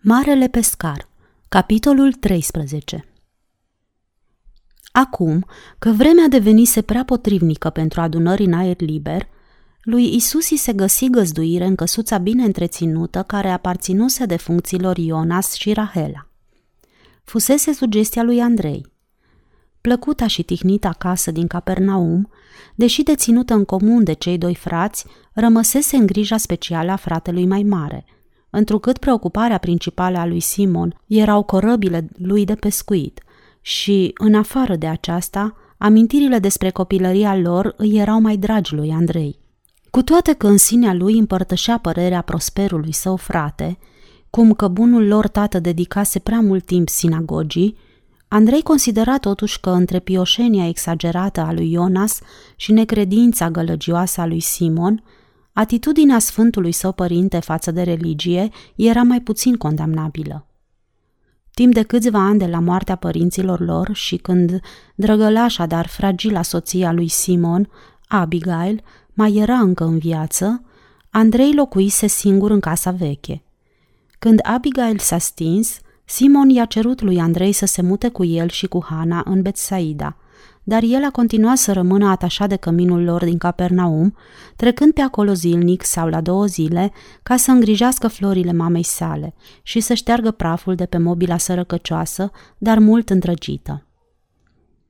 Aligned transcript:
Marele 0.00 0.48
pescar 0.48 1.08
Capitolul 1.48 2.12
13 2.12 3.04
Acum, 4.92 5.46
că 5.78 5.90
vremea 5.90 6.28
devenise 6.28 6.82
prea 6.82 7.04
potrivnică 7.04 7.70
pentru 7.70 8.00
adunări 8.00 8.44
în 8.44 8.52
aer 8.52 8.80
liber, 8.80 9.28
lui 9.82 10.14
Isus 10.14 10.50
i 10.50 10.56
se 10.56 10.72
găsi 10.72 11.10
găzduire 11.10 11.64
în 11.64 11.74
căsuța 11.74 12.18
bine 12.18 12.44
întreținută 12.44 13.22
care 13.22 13.48
aparținuse 13.48 14.24
de 14.26 14.36
funcțiilor 14.36 14.96
Ionas 14.96 15.54
și 15.54 15.72
Rahela. 15.72 16.26
Fusese 17.24 17.72
sugestia 17.72 18.22
lui 18.22 18.40
Andrei. 18.40 18.86
Plăcuta 19.80 20.26
și 20.26 20.42
tihnita 20.42 20.90
casă 20.98 21.30
din 21.30 21.46
Capernaum, 21.46 22.30
deși 22.74 23.02
deținută 23.02 23.54
în 23.54 23.64
comun 23.64 24.04
de 24.04 24.12
cei 24.12 24.38
doi 24.38 24.54
frați, 24.54 25.06
rămăsese 25.32 25.96
în 25.96 26.06
grija 26.06 26.36
specială 26.36 26.90
a 26.90 26.96
fratelui 26.96 27.46
mai 27.46 27.62
mare– 27.62 28.04
întrucât 28.50 28.98
preocuparea 28.98 29.58
principală 29.58 30.18
a 30.18 30.26
lui 30.26 30.40
Simon 30.40 31.00
erau 31.06 31.42
corăbile 31.42 32.08
lui 32.16 32.44
de 32.44 32.54
pescuit 32.54 33.22
și, 33.60 34.10
în 34.18 34.34
afară 34.34 34.76
de 34.76 34.86
aceasta, 34.86 35.56
amintirile 35.78 36.38
despre 36.38 36.70
copilăria 36.70 37.36
lor 37.36 37.74
îi 37.76 37.98
erau 37.98 38.20
mai 38.20 38.36
dragi 38.36 38.74
lui 38.74 38.90
Andrei. 38.90 39.38
Cu 39.90 40.02
toate 40.02 40.32
că 40.32 40.46
în 40.46 40.56
sinea 40.56 40.94
lui 40.94 41.18
împărtășea 41.18 41.78
părerea 41.78 42.20
prosperului 42.22 42.92
său 42.92 43.16
frate, 43.16 43.78
cum 44.30 44.52
că 44.52 44.68
bunul 44.68 45.06
lor 45.06 45.28
tată 45.28 45.58
dedicase 45.60 46.18
prea 46.18 46.40
mult 46.40 46.64
timp 46.64 46.88
sinagogii, 46.88 47.76
Andrei 48.28 48.62
considera 48.62 49.18
totuși 49.18 49.60
că 49.60 49.70
între 49.70 49.98
pioșenia 49.98 50.68
exagerată 50.68 51.40
a 51.40 51.52
lui 51.52 51.70
Ionas 51.70 52.20
și 52.56 52.72
necredința 52.72 53.50
gălăgioasă 53.50 54.20
a 54.20 54.26
lui 54.26 54.40
Simon– 54.40 55.02
Atitudinea 55.58 56.18
Sfântului 56.18 56.72
său 56.72 56.92
părinte 56.92 57.38
față 57.38 57.70
de 57.70 57.82
religie 57.82 58.48
era 58.76 59.02
mai 59.02 59.20
puțin 59.20 59.56
condamnabilă. 59.56 60.46
Timp 61.50 61.74
de 61.74 61.82
câțiva 61.82 62.18
ani 62.18 62.38
de 62.38 62.46
la 62.46 62.58
moartea 62.60 62.96
părinților 62.96 63.60
lor 63.60 63.90
și 63.92 64.16
când 64.16 64.60
drăgălașa, 64.94 65.66
dar 65.66 65.86
fragila 65.86 66.42
soția 66.42 66.92
lui 66.92 67.08
Simon, 67.08 67.70
Abigail, 68.08 68.82
mai 69.14 69.34
era 69.34 69.58
încă 69.58 69.84
în 69.84 69.98
viață, 69.98 70.62
Andrei 71.10 71.54
locuise 71.54 72.06
singur 72.06 72.50
în 72.50 72.60
casa 72.60 72.90
veche. 72.90 73.42
Când 74.18 74.38
Abigail 74.42 74.98
s-a 74.98 75.18
stins, 75.18 75.80
Simon 76.04 76.48
i-a 76.48 76.64
cerut 76.64 77.00
lui 77.00 77.20
Andrei 77.20 77.52
să 77.52 77.66
se 77.66 77.82
mute 77.82 78.08
cu 78.08 78.24
el 78.24 78.48
și 78.48 78.66
cu 78.66 78.84
Hana 78.88 79.22
în 79.26 79.42
Betsaida– 79.42 80.16
dar 80.68 80.82
el 80.82 81.04
a 81.04 81.10
continuat 81.10 81.56
să 81.56 81.72
rămână 81.72 82.08
atașat 82.08 82.48
de 82.48 82.56
căminul 82.56 83.04
lor 83.04 83.24
din 83.24 83.38
Capernaum, 83.38 84.14
trecând 84.56 84.92
pe 84.92 85.00
acolo 85.00 85.32
zilnic 85.32 85.84
sau 85.84 86.08
la 86.08 86.20
două 86.20 86.46
zile 86.46 86.92
ca 87.22 87.36
să 87.36 87.50
îngrijească 87.50 88.08
florile 88.08 88.52
mamei 88.52 88.82
sale 88.82 89.34
și 89.62 89.80
să 89.80 89.94
șteargă 89.94 90.30
praful 90.30 90.74
de 90.74 90.86
pe 90.86 90.98
mobila 90.98 91.36
sărăcăcioasă, 91.36 92.30
dar 92.58 92.78
mult 92.78 93.10
îndrăgită. 93.10 93.86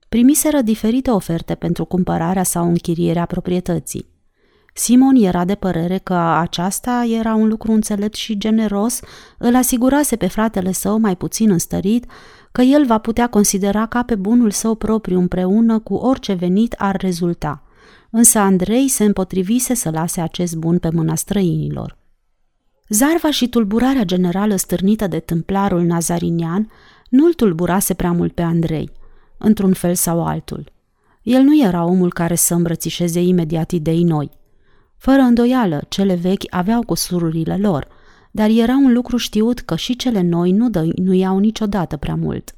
Primiseră 0.08 0.60
diferite 0.60 1.10
oferte 1.10 1.54
pentru 1.54 1.84
cumpărarea 1.84 2.42
sau 2.42 2.68
închirierea 2.68 3.24
proprietății. 3.24 4.06
Simon 4.74 5.14
era 5.14 5.44
de 5.44 5.54
părere 5.54 5.98
că 5.98 6.14
aceasta 6.14 7.06
era 7.18 7.34
un 7.34 7.48
lucru 7.48 7.72
înțelept 7.72 8.14
și 8.14 8.38
generos, 8.38 9.00
îl 9.38 9.54
asigurase 9.54 10.16
pe 10.16 10.26
fratele 10.26 10.72
său 10.72 10.98
mai 10.98 11.16
puțin 11.16 11.50
înstărit 11.50 12.06
că 12.58 12.64
el 12.64 12.86
va 12.86 12.98
putea 12.98 13.26
considera 13.28 13.86
ca 13.86 14.02
pe 14.02 14.14
bunul 14.14 14.50
său 14.50 14.74
propriu 14.74 15.18
împreună 15.18 15.78
cu 15.78 15.94
orice 15.94 16.32
venit 16.32 16.74
ar 16.78 16.96
rezulta. 16.96 17.62
Însă 18.10 18.38
Andrei 18.38 18.88
se 18.88 19.04
împotrivise 19.04 19.74
să 19.74 19.90
lase 19.90 20.20
acest 20.20 20.56
bun 20.56 20.78
pe 20.78 20.90
mâna 20.92 21.14
străinilor. 21.14 21.98
Zarva 22.88 23.30
și 23.30 23.48
tulburarea 23.48 24.04
generală 24.04 24.56
stârnită 24.56 25.06
de 25.06 25.18
templarul 25.18 25.82
nazarinian 25.82 26.70
nu 27.08 27.24
îl 27.26 27.32
tulburase 27.32 27.94
prea 27.94 28.12
mult 28.12 28.32
pe 28.32 28.42
Andrei, 28.42 28.90
într-un 29.38 29.72
fel 29.72 29.94
sau 29.94 30.26
altul. 30.26 30.72
El 31.22 31.42
nu 31.42 31.62
era 31.62 31.84
omul 31.84 32.12
care 32.12 32.34
să 32.34 32.54
îmbrățișeze 32.54 33.20
imediat 33.20 33.70
idei 33.70 34.02
noi. 34.02 34.30
Fără 34.96 35.20
îndoială, 35.20 35.84
cele 35.88 36.14
vechi 36.14 36.44
aveau 36.48 36.82
cusururile 36.82 37.56
lor– 37.56 37.88
dar 38.30 38.50
era 38.50 38.76
un 38.76 38.92
lucru 38.92 39.16
știut 39.16 39.58
că 39.58 39.76
și 39.76 39.96
cele 39.96 40.20
noi 40.20 40.52
nu, 40.52 40.70
dă, 40.70 40.88
nu 40.96 41.12
iau 41.12 41.38
niciodată 41.38 41.96
prea 41.96 42.14
mult. 42.14 42.54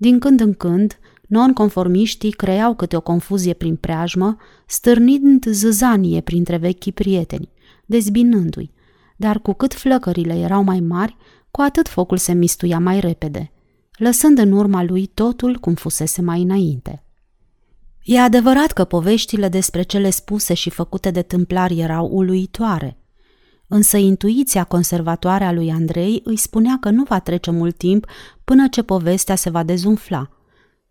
Din 0.00 0.18
când 0.18 0.40
în 0.40 0.54
când, 0.54 0.98
non-conformiștii 1.26 2.30
creau 2.30 2.74
câte 2.74 2.96
o 2.96 3.00
confuzie 3.00 3.52
prin 3.52 3.76
preajmă, 3.76 4.36
stârnind 4.66 5.44
zăzanie 5.50 6.20
printre 6.20 6.56
vechii 6.56 6.92
prieteni, 6.92 7.48
dezbinându-i, 7.86 8.70
dar 9.16 9.38
cu 9.38 9.52
cât 9.52 9.74
flăcările 9.74 10.34
erau 10.34 10.62
mai 10.62 10.80
mari, 10.80 11.16
cu 11.50 11.60
atât 11.60 11.88
focul 11.88 12.16
se 12.16 12.32
mistuia 12.32 12.78
mai 12.78 13.00
repede, 13.00 13.52
lăsând 13.96 14.38
în 14.38 14.52
urma 14.52 14.82
lui 14.82 15.06
totul 15.06 15.56
cum 15.56 15.74
fusese 15.74 16.22
mai 16.22 16.42
înainte. 16.42 17.02
E 18.02 18.20
adevărat 18.20 18.72
că 18.72 18.84
poveștile 18.84 19.48
despre 19.48 19.82
cele 19.82 20.10
spuse 20.10 20.54
și 20.54 20.70
făcute 20.70 21.10
de 21.10 21.22
tâmplari 21.22 21.80
erau 21.80 22.08
uluitoare, 22.12 22.97
însă 23.68 23.96
intuiția 23.96 24.64
conservatoare 24.64 25.44
a 25.44 25.52
lui 25.52 25.70
Andrei 25.70 26.20
îi 26.24 26.36
spunea 26.36 26.76
că 26.80 26.90
nu 26.90 27.02
va 27.02 27.18
trece 27.18 27.50
mult 27.50 27.76
timp 27.76 28.06
până 28.44 28.68
ce 28.68 28.82
povestea 28.82 29.34
se 29.34 29.50
va 29.50 29.62
dezumfla. 29.62 30.28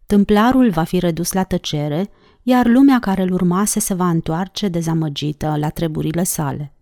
Tâmplarul 0.05 0.69
va 0.69 0.83
fi 0.83 0.99
redus 0.99 1.31
la 1.31 1.43
tăcere, 1.43 2.09
iar 2.43 2.67
lumea 2.67 2.99
care 2.99 3.21
îl 3.21 3.33
urmase 3.33 3.79
se 3.79 3.93
va 3.93 4.09
întoarce 4.09 4.67
dezamăgită 4.67 5.55
la 5.59 5.69
treburile 5.69 6.23
sale. 6.23 6.73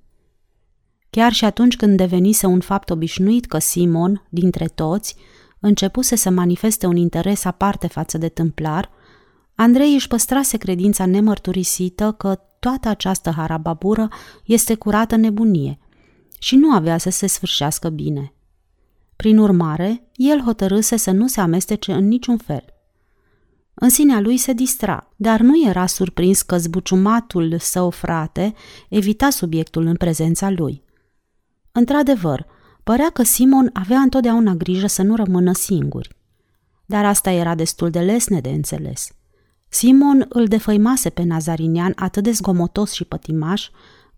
Chiar 1.10 1.32
și 1.32 1.46
atunci 1.46 1.76
când 1.76 1.98
devenise 1.98 2.46
un 2.46 2.60
fapt 2.60 2.90
obișnuit 2.90 3.46
că 3.46 3.58
Simon, 3.58 4.26
dintre 4.30 4.66
toți, 4.66 5.16
începuse 5.60 6.16
să 6.16 6.30
manifeste 6.30 6.86
un 6.86 6.96
interes 6.96 7.46
aparte 7.46 7.88
față 7.88 8.18
de 8.18 8.28
tâmplar, 8.30 8.90
Andrei 9.56 9.94
își 9.94 10.08
păstrase 10.08 10.58
credința 10.58 11.06
nemărturisită 11.06 12.12
că 12.12 12.40
toată 12.60 12.88
această 12.88 13.32
harababură 13.32 14.08
este 14.46 14.76
curată 14.76 15.16
nebunie 15.16 15.80
și 16.46 16.56
nu 16.56 16.72
avea 16.72 16.98
să 16.98 17.10
se 17.10 17.28
sfârșească 17.28 17.90
bine. 17.90 18.34
Prin 19.16 19.38
urmare, 19.38 20.10
el 20.14 20.42
hotărâse 20.42 20.98
să 20.98 21.12
nu 21.12 21.28
se 21.28 21.40
amestece 21.40 21.94
în 21.94 22.08
niciun 22.08 22.38
fel. 22.38 22.66
În 23.74 23.90
sinea 23.90 24.20
lui 24.20 24.38
se 24.38 24.54
distra, 24.54 25.12
dar 25.16 25.40
nu 25.40 25.68
era 25.68 25.86
surprins 25.86 26.42
că 26.42 26.58
zbuciumatul 26.58 27.56
său 27.60 27.90
frate 27.90 28.54
evita 28.90 29.30
subiectul 29.30 29.86
în 29.86 29.96
prezența 29.96 30.50
lui. 30.50 30.84
Într-adevăr, 31.72 32.46
părea 32.84 33.10
că 33.10 33.24
Simon 33.24 33.70
avea 33.74 34.00
întotdeauna 34.00 34.54
grijă 34.54 34.88
să 34.88 35.02
nu 35.02 35.16
rămână 35.16 35.54
singuri. 35.54 36.16
Dar 36.86 37.06
asta 37.06 37.32
era 37.32 37.56
destul 37.56 37.90
de 37.90 38.00
lesne 38.00 38.40
de 38.40 38.50
înțeles. 38.50 39.12
Simon 39.70 40.26
îl 40.30 40.46
defăimase 40.48 41.10
pe 41.10 41.24
Nazarinian 41.24 41.94
atât 41.96 42.24
de 42.24 42.32
zgomotos 42.32 42.92
și 42.92 43.04
pătimaș, 43.04 43.70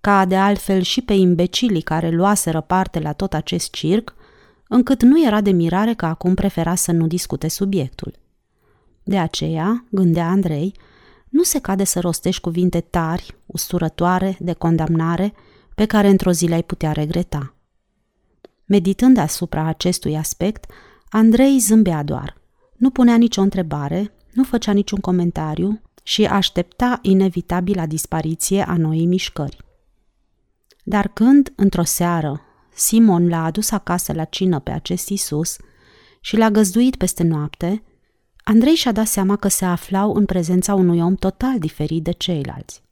ca 0.08 0.26
de 0.26 0.36
altfel 0.36 0.82
și 0.82 1.02
pe 1.02 1.14
imbecilii 1.14 1.82
care 1.82 2.10
luaseră 2.10 2.62
parte 2.62 3.00
la 3.00 3.14
tot 3.14 3.34
acest 3.34 3.72
circ, 3.72 4.16
încât 4.68 5.02
nu 5.02 5.26
era 5.26 5.42
de 5.42 5.52
mirare 5.52 5.94
că 5.94 6.06
acum 6.06 6.34
prefera 6.34 6.76
să 6.76 6.92
nu 6.92 7.08
discute 7.08 7.48
subiectul. 7.48 8.14
De 9.04 9.18
aceea, 9.18 9.86
gândea 9.90 10.28
Andrei, 10.28 10.74
nu 11.30 11.44
se 11.44 11.60
cade 11.60 11.84
să 11.84 12.00
rostești 12.00 12.42
cuvinte 12.42 12.80
tari, 12.80 13.36
usturătoare, 13.46 14.38
de 14.40 14.54
condamnare, 14.54 15.34
pe 15.76 15.86
care 15.86 16.08
într-o 16.08 16.32
zi 16.32 16.46
le-ai 16.46 16.64
putea 16.64 16.92
regreta. 16.92 17.54
Meditând 18.66 19.18
asupra 19.18 19.64
acestui 19.64 20.18
aspect, 20.18 20.72
Andrei 21.10 21.60
zâmbea 21.60 22.04
doar. 22.04 22.38
Nu 22.76 22.90
punea 22.90 23.16
nicio 23.16 23.42
întrebare, 23.42 24.14
nu 24.34 24.44
făcea 24.44 24.72
niciun 24.72 25.00
comentariu 25.00 25.82
și 26.04 26.26
aștepta 26.26 27.00
inevitabila 27.02 27.86
dispariție 27.86 28.68
a 28.68 28.78
noii 28.78 29.06
mișcări. 29.06 29.66
Dar 30.90 31.08
când, 31.08 31.54
într-o 31.56 31.84
seară, 31.84 32.42
Simon 32.74 33.30
l-a 33.30 33.44
adus 33.44 33.72
acasă 33.72 34.14
la 34.14 34.24
cină 34.24 34.60
pe 34.60 34.72
acest 34.72 35.10
Isus 35.10 35.58
și 36.22 36.38
l-a 36.38 36.50
găzduit 36.50 36.96
peste 36.96 37.24
noapte, 37.24 37.84
Andrei 38.44 38.76
și-a 38.76 38.92
dat 38.92 39.08
seama 39.08 39.36
că 39.36 39.48
se 39.48 39.66
aflau 39.66 40.14
în 40.14 40.26
prezența 40.26 40.74
unui 40.74 41.00
om 41.00 41.16
total 41.16 41.60
diferit 41.60 42.04
de 42.04 42.12
ceilalți. 42.12 42.84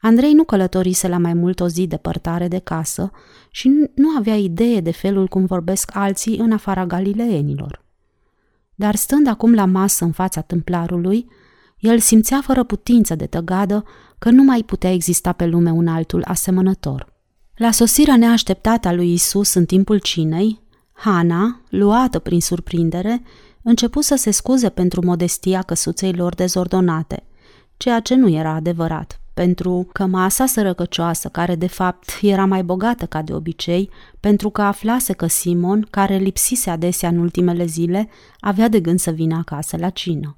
Andrei 0.00 0.32
nu 0.32 0.44
călătorise 0.44 1.08
la 1.08 1.18
mai 1.18 1.34
mult 1.34 1.60
o 1.60 1.68
zi 1.68 1.86
depărtare 1.86 2.48
de 2.48 2.58
casă 2.58 3.10
și 3.50 3.68
nu 3.94 4.08
avea 4.08 4.36
idee 4.36 4.80
de 4.80 4.92
felul 4.92 5.28
cum 5.28 5.44
vorbesc 5.44 5.90
alții 5.94 6.38
în 6.38 6.52
afara 6.52 6.86
galileenilor. 6.86 7.84
Dar 8.74 8.94
stând 8.94 9.26
acum 9.26 9.54
la 9.54 9.64
masă 9.64 10.04
în 10.04 10.12
fața 10.12 10.40
templarului, 10.40 11.28
el 11.78 11.98
simțea 11.98 12.40
fără 12.40 12.64
putință 12.64 13.14
de 13.14 13.26
tăgadă 13.26 13.84
că 14.18 14.30
nu 14.30 14.42
mai 14.42 14.62
putea 14.62 14.92
exista 14.92 15.32
pe 15.32 15.46
lume 15.46 15.70
un 15.70 15.86
altul 15.86 16.24
asemănător. 16.26 17.16
La 17.56 17.70
sosirea 17.70 18.16
neașteptată 18.16 18.88
a 18.88 18.92
lui 18.92 19.12
Isus 19.12 19.54
în 19.54 19.64
timpul 19.64 19.98
cinei, 19.98 20.60
Hana, 20.92 21.60
luată 21.68 22.18
prin 22.18 22.40
surprindere, 22.40 23.22
început 23.62 24.04
să 24.04 24.14
se 24.14 24.30
scuze 24.30 24.68
pentru 24.68 25.04
modestia 25.04 25.62
căsuței 25.62 26.12
lor 26.12 26.34
dezordonate, 26.34 27.22
ceea 27.76 28.00
ce 28.00 28.14
nu 28.14 28.28
era 28.28 28.50
adevărat, 28.50 29.20
pentru 29.34 29.88
că 29.92 30.06
masa 30.06 30.46
sărăcăcioasă, 30.46 31.28
care 31.28 31.54
de 31.54 31.66
fapt 31.66 32.18
era 32.22 32.44
mai 32.44 32.62
bogată 32.62 33.06
ca 33.06 33.22
de 33.22 33.32
obicei, 33.32 33.90
pentru 34.20 34.50
că 34.50 34.62
aflase 34.62 35.12
că 35.12 35.26
Simon, 35.26 35.86
care 35.90 36.16
lipsise 36.16 36.70
adesea 36.70 37.08
în 37.08 37.18
ultimele 37.18 37.64
zile, 37.64 38.08
avea 38.40 38.68
de 38.68 38.80
gând 38.80 38.98
să 38.98 39.10
vină 39.10 39.36
acasă 39.36 39.76
la 39.76 39.90
cină. 39.90 40.37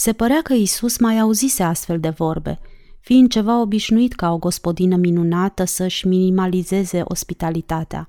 Se 0.00 0.12
părea 0.12 0.42
că 0.42 0.52
Isus 0.52 0.98
mai 0.98 1.18
auzise 1.18 1.62
astfel 1.62 2.00
de 2.00 2.08
vorbe, 2.08 2.60
fiind 3.00 3.30
ceva 3.30 3.60
obișnuit 3.60 4.14
ca 4.14 4.32
o 4.32 4.38
gospodină 4.38 4.96
minunată 4.96 5.64
să-și 5.64 6.06
minimalizeze 6.06 7.02
ospitalitatea. 7.04 8.08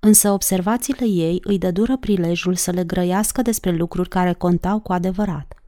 Însă 0.00 0.30
observațiile 0.30 1.06
ei 1.06 1.40
îi 1.44 1.58
dădură 1.58 1.96
prilejul 1.96 2.54
să 2.54 2.70
le 2.70 2.84
grăiască 2.84 3.42
despre 3.42 3.76
lucruri 3.76 4.08
care 4.08 4.32
contau 4.32 4.80
cu 4.80 4.92
adevărat. 4.92 5.62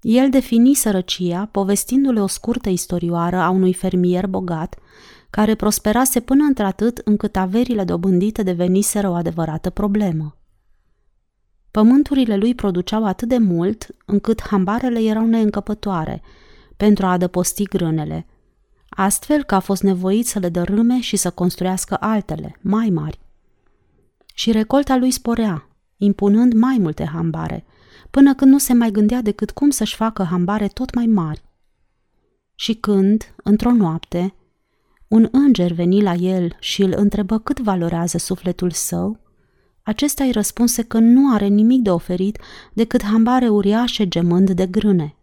El 0.00 0.30
defini 0.30 0.74
sărăcia 0.74 1.48
povestindu-le 1.50 2.20
o 2.20 2.26
scurtă 2.26 2.68
istorioară 2.68 3.36
a 3.36 3.50
unui 3.50 3.74
fermier 3.74 4.26
bogat, 4.26 4.78
care 5.30 5.54
prosperase 5.54 6.20
până 6.20 6.44
într-atât 6.44 7.00
încât 7.04 7.36
averile 7.36 7.84
dobândite 7.84 8.42
deveniseră 8.42 9.08
o 9.08 9.14
adevărată 9.14 9.70
problemă. 9.70 10.36
Pământurile 11.72 12.36
lui 12.36 12.54
produceau 12.54 13.06
atât 13.06 13.28
de 13.28 13.38
mult 13.38 13.86
încât 14.06 14.42
hambarele 14.42 15.00
erau 15.00 15.26
neîncăpătoare 15.26 16.22
pentru 16.76 17.06
a 17.06 17.12
adăposti 17.12 17.62
grânele, 17.62 18.26
astfel 18.88 19.44
că 19.44 19.54
a 19.54 19.60
fost 19.60 19.82
nevoit 19.82 20.26
să 20.26 20.38
le 20.38 20.48
dărâme 20.48 21.00
și 21.00 21.16
să 21.16 21.30
construiască 21.30 21.96
altele, 22.00 22.58
mai 22.60 22.90
mari. 22.90 23.20
Și 24.34 24.52
recolta 24.52 24.96
lui 24.96 25.10
sporea, 25.10 25.68
impunând 25.96 26.52
mai 26.52 26.76
multe 26.78 27.04
hambare, 27.12 27.64
până 28.10 28.34
când 28.34 28.50
nu 28.50 28.58
se 28.58 28.72
mai 28.72 28.90
gândea 28.90 29.22
decât 29.22 29.50
cum 29.50 29.70
să-și 29.70 29.96
facă 29.96 30.22
hambare 30.22 30.68
tot 30.68 30.94
mai 30.94 31.06
mari. 31.06 31.42
Și 32.54 32.74
când, 32.74 33.34
într-o 33.42 33.72
noapte, 33.72 34.34
un 35.08 35.28
înger 35.30 35.72
veni 35.72 36.02
la 36.02 36.14
el 36.14 36.56
și 36.58 36.82
îl 36.82 36.92
întrebă 36.96 37.38
cât 37.38 37.60
valorează 37.60 38.18
sufletul 38.18 38.70
său, 38.70 39.21
acesta 39.82 40.24
îi 40.24 40.32
răspunse 40.32 40.82
că 40.82 40.98
nu 40.98 41.34
are 41.34 41.46
nimic 41.46 41.82
de 41.82 41.90
oferit 41.90 42.38
decât 42.72 43.02
hambare 43.02 43.48
uriașe 43.48 44.08
gemând 44.08 44.50
de 44.50 44.66
grâne. 44.66 45.16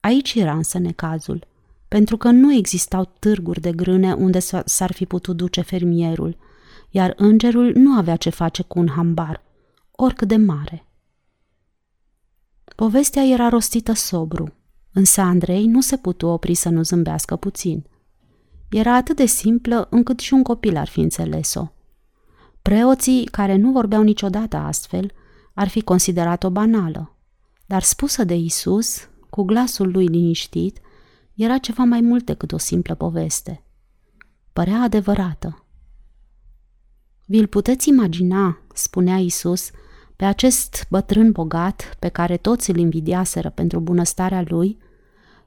Aici 0.00 0.34
era 0.34 0.52
însă 0.52 0.78
necazul, 0.78 1.46
pentru 1.88 2.16
că 2.16 2.30
nu 2.30 2.52
existau 2.54 3.12
târguri 3.18 3.60
de 3.60 3.72
grâne 3.72 4.12
unde 4.12 4.38
s-ar 4.64 4.92
fi 4.92 5.06
putut 5.06 5.36
duce 5.36 5.60
fermierul, 5.60 6.36
iar 6.90 7.12
îngerul 7.16 7.72
nu 7.74 7.92
avea 7.92 8.16
ce 8.16 8.30
face 8.30 8.62
cu 8.62 8.78
un 8.78 8.88
hambar, 8.88 9.42
oricât 9.90 10.28
de 10.28 10.36
mare. 10.36 10.84
Povestea 12.76 13.24
era 13.24 13.48
rostită 13.48 13.92
sobru, 13.92 14.52
însă 14.92 15.20
Andrei 15.20 15.66
nu 15.66 15.80
se 15.80 15.96
putu 15.96 16.26
opri 16.26 16.54
să 16.54 16.68
nu 16.68 16.82
zâmbească 16.82 17.36
puțin. 17.36 17.84
Era 18.70 18.94
atât 18.94 19.16
de 19.16 19.26
simplă 19.26 19.86
încât 19.90 20.18
și 20.18 20.34
un 20.34 20.42
copil 20.42 20.76
ar 20.76 20.88
fi 20.88 21.00
înțeles-o. 21.00 21.66
Preoții, 22.62 23.24
care 23.24 23.56
nu 23.56 23.70
vorbeau 23.70 24.02
niciodată 24.02 24.56
astfel, 24.56 25.12
ar 25.54 25.68
fi 25.68 25.80
considerat-o 25.80 26.50
banală, 26.50 27.16
dar 27.66 27.82
spusă 27.82 28.24
de 28.24 28.34
Isus, 28.34 29.08
cu 29.30 29.42
glasul 29.42 29.90
lui 29.90 30.06
liniștit, 30.06 30.80
era 31.34 31.58
ceva 31.58 31.82
mai 31.82 32.00
mult 32.00 32.24
decât 32.24 32.52
o 32.52 32.58
simplă 32.58 32.94
poveste. 32.94 33.62
Părea 34.52 34.80
adevărată. 34.80 35.64
Vi-l 37.26 37.46
puteți 37.46 37.88
imagina, 37.88 38.58
spunea 38.74 39.16
Isus, 39.16 39.70
pe 40.16 40.24
acest 40.24 40.86
bătrân 40.88 41.32
bogat, 41.32 41.96
pe 41.98 42.08
care 42.08 42.36
toți 42.36 42.70
îl 42.70 42.76
invidiaseră 42.76 43.50
pentru 43.50 43.80
bunăstarea 43.80 44.44
lui, 44.48 44.78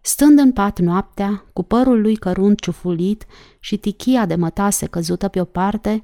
stând 0.02 0.40
în 0.40 0.52
pat 0.52 0.80
noaptea, 0.80 1.46
cu 1.54 1.64
părul 1.64 2.02
lui 2.02 2.16
cărunt 2.16 2.60
ciufulit 2.60 3.26
și 3.60 3.78
tichia 3.78 4.26
de 4.26 4.36
mătase 4.36 4.86
căzută 4.86 5.28
pe 5.28 5.42
o 5.42 5.46
parte, 5.46 6.04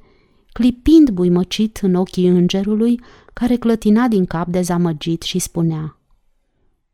clipind 0.59 1.09
buimăcit 1.09 1.77
în 1.77 1.95
ochii 1.95 2.27
îngerului, 2.27 3.01
care 3.33 3.56
clătina 3.56 4.07
din 4.07 4.25
cap 4.25 4.47
dezamăgit 4.47 5.21
și 5.21 5.39
spunea 5.39 5.97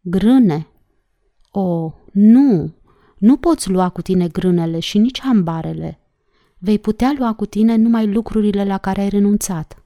Grâne! 0.01 0.67
O, 1.51 1.93
nu! 2.11 2.73
Nu 3.17 3.37
poți 3.37 3.69
lua 3.69 3.89
cu 3.89 4.01
tine 4.01 4.27
grânele 4.27 4.79
și 4.79 4.97
nici 4.97 5.21
hambarele. 5.21 5.99
Vei 6.57 6.79
putea 6.79 7.15
lua 7.17 7.33
cu 7.33 7.45
tine 7.45 7.75
numai 7.75 8.07
lucrurile 8.07 8.65
la 8.65 8.77
care 8.77 9.01
ai 9.01 9.09
renunțat. 9.09 9.83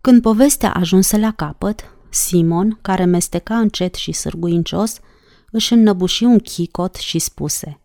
Când 0.00 0.22
povestea 0.22 0.72
ajunse 0.72 1.18
la 1.18 1.32
capăt, 1.32 1.84
Simon, 2.08 2.78
care 2.82 3.04
mesteca 3.04 3.58
încet 3.58 3.94
și 3.94 4.12
sârguincios, 4.12 5.00
își 5.50 5.72
înnăbuși 5.72 6.24
un 6.24 6.38
chicot 6.38 6.94
și 6.94 7.18
spuse 7.18 7.80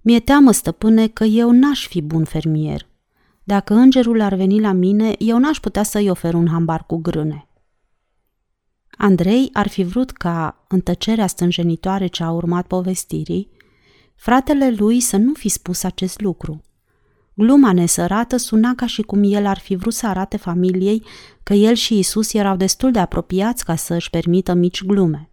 Mi-e 0.00 0.20
teamă, 0.20 0.52
stăpâne, 0.52 1.06
că 1.06 1.24
eu 1.24 1.50
n-aș 1.50 1.86
fi 1.86 2.02
bun 2.02 2.24
fermier. 2.24 2.85
Dacă 3.48 3.74
îngerul 3.74 4.20
ar 4.20 4.34
veni 4.34 4.60
la 4.60 4.72
mine, 4.72 5.14
eu 5.18 5.38
n-aș 5.38 5.60
putea 5.60 5.82
să-i 5.82 6.10
ofer 6.10 6.34
un 6.34 6.48
hambar 6.48 6.86
cu 6.86 6.96
grâne. 6.96 7.48
Andrei 8.96 9.50
ar 9.52 9.68
fi 9.68 9.82
vrut 9.82 10.10
ca, 10.10 10.64
în 10.68 10.80
tăcerea 10.80 11.26
stânjenitoare 11.26 12.06
ce 12.06 12.22
a 12.22 12.30
urmat 12.30 12.66
povestirii, 12.66 13.50
fratele 14.14 14.70
lui 14.70 15.00
să 15.00 15.16
nu 15.16 15.32
fi 15.32 15.48
spus 15.48 15.82
acest 15.82 16.20
lucru. 16.20 16.62
Gluma 17.34 17.72
nesărată 17.72 18.36
suna 18.36 18.74
ca 18.74 18.86
și 18.86 19.02
cum 19.02 19.22
el 19.24 19.46
ar 19.46 19.58
fi 19.58 19.76
vrut 19.76 19.94
să 19.94 20.06
arate 20.06 20.36
familiei 20.36 21.02
că 21.42 21.54
el 21.54 21.74
și 21.74 21.98
Isus 21.98 22.32
erau 22.32 22.56
destul 22.56 22.92
de 22.92 22.98
apropiați 22.98 23.64
ca 23.64 23.76
să 23.76 23.94
își 23.94 24.10
permită 24.10 24.54
mici 24.54 24.84
glume. 24.84 25.30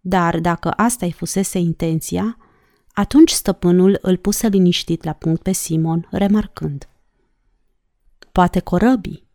Dar 0.00 0.38
dacă 0.38 0.70
asta 0.70 1.06
îi 1.06 1.12
fusese 1.12 1.58
intenția, 1.58 2.36
atunci 2.92 3.30
stăpânul 3.30 3.98
îl 4.02 4.16
puse 4.16 4.48
liniștit 4.48 5.04
la 5.04 5.12
punct 5.12 5.42
pe 5.42 5.52
Simon, 5.52 6.08
remarcând. 6.10 6.84
Poate 8.32 8.60
corăbii. 8.60 9.28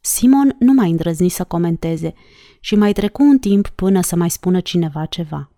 Simon 0.00 0.56
nu 0.58 0.72
mai 0.72 0.90
îndrăzni 0.90 1.28
să 1.28 1.44
comenteze 1.44 2.14
și 2.60 2.74
mai 2.74 2.92
trecu 2.92 3.22
un 3.22 3.38
timp 3.38 3.68
până 3.68 4.00
să 4.02 4.16
mai 4.16 4.30
spună 4.30 4.60
cineva 4.60 5.04
ceva. 5.04 5.50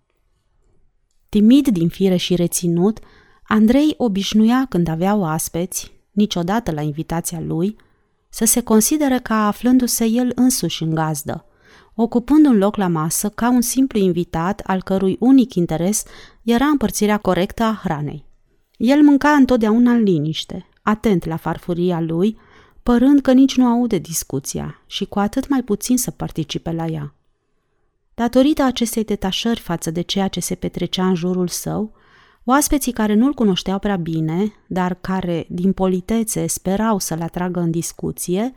Timid 1.29 1.67
din 1.67 1.89
fire 1.89 2.15
și 2.15 2.35
reținut, 2.35 2.99
Andrei 3.47 3.93
obișnuia 3.97 4.65
când 4.69 4.87
avea 4.87 5.15
oaspeți, 5.15 5.91
niciodată 6.11 6.71
la 6.71 6.81
invitația 6.81 7.39
lui, 7.39 7.75
să 8.29 8.45
se 8.45 8.61
considere 8.61 9.19
ca 9.19 9.47
aflându-se 9.47 10.05
el 10.05 10.31
însuși 10.35 10.83
în 10.83 10.93
gazdă, 10.93 11.45
ocupând 11.95 12.45
un 12.45 12.57
loc 12.57 12.75
la 12.75 12.87
masă 12.87 13.29
ca 13.29 13.49
un 13.49 13.61
simplu 13.61 13.99
invitat 13.99 14.59
al 14.59 14.83
cărui 14.83 15.17
unic 15.19 15.53
interes 15.53 16.03
era 16.43 16.65
împărțirea 16.65 17.17
corectă 17.17 17.63
a 17.63 17.79
hranei. 17.83 18.25
El 18.77 19.03
mânca 19.03 19.29
întotdeauna 19.29 19.91
în 19.91 20.03
liniște, 20.03 20.67
atent 20.83 21.25
la 21.25 21.35
farfuria 21.35 21.99
lui, 21.99 22.37
părând 22.83 23.21
că 23.21 23.31
nici 23.31 23.57
nu 23.57 23.65
aude 23.65 23.97
discuția 23.97 24.81
și 24.85 25.05
cu 25.05 25.19
atât 25.19 25.47
mai 25.47 25.61
puțin 25.63 25.97
să 25.97 26.11
participe 26.11 26.71
la 26.71 26.85
ea. 26.85 27.13
Datorită 28.13 28.63
acestei 28.63 29.03
detașări 29.03 29.59
față 29.59 29.91
de 29.91 30.01
ceea 30.01 30.27
ce 30.27 30.39
se 30.39 30.55
petrecea 30.55 31.07
în 31.07 31.15
jurul 31.15 31.47
său, 31.47 31.93
Oaspeții 32.45 32.91
care 32.91 33.13
nu-l 33.13 33.33
cunoșteau 33.33 33.79
prea 33.79 33.95
bine, 33.95 34.53
dar 34.67 34.93
care, 34.93 35.45
din 35.49 35.73
politețe, 35.73 36.47
sperau 36.47 36.99
să-l 36.99 37.21
atragă 37.21 37.59
în 37.59 37.71
discuție, 37.71 38.53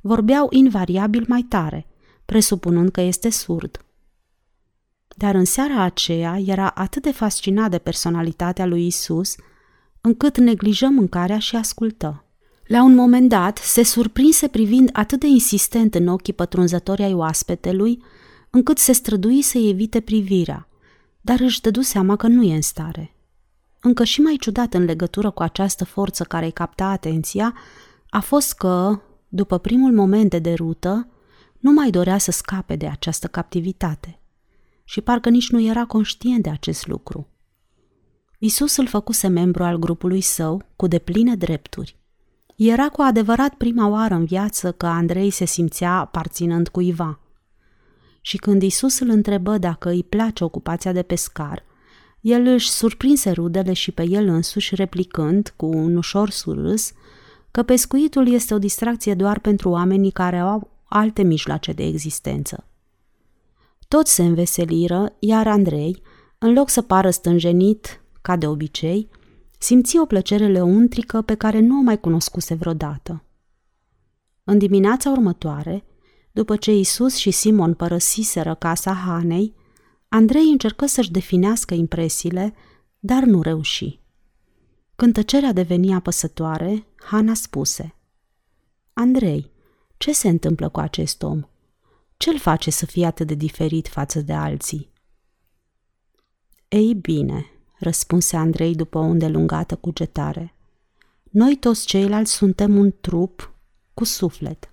vorbeau 0.00 0.46
invariabil 0.50 1.24
mai 1.28 1.42
tare, 1.42 1.86
presupunând 2.24 2.90
că 2.90 3.00
este 3.00 3.30
surd. 3.30 3.84
Dar 5.16 5.34
în 5.34 5.44
seara 5.44 5.82
aceea 5.82 6.38
era 6.44 6.68
atât 6.68 7.02
de 7.02 7.12
fascinat 7.12 7.70
de 7.70 7.78
personalitatea 7.78 8.66
lui 8.66 8.86
Isus, 8.86 9.34
încât 10.06 10.38
neglijă 10.38 10.86
mâncarea 10.86 11.38
și 11.38 11.56
ascultă. 11.56 12.24
La 12.66 12.82
un 12.82 12.94
moment 12.94 13.28
dat, 13.28 13.58
se 13.58 13.82
surprinse 13.82 14.48
privind 14.48 14.90
atât 14.92 15.20
de 15.20 15.26
insistent 15.26 15.94
în 15.94 16.06
ochii 16.06 16.32
pătrunzători 16.32 17.02
ai 17.02 17.14
oaspetelui, 17.14 18.02
încât 18.50 18.78
se 18.78 18.92
strădui 18.92 19.42
să 19.42 19.58
evite 19.58 20.00
privirea, 20.00 20.68
dar 21.20 21.40
își 21.40 21.60
dădu 21.60 21.80
seama 21.80 22.16
că 22.16 22.26
nu 22.26 22.42
e 22.42 22.54
în 22.54 22.60
stare. 22.60 23.14
Încă 23.80 24.04
și 24.04 24.20
mai 24.20 24.36
ciudat 24.40 24.74
în 24.74 24.84
legătură 24.84 25.30
cu 25.30 25.42
această 25.42 25.84
forță 25.84 26.24
care 26.24 26.44
îi 26.44 26.52
capta 26.52 26.84
atenția 26.84 27.54
a 28.08 28.20
fost 28.20 28.52
că, 28.52 29.00
după 29.28 29.58
primul 29.58 29.92
moment 29.92 30.30
de 30.30 30.38
derută, 30.38 31.08
nu 31.58 31.72
mai 31.72 31.90
dorea 31.90 32.18
să 32.18 32.30
scape 32.30 32.76
de 32.76 32.86
această 32.86 33.26
captivitate 33.26 34.18
și 34.84 35.00
parcă 35.00 35.28
nici 35.28 35.50
nu 35.50 35.60
era 35.60 35.84
conștient 35.84 36.42
de 36.42 36.50
acest 36.50 36.86
lucru. 36.86 37.28
Isus 38.44 38.76
îl 38.76 38.86
făcuse 38.86 39.28
membru 39.28 39.64
al 39.64 39.76
grupului 39.76 40.20
său 40.20 40.62
cu 40.76 40.86
depline 40.86 41.34
drepturi. 41.34 41.96
Era 42.56 42.88
cu 42.88 43.02
adevărat 43.02 43.54
prima 43.54 43.88
oară 43.88 44.14
în 44.14 44.24
viață 44.24 44.72
că 44.72 44.86
Andrei 44.86 45.30
se 45.30 45.44
simțea 45.44 45.92
aparținând 45.92 46.68
cuiva. 46.68 47.20
Și 48.20 48.36
când 48.36 48.62
Isus 48.62 48.98
îl 48.98 49.08
întrebă 49.08 49.58
dacă 49.58 49.88
îi 49.88 50.04
place 50.04 50.44
ocupația 50.44 50.92
de 50.92 51.02
pescar– 51.02 51.64
el 52.20 52.46
își 52.46 52.70
surprinse 52.70 53.30
rudele 53.30 53.72
și 53.72 53.92
pe 53.92 54.02
el 54.08 54.28
însuși 54.28 54.74
replicând, 54.74 55.52
cu 55.56 55.66
un 55.66 55.96
ușor 55.96 56.30
surâs, 56.30 56.92
că 57.50 57.62
pescuitul 57.62 58.28
este 58.28 58.54
o 58.54 58.58
distracție 58.58 59.14
doar 59.14 59.38
pentru 59.38 59.70
oamenii 59.70 60.10
care 60.10 60.38
au 60.38 60.70
alte 60.84 61.22
mijloace 61.22 61.72
de 61.72 61.84
existență. 61.84 62.66
Toți 63.88 64.14
se 64.14 64.22
înveseliră, 64.22 65.12
iar 65.18 65.46
Andrei, 65.46 66.02
În 66.38 66.52
loc 66.52 66.68
să 66.68 66.82
pară 66.82 67.10
stânjenit, 67.10 68.03
ca 68.24 68.36
de 68.36 68.46
obicei, 68.46 69.08
simți 69.58 69.98
o 69.98 70.06
plăcere 70.06 70.46
leuntrică 70.46 71.22
pe 71.22 71.34
care 71.34 71.60
nu 71.60 71.78
o 71.78 71.82
mai 71.82 72.00
cunoscuse 72.00 72.54
vreodată. 72.54 73.24
În 74.44 74.58
dimineața 74.58 75.10
următoare, 75.10 75.84
după 76.32 76.56
ce 76.56 76.72
Isus 76.72 77.14
și 77.14 77.30
Simon 77.30 77.74
părăsiseră 77.74 78.54
casa 78.54 78.92
Hanei, 78.92 79.54
Andrei 80.08 80.50
încercă 80.50 80.86
să-și 80.86 81.10
definească 81.10 81.74
impresiile, 81.74 82.54
dar 82.98 83.22
nu 83.22 83.42
reuși. 83.42 84.00
Când 84.96 85.12
tăcerea 85.12 85.52
deveni 85.52 85.94
apăsătoare, 85.94 86.86
Hana 86.96 87.34
spuse 87.34 87.94
Andrei, 88.92 89.50
ce 89.96 90.12
se 90.12 90.28
întâmplă 90.28 90.68
cu 90.68 90.80
acest 90.80 91.22
om? 91.22 91.42
Ce-l 92.16 92.38
face 92.38 92.70
să 92.70 92.86
fie 92.86 93.06
atât 93.06 93.26
de 93.26 93.34
diferit 93.34 93.88
față 93.88 94.20
de 94.20 94.32
alții? 94.32 94.92
Ei 96.68 96.94
bine, 96.94 97.53
răspunse 97.84 98.36
Andrei 98.36 98.74
după 98.74 98.98
o 98.98 99.02
îndelungată 99.02 99.76
cugetare. 99.76 100.54
Noi 101.30 101.56
toți 101.56 101.86
ceilalți 101.86 102.32
suntem 102.32 102.76
un 102.76 102.94
trup 103.00 103.52
cu 103.94 104.04
suflet. 104.04 104.70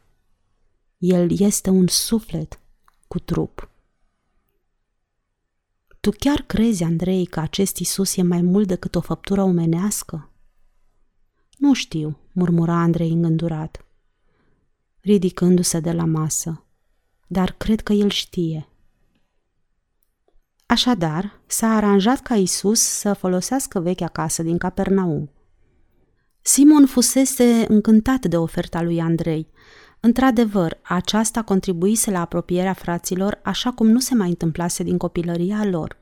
El 0.98 1.40
este 1.40 1.70
un 1.70 1.88
suflet 1.88 2.60
cu 3.08 3.20
trup. 3.20 3.70
Tu 6.00 6.12
chiar 6.12 6.42
crezi, 6.42 6.84
Andrei, 6.84 7.26
că 7.26 7.40
acest 7.40 7.78
Isus 7.78 8.16
e 8.16 8.22
mai 8.22 8.42
mult 8.42 8.68
decât 8.68 8.96
o 8.96 9.02
făptură 9.02 9.42
omenească? 9.42 10.30
Nu 11.58 11.74
știu, 11.74 12.18
murmura 12.32 12.74
Andrei 12.74 13.12
îngândurat, 13.12 13.86
ridicându-se 15.00 15.80
de 15.80 15.92
la 15.92 16.06
masă, 16.06 16.64
dar 17.28 17.52
cred 17.52 17.82
că 17.82 17.94
el 17.94 18.10
știe. 18.10 18.71
Așadar, 20.72 21.40
s-a 21.46 21.68
aranjat 21.68 22.22
ca 22.22 22.36
Isus 22.36 22.80
să 22.80 23.14
folosească 23.14 23.80
vechea 23.80 24.08
casă 24.08 24.44
din 24.44 24.58
Capernaum. 24.58 25.30
Simon 26.42 26.86
fusese 26.86 27.66
încântat 27.68 28.26
de 28.26 28.38
oferta 28.38 28.82
lui 28.82 29.02
Andrei. 29.02 29.48
Într-adevăr, 30.00 30.78
aceasta 30.82 31.42
contribuise 31.42 32.12
la 32.12 32.20
apropierea 32.20 32.74
fraților 32.74 33.40
așa 33.44 33.72
cum 33.72 33.88
nu 33.88 34.00
se 34.00 34.16
mai 34.16 34.30
întâmplase 34.30 34.84
din 34.84 34.98
copilăria 34.98 35.66
lor. 35.66 35.98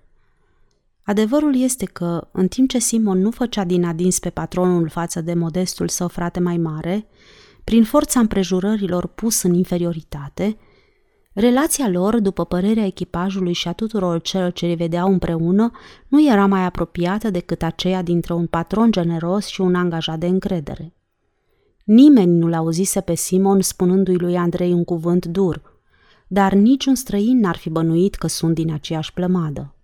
Adevărul 1.04 1.62
este 1.62 1.86
că, 1.86 2.28
în 2.32 2.48
timp 2.48 2.70
ce 2.70 2.80
Simon 2.80 3.20
nu 3.20 3.32
făcea 3.32 3.64
din 3.64 3.84
adins 3.84 4.20
pe 4.20 4.30
patronul 4.30 4.90
față 4.90 5.22
de 5.22 5.34
modestul 5.34 5.88
său 5.88 6.08
frate 6.08 6.40
mai 6.40 6.58
mare, 6.58 7.08
prin 7.64 7.84
forța 7.84 8.20
împrejurărilor 8.20 9.08
pus 9.08 9.42
în 9.42 9.54
inferioritate, 9.54 10.58
Relația 11.40 11.90
lor, 11.90 12.20
după 12.20 12.46
părerea 12.46 12.86
echipajului 12.86 13.54
și 13.54 13.68
a 13.68 13.74
tuturor 13.74 14.22
celor 14.22 14.52
ce 14.52 14.66
le 14.66 14.76
vedeau 14.76 15.12
împreună, 15.12 15.72
nu 16.08 16.30
era 16.30 16.46
mai 16.46 16.66
apropiată 16.66 17.30
decât 17.30 17.62
aceea 17.62 18.02
dintre 18.02 18.34
un 18.34 18.48
patron 18.48 18.92
generos 18.92 19.46
și 19.46 19.62
un 19.62 19.76
angajat 19.76 20.20
de 20.20 20.28
încredere. 20.28 20.94
Nimeni 21.84 22.38
nu 22.38 22.48
l-auzise 22.48 23.02
pe 23.02 23.16
Simon 23.16 23.62
spunându-i 23.62 24.18
lui 24.18 24.38
Andrei 24.38 24.74
un 24.74 24.84
cuvânt 24.84 25.26
dur, 25.26 25.62
dar 26.28 26.54
niciun 26.54 26.96
străin 26.96 27.40
n-ar 27.40 27.58
fi 27.58 27.70
bănuit 27.70 28.16
că 28.16 28.28
sunt 28.28 28.56
din 28.56 28.72
aceeași 28.72 29.14
plămadă. 29.14 29.76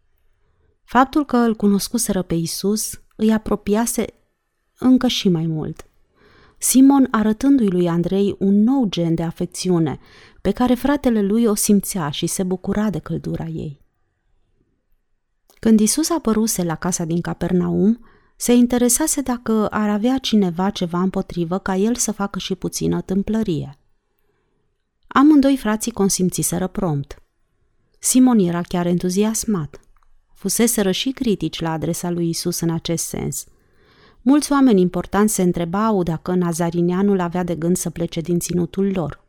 Faptul 0.84 1.26
că 1.26 1.38
îl 1.38 1.56
cunoscuseră 1.56 2.22
pe 2.22 2.34
Isus 2.34 3.02
îi 3.16 3.34
apropiase 3.34 4.06
încă 4.80 5.08
și 5.08 5.30
mai 5.30 5.46
mult– 5.46 5.86
Simon 6.58 7.08
arătându-i 7.12 7.70
lui 7.70 7.88
Andrei 7.88 8.36
un 8.40 8.64
nou 8.64 8.86
gen 8.90 9.16
de 9.16 9.24
afecțiune, 9.24 10.00
pe 10.46 10.52
care 10.52 10.74
fratele 10.74 11.22
lui 11.22 11.46
o 11.46 11.56
simțea 11.56 12.10
și 12.10 12.28
se 12.28 12.44
bucura 12.44 12.90
de 12.90 13.00
căldura 13.00 13.46
ei. 13.46 13.80
Când 15.60 15.80
Isus 15.80 16.10
apăruse 16.10 16.64
la 16.64 16.76
casa 16.76 17.06
din 17.06 17.22
Capernaum, 17.22 18.06
se 18.36 18.54
interesase 18.54 19.22
dacă 19.22 19.68
ar 19.68 19.90
avea 19.90 20.18
cineva 20.18 20.70
ceva 20.70 21.00
împotrivă 21.00 21.58
ca 21.58 21.76
el 21.76 21.96
să 21.96 22.12
facă 22.12 22.40
și 22.40 22.56
puțină 22.56 23.02
tâmplărie. 23.02 23.78
Amândoi 25.08 25.58
frații 25.58 25.92
consimțiseră 25.92 26.68
prompt. 26.68 27.24
Simon 28.00 28.40
era 28.40 28.62
chiar 28.62 28.86
entuziasmat. 28.86 29.80
Fuseseră 30.34 30.92
și 30.92 31.12
critici 31.12 31.60
la 31.60 31.72
adresa 31.72 32.10
lui 32.10 32.30
Isus 32.30 32.60
în 32.60 32.70
acest 32.70 33.06
sens– 33.06 33.46
Mulți 34.22 34.52
oameni 34.52 34.82
importanți 34.82 35.34
se 35.34 35.42
întrebau 35.42 36.04
dacă 36.04 36.34
Nazarineanul 36.34 37.20
avea 37.20 37.44
de 37.44 37.56
gând 37.56 37.78
să 37.78 37.90
plece 37.90 38.22
din 38.22 38.40
ținutul 38.40 38.92
lor. 38.92 39.25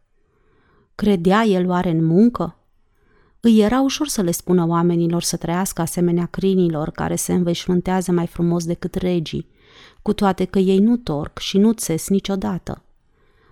Credea 0.96 1.44
el 1.44 1.68
oare 1.68 1.90
în 1.90 2.04
muncă? 2.04 2.58
Îi 3.40 3.60
era 3.60 3.80
ușor 3.80 4.08
să 4.08 4.22
le 4.22 4.30
spună 4.30 4.66
oamenilor 4.66 5.22
să 5.22 5.36
trăiască 5.36 5.82
asemenea 5.82 6.26
crinilor 6.26 6.90
care 6.90 7.16
se 7.16 7.32
înveșmântează 7.32 8.12
mai 8.12 8.26
frumos 8.26 8.64
decât 8.64 8.94
regii, 8.94 9.48
cu 10.02 10.12
toate 10.12 10.44
că 10.44 10.58
ei 10.58 10.78
nu 10.78 10.96
torc 10.96 11.38
și 11.38 11.58
nu 11.58 11.72
țes 11.72 12.08
niciodată, 12.08 12.82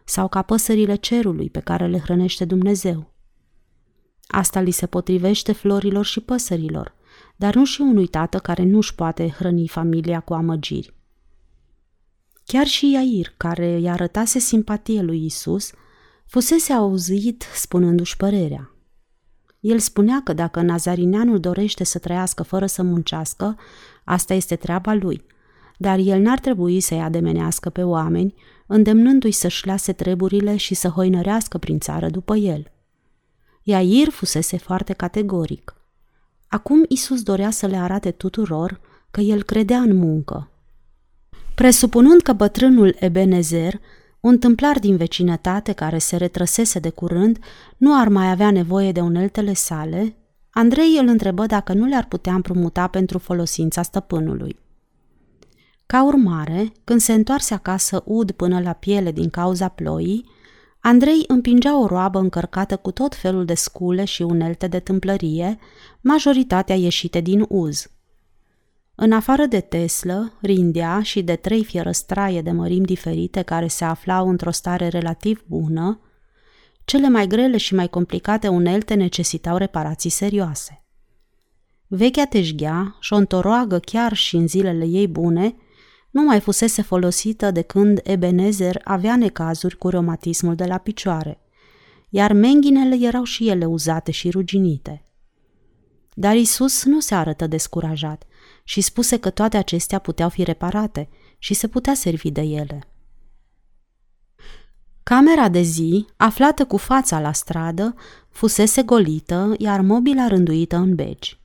sau 0.05 0.29
ca 0.29 0.43
păsările 0.43 0.95
cerului 0.95 1.51
pe 1.51 1.61
care 1.61 1.87
le 1.87 1.99
hrănește 1.99 2.45
Dumnezeu. 2.45 3.13
Asta 4.27 4.61
li 4.61 4.71
se 4.71 4.87
potrivește 4.87 5.53
florilor 5.53 6.05
și 6.05 6.21
păsărilor, 6.21 6.95
dar 7.37 7.55
nu 7.55 7.65
și 7.65 7.81
unui 7.81 8.07
tată 8.07 8.39
care 8.39 8.63
nu-și 8.63 8.95
poate 8.95 9.29
hrăni 9.29 9.69
familia 9.69 10.21
cu 10.21 10.35
amăgiri. 10.35 10.95
Chiar 12.45 12.67
și 12.67 12.91
Iair, 12.91 13.35
care 13.37 13.75
îi 13.75 13.89
arătase 13.89 14.39
simpatie 14.39 15.01
lui 15.03 15.25
Isus, 15.25 15.73
fusese 16.27 16.73
auzit 16.73 17.45
spunându-și 17.55 18.17
părerea. 18.17 18.71
El 19.61 19.79
spunea 19.79 20.21
că 20.25 20.33
dacă 20.33 20.61
nazarineanul 20.61 21.41
dorește 21.41 21.85
să 21.85 21.99
trăiască 21.99 22.43
fără 22.43 22.67
să 22.67 22.83
muncească, 22.83 23.59
asta 24.05 24.35
este 24.35 24.57
treaba 24.57 24.95
lui, 24.95 25.25
dar 25.77 25.99
el 25.99 26.21
n-ar 26.21 26.39
trebui 26.39 26.81
să-i 26.81 27.01
ademenească 27.01 27.71
pe 27.71 27.83
oameni, 27.83 28.35
îndemnându-i 28.67 29.31
să-și 29.31 29.67
lase 29.67 29.93
treburile 29.93 30.57
și 30.57 30.75
să 30.75 30.89
hoinărească 30.89 31.59
prin 31.59 31.79
țară 31.79 32.09
după 32.09 32.37
el. 32.37 32.73
Iair 33.63 34.09
fusese 34.09 34.59
foarte 34.59 34.93
categoric. 34.93 35.77
Acum 36.47 36.85
Isus 36.89 37.23
dorea 37.23 37.51
să 37.51 37.67
le 37.67 37.77
arate 37.77 38.11
tuturor 38.11 38.81
că 39.11 39.21
el 39.21 39.43
credea 39.43 39.79
în 39.79 39.97
muncă 39.97 40.49
Presupunând 41.55 42.21
că 42.21 42.33
bătrânul 42.33 42.97
Ebenezer, 42.99 43.81
un 44.25 44.39
tâmplar 44.39 44.79
din 44.79 44.97
vecinătate 44.97 45.73
care 45.73 45.99
se 45.99 46.17
retrăsese 46.17 46.79
de 46.79 46.91
curând, 46.91 47.39
nu 47.77 48.01
ar 48.01 48.09
mai 48.09 48.31
avea 48.31 48.51
nevoie 48.51 48.93
de 48.93 49.01
uneltele 49.01 49.53
sale, 49.53 50.17
Andrei 50.51 50.97
îl 51.01 51.07
întrebă 51.07 51.47
dacă 51.47 51.73
nu 51.73 51.85
le-ar 51.85 52.05
putea 52.05 52.35
împrumuta 52.35 52.87
pentru 52.87 53.19
folosința 53.19 53.83
stăpânului. 53.83 54.59
Ca 55.87 56.05
urmare, 56.05 56.73
când 56.85 57.01
se 57.01 57.13
întoarse 57.13 57.55
acasă 57.55 58.03
ud 58.07 58.31
până 58.31 58.61
la 58.61 58.73
piele 58.73 59.13
din 59.13 59.31
cauza 59.31 59.69
ploii, 59.69 60.29
Andrei 60.81 61.25
împingea 61.27 61.81
o 61.81 61.87
roabă 61.87 62.19
încărcată 62.19 62.77
cu 62.77 62.91
tot 62.91 63.15
felul 63.15 63.45
de 63.45 63.55
scule 63.55 64.05
și 64.05 64.23
unelte 64.23 64.67
de 64.67 64.79
tâmplărie, 64.79 65.59
majoritatea 66.01 66.75
ieșite 66.75 67.21
din 67.21 67.45
uz– 67.49 67.87
în 68.97 69.13
afară 69.13 69.47
de 69.47 69.61
Tesla, 69.61 70.33
Rindea 70.41 71.03
și 71.03 71.23
de 71.23 71.37
trei 71.37 71.65
fierăstraie 71.65 72.43
de 72.43 72.51
mărimi 72.51 72.85
diferite 72.85 73.43
care 73.43 73.67
se 73.67 73.85
aflau 73.85 74.29
într-o 74.29 74.51
stare 74.51 74.89
relativ 74.89 75.45
bună, 75.47 76.01
cele 76.85 77.09
mai 77.09 77.27
grele 77.27 77.57
și 77.57 77.75
mai 77.75 77.89
complicate 77.89 78.49
unelte 78.49 78.95
necesitau 78.95 79.57
reparații 79.57 80.11
serioase. 80.11 80.85
Vechea 81.87 82.25
teșghea, 82.25 82.97
șontoroagă 83.01 83.79
chiar 83.79 84.13
și 84.13 84.37
în 84.37 84.49
zilele 84.49 84.87
ei 84.87 85.09
bune, 85.09 85.57
nu 86.11 86.23
mai 86.23 86.41
fusese 86.41 86.83
folosită 86.83 87.51
de 87.51 87.63
când 87.63 88.01
Ebenezer 88.03 88.81
avea 88.85 89.17
necazuri 89.17 89.79
cu 89.79 89.89
reumatismul 89.89 90.55
de 90.55 90.65
la 90.65 90.79
picioare, 90.79 91.41
iar 92.09 92.33
menghinele 92.33 92.97
erau 93.01 93.25
și 93.25 93.49
ele 93.49 93.65
uzate 93.65 94.11
și 94.11 94.31
ruginite. 94.31 95.09
Dar 96.13 96.37
Isus 96.37 96.85
nu 96.85 97.01
se 97.01 97.15
arătă 97.15 97.47
descurajat– 97.47 98.25
și 98.65 98.81
spuse 98.81 99.17
că 99.17 99.31
toate 99.31 99.57
acestea 99.57 99.99
puteau 99.99 100.29
fi 100.29 100.43
reparate 100.43 101.09
și 101.39 101.55
se 101.55 101.69
putea 101.69 101.95
servi 101.95 102.31
de 102.31 102.41
ele. 102.41 102.89
Camera 105.03 105.49
de 105.49 105.61
zi, 105.61 106.07
aflată 106.17 106.65
cu 106.65 106.77
fața 106.77 107.21
la 107.21 107.33
stradă, 107.33 107.95
fusese 108.29 108.83
golită, 108.83 109.55
iar 109.59 109.81
mobila 109.81 110.27
rânduită 110.27 110.77
în 110.77 110.95
beci. 110.95 111.39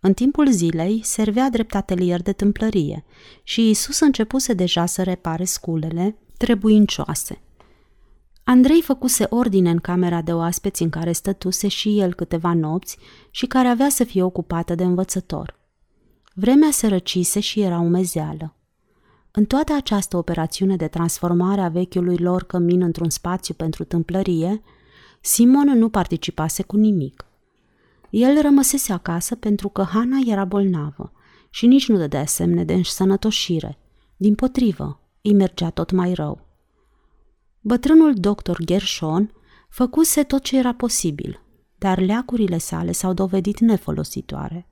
În 0.00 0.14
timpul 0.14 0.50
zilei 0.50 1.00
servea 1.02 1.50
drept 1.50 1.74
atelier 1.74 2.22
de 2.22 2.32
tâmplărie 2.32 3.04
și 3.42 3.70
Isus 3.70 4.00
începuse 4.00 4.52
deja 4.52 4.86
să 4.86 5.02
repare 5.02 5.44
sculele 5.44 6.16
trebuincioase. 6.36 7.38
Andrei 8.44 8.82
făcuse 8.82 9.26
ordine 9.28 9.70
în 9.70 9.78
camera 9.78 10.22
de 10.22 10.32
oaspeți 10.32 10.82
în 10.82 10.90
care 10.90 11.12
stătuse 11.12 11.68
și 11.68 12.00
el 12.00 12.14
câteva 12.14 12.52
nopți 12.54 12.96
și 13.30 13.46
care 13.46 13.68
avea 13.68 13.88
să 13.88 14.04
fie 14.04 14.22
ocupată 14.22 14.74
de 14.74 14.84
învățător. 14.84 15.62
Vremea 16.36 16.70
se 16.70 16.86
răcise 16.86 17.40
și 17.40 17.60
era 17.60 17.78
umezeală. 17.78 18.54
În 19.30 19.44
toată 19.44 19.74
această 19.74 20.16
operațiune 20.16 20.76
de 20.76 20.88
transformare 20.88 21.60
a 21.60 21.68
vechiului 21.68 22.16
lor 22.16 22.42
cămin 22.42 22.82
într-un 22.82 23.10
spațiu 23.10 23.54
pentru 23.54 23.84
tâmplărie, 23.84 24.62
Simon 25.20 25.78
nu 25.78 25.88
participase 25.88 26.62
cu 26.62 26.76
nimic. 26.76 27.26
El 28.10 28.40
rămăsese 28.40 28.92
acasă 28.92 29.34
pentru 29.34 29.68
că 29.68 29.82
Hana 29.82 30.18
era 30.26 30.44
bolnavă 30.44 31.12
și 31.50 31.66
nici 31.66 31.88
nu 31.88 31.96
dădea 31.96 32.26
semne 32.26 32.64
de 32.64 32.74
însănătoșire. 32.74 33.78
Din 34.16 34.34
potrivă, 34.34 35.00
îi 35.22 35.34
mergea 35.34 35.70
tot 35.70 35.90
mai 35.90 36.12
rău. 36.12 36.46
Bătrânul 37.60 38.14
doctor 38.14 38.58
Gershon 38.64 39.32
făcuse 39.68 40.22
tot 40.22 40.42
ce 40.42 40.58
era 40.58 40.74
posibil, 40.74 41.40
dar 41.78 41.98
leacurile 41.98 42.58
sale 42.58 42.92
s-au 42.92 43.12
dovedit 43.12 43.60
nefolositoare. 43.60 44.68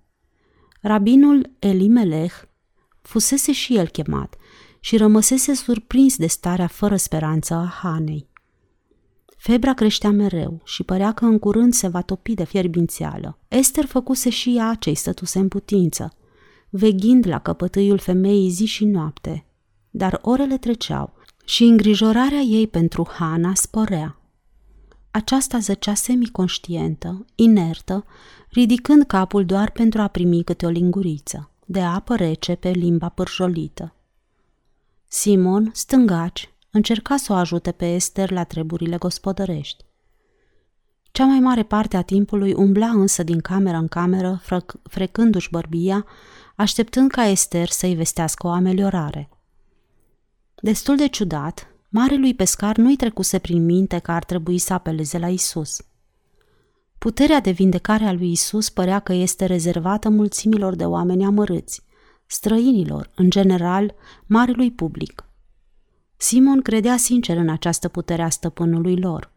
Rabinul 0.85 1.51
Elimelech 1.59 2.43
fusese 3.03 3.53
și 3.53 3.77
el 3.77 3.89
chemat 3.89 4.37
și 4.81 4.97
rămăsese 4.97 5.55
surprins 5.55 6.17
de 6.17 6.27
starea 6.27 6.67
fără 6.67 6.97
speranță 6.97 7.55
a 7.55 7.65
Hanei. 7.65 8.29
Febra 9.37 9.75
creștea 9.75 10.11
mereu 10.11 10.61
și 10.65 10.83
părea 10.83 11.13
că 11.13 11.25
în 11.25 11.39
curând 11.39 11.73
se 11.73 11.89
va 11.89 12.03
topi 12.03 12.35
de 12.35 12.45
fierbințială. 12.45 13.39
Esther 13.49 13.85
făcuse 13.85 14.31
și 14.31 14.57
ea 14.57 14.75
ce-i 14.75 14.95
stătuse 14.95 15.39
în 15.39 15.49
putință, 15.49 16.13
veghind 16.71 17.27
la 17.27 17.39
căpătâiul 17.39 17.99
femeii 17.99 18.51
zi 18.51 18.65
și 18.65 18.85
noapte. 18.85 19.47
Dar 19.91 20.19
orele 20.23 20.59
treceau 20.59 21.15
și 21.45 21.65
îngrijorarea 21.65 22.41
ei 22.41 22.67
pentru 22.67 23.09
Hana 23.11 23.55
sporea. 23.55 24.17
Aceasta 25.11 25.59
zăcea 25.59 25.95
semiconștientă, 25.95 27.25
inertă, 27.35 28.05
ridicând 28.53 29.05
capul 29.05 29.45
doar 29.45 29.71
pentru 29.71 30.01
a 30.01 30.07
primi 30.07 30.43
câte 30.43 30.67
o 30.67 30.69
linguriță 30.69 31.51
de 31.65 31.81
apă 31.81 32.17
rece 32.17 32.55
pe 32.55 32.71
limba 32.71 33.09
pârjolită. 33.09 33.95
Simon, 35.09 35.71
stângaci, 35.75 36.55
încerca 36.71 37.17
să 37.17 37.33
o 37.33 37.37
ajute 37.37 37.73
pe 37.73 37.95
Esther 37.95 38.31
la 38.31 38.45
treburile 38.45 38.97
gospodărești. 38.97 39.85
Cea 41.13 41.25
mai 41.25 41.41
mare 41.41 41.63
parte 41.63 41.97
a 41.97 42.03
timpului 42.03 42.53
umbla 42.53 42.89
însă 42.89 43.23
din 43.23 43.41
cameră 43.41 43.77
în 43.77 43.89
cameră, 43.89 44.43
frecându-și 44.83 45.51
bărbia, 45.51 46.07
așteptând 46.57 47.11
ca 47.11 47.27
Esther 47.27 47.69
să-i 47.69 47.95
vestească 47.95 48.47
o 48.47 48.51
ameliorare. 48.51 49.29
Destul 50.55 50.97
de 50.97 51.07
ciudat, 51.07 51.67
marelui 51.89 52.35
pescar 52.35 52.77
nu-i 52.77 52.97
trecuse 52.97 53.39
prin 53.39 53.65
minte 53.65 53.99
că 53.99 54.11
ar 54.13 54.25
trebui 54.25 54.59
să 54.59 54.73
apeleze 54.73 55.19
la 55.19 55.29
Isus. 55.29 55.81
Puterea 57.03 57.41
de 57.41 57.51
vindecare 57.51 58.05
a 58.05 58.13
lui 58.13 58.31
Isus 58.31 58.71
părea 58.71 58.99
că 58.99 59.13
este 59.13 59.45
rezervată 59.45 60.09
mulțimilor 60.09 60.75
de 60.75 60.85
oameni 60.85 61.25
amărâți, 61.25 61.83
străinilor, 62.27 63.11
în 63.15 63.31
general, 63.31 63.95
marelui 64.27 64.71
public– 64.71 65.25
Simon 66.23 66.61
credea 66.61 66.97
sincer 66.97 67.37
în 67.37 67.49
această 67.49 67.89
putere 67.89 68.23
a 68.23 68.29
stăpânului 68.29 68.97
lor. 68.97 69.33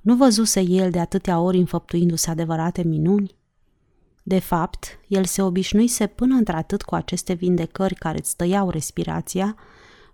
Nu 0.00 0.14
văzuse 0.16 0.60
el 0.60 0.90
de 0.90 0.98
atâtea 0.98 1.40
ori 1.40 1.58
înfăptuindu-se 1.58 2.30
adevărate 2.30 2.82
minuni? 2.82 3.36
De 4.22 4.38
fapt, 4.38 4.98
el 5.08 5.24
se 5.24 5.42
obișnuise 5.42 6.06
până 6.06 6.34
într-atât 6.34 6.82
cu 6.82 6.94
aceste 6.94 7.32
vindecări 7.32 7.94
care 7.94 8.18
îți 8.18 8.36
tăiau 8.36 8.70
respirația, 8.70 9.56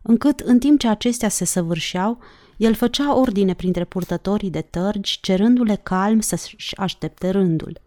încât 0.07 0.41
în 0.41 0.59
timp 0.59 0.79
ce 0.79 0.89
acestea 0.89 1.29
se 1.29 1.45
săvârșeau, 1.45 2.19
el 2.57 2.75
făcea 2.75 3.19
ordine 3.19 3.55
printre 3.55 3.85
purtătorii 3.85 4.51
de 4.51 4.61
tărgi, 4.61 5.21
cerându-le 5.21 5.81
calm 5.83 6.21
să-și 6.21 6.77
aștepte 6.77 7.31
rândul. 7.31 7.81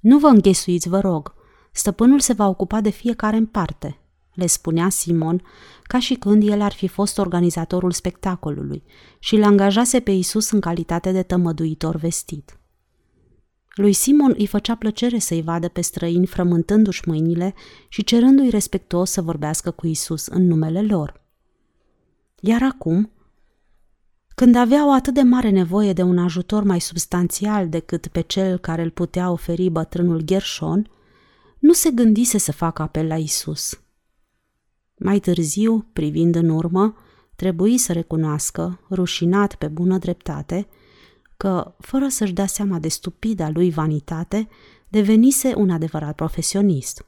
Nu 0.00 0.18
vă 0.18 0.26
înghesuiți, 0.26 0.88
vă 0.88 1.00
rog, 1.00 1.34
stăpânul 1.72 2.20
se 2.20 2.32
va 2.32 2.48
ocupa 2.48 2.80
de 2.80 2.90
fiecare 2.90 3.36
în 3.36 3.46
parte, 3.46 3.98
le 4.34 4.46
spunea 4.46 4.88
Simon, 4.88 5.42
ca 5.82 5.98
și 5.98 6.14
când 6.14 6.48
el 6.48 6.60
ar 6.60 6.72
fi 6.72 6.88
fost 6.88 7.18
organizatorul 7.18 7.92
spectacolului 7.92 8.82
și 9.18 9.34
îl 9.34 9.42
angajase 9.42 10.00
pe 10.00 10.10
Isus 10.10 10.50
în 10.50 10.60
calitate 10.60 11.12
de 11.12 11.22
tămăduitor 11.22 11.96
vestit. 11.96 12.56
Lui 13.74 13.92
Simon 13.92 14.34
îi 14.38 14.46
făcea 14.46 14.74
plăcere 14.74 15.18
să-i 15.18 15.42
vadă 15.42 15.68
pe 15.68 15.80
străini 15.80 16.26
frământându-și 16.26 17.02
mâinile 17.06 17.54
și 17.88 18.04
cerându-i 18.04 18.50
respectuos 18.50 19.10
să 19.10 19.22
vorbească 19.22 19.70
cu 19.70 19.86
Isus 19.86 20.26
în 20.26 20.46
numele 20.46 20.82
lor. 20.82 21.21
Iar 22.44 22.62
acum, 22.62 23.10
când 24.34 24.54
aveau 24.54 24.94
atât 24.94 25.14
de 25.14 25.22
mare 25.22 25.50
nevoie 25.50 25.92
de 25.92 26.02
un 26.02 26.18
ajutor 26.18 26.62
mai 26.62 26.80
substanțial 26.80 27.68
decât 27.68 28.06
pe 28.06 28.20
cel 28.20 28.58
care 28.58 28.82
îl 28.82 28.90
putea 28.90 29.30
oferi 29.30 29.68
bătrânul 29.68 30.20
Gershon, 30.20 30.90
nu 31.58 31.72
se 31.72 31.90
gândise 31.90 32.38
să 32.38 32.52
facă 32.52 32.82
apel 32.82 33.06
la 33.06 33.16
Isus. 33.16 33.80
Mai 34.98 35.18
târziu, 35.18 35.86
privind 35.92 36.34
în 36.34 36.48
urmă, 36.48 36.96
trebuie 37.36 37.78
să 37.78 37.92
recunoască, 37.92 38.80
rușinat 38.90 39.54
pe 39.54 39.68
bună 39.68 39.98
dreptate, 39.98 40.68
că, 41.36 41.74
fără 41.78 42.08
să-și 42.08 42.32
dea 42.32 42.46
seama 42.46 42.78
de 42.78 42.88
stupida 42.88 43.50
lui 43.50 43.70
vanitate, 43.70 44.48
devenise 44.88 45.54
un 45.56 45.70
adevărat 45.70 46.14
profesionist. 46.14 47.06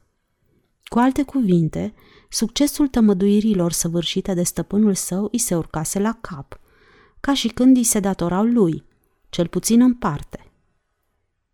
Cu 0.83 0.99
alte 0.99 1.23
cuvinte, 1.23 1.93
succesul 2.29 2.87
tămăduirilor 2.87 3.71
săvârșite 3.71 4.33
de 4.33 4.43
stăpânul 4.43 4.93
său 4.93 5.27
îi 5.31 5.39
se 5.39 5.55
urcase 5.55 5.99
la 5.99 6.17
cap, 6.21 6.59
ca 7.19 7.33
și 7.33 7.47
când 7.47 7.77
îi 7.77 7.83
se 7.83 7.99
datorau 7.99 8.43
lui, 8.43 8.83
cel 9.29 9.47
puțin 9.47 9.81
în 9.81 9.93
parte. 9.93 10.51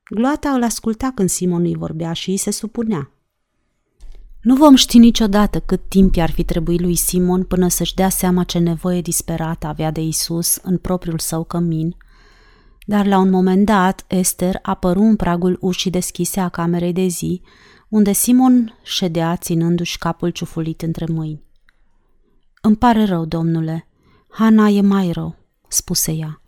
Gloata 0.10 0.50
îl 0.50 0.64
asculta 0.64 1.12
când 1.16 1.30
Simon 1.30 1.64
îi 1.64 1.76
vorbea 1.76 2.14
și 2.14 2.30
îi 2.30 2.38
se 2.38 2.52
supunea. 2.52 3.12
Nu 4.42 4.56
vom 4.56 4.76
ști 4.76 4.98
niciodată 4.98 5.60
cât 5.60 5.82
timp 5.88 6.16
i-ar 6.16 6.32
fi 6.32 6.44
trebuit 6.44 6.82
lui 6.82 6.96
Simon 6.96 7.44
până 7.44 7.68
să-și 7.68 7.94
dea 7.94 8.10
seama 8.10 8.44
ce 8.44 8.60
nevoie 8.60 9.02
disperată 9.02 9.68
avea 9.68 9.92
de 9.92 10.02
Isus 10.02 10.60
în 10.64 10.78
propriul 10.78 11.20
său 11.20 11.44
cămin, 11.44 11.96
dar 12.86 13.06
la 13.06 13.18
un 13.18 13.30
moment 13.30 13.66
dat 13.66 14.06
Esther 14.08 14.60
apăru 14.62 15.02
în 15.02 15.16
pragul 15.16 15.58
ușii 15.62 15.92
deschise 15.92 16.40
a 16.40 16.50
camerei 16.50 16.94
de 16.94 17.08
zi, 17.08 17.42
unde 17.92 18.12
Simon 18.12 18.80
ședea 18.84 19.36
ținându-și 19.38 19.98
capul 19.98 20.30
ciufulit 20.30 20.82
între 20.82 21.06
mâini. 21.10 21.44
Îmi 22.62 22.76
pare 22.76 23.04
rău, 23.06 23.26
domnule, 23.26 23.88
Hana 24.30 24.68
e 24.68 24.82
mai 24.82 25.12
rău, 25.12 25.36
spuse 25.68 26.12
ea. 26.12 26.42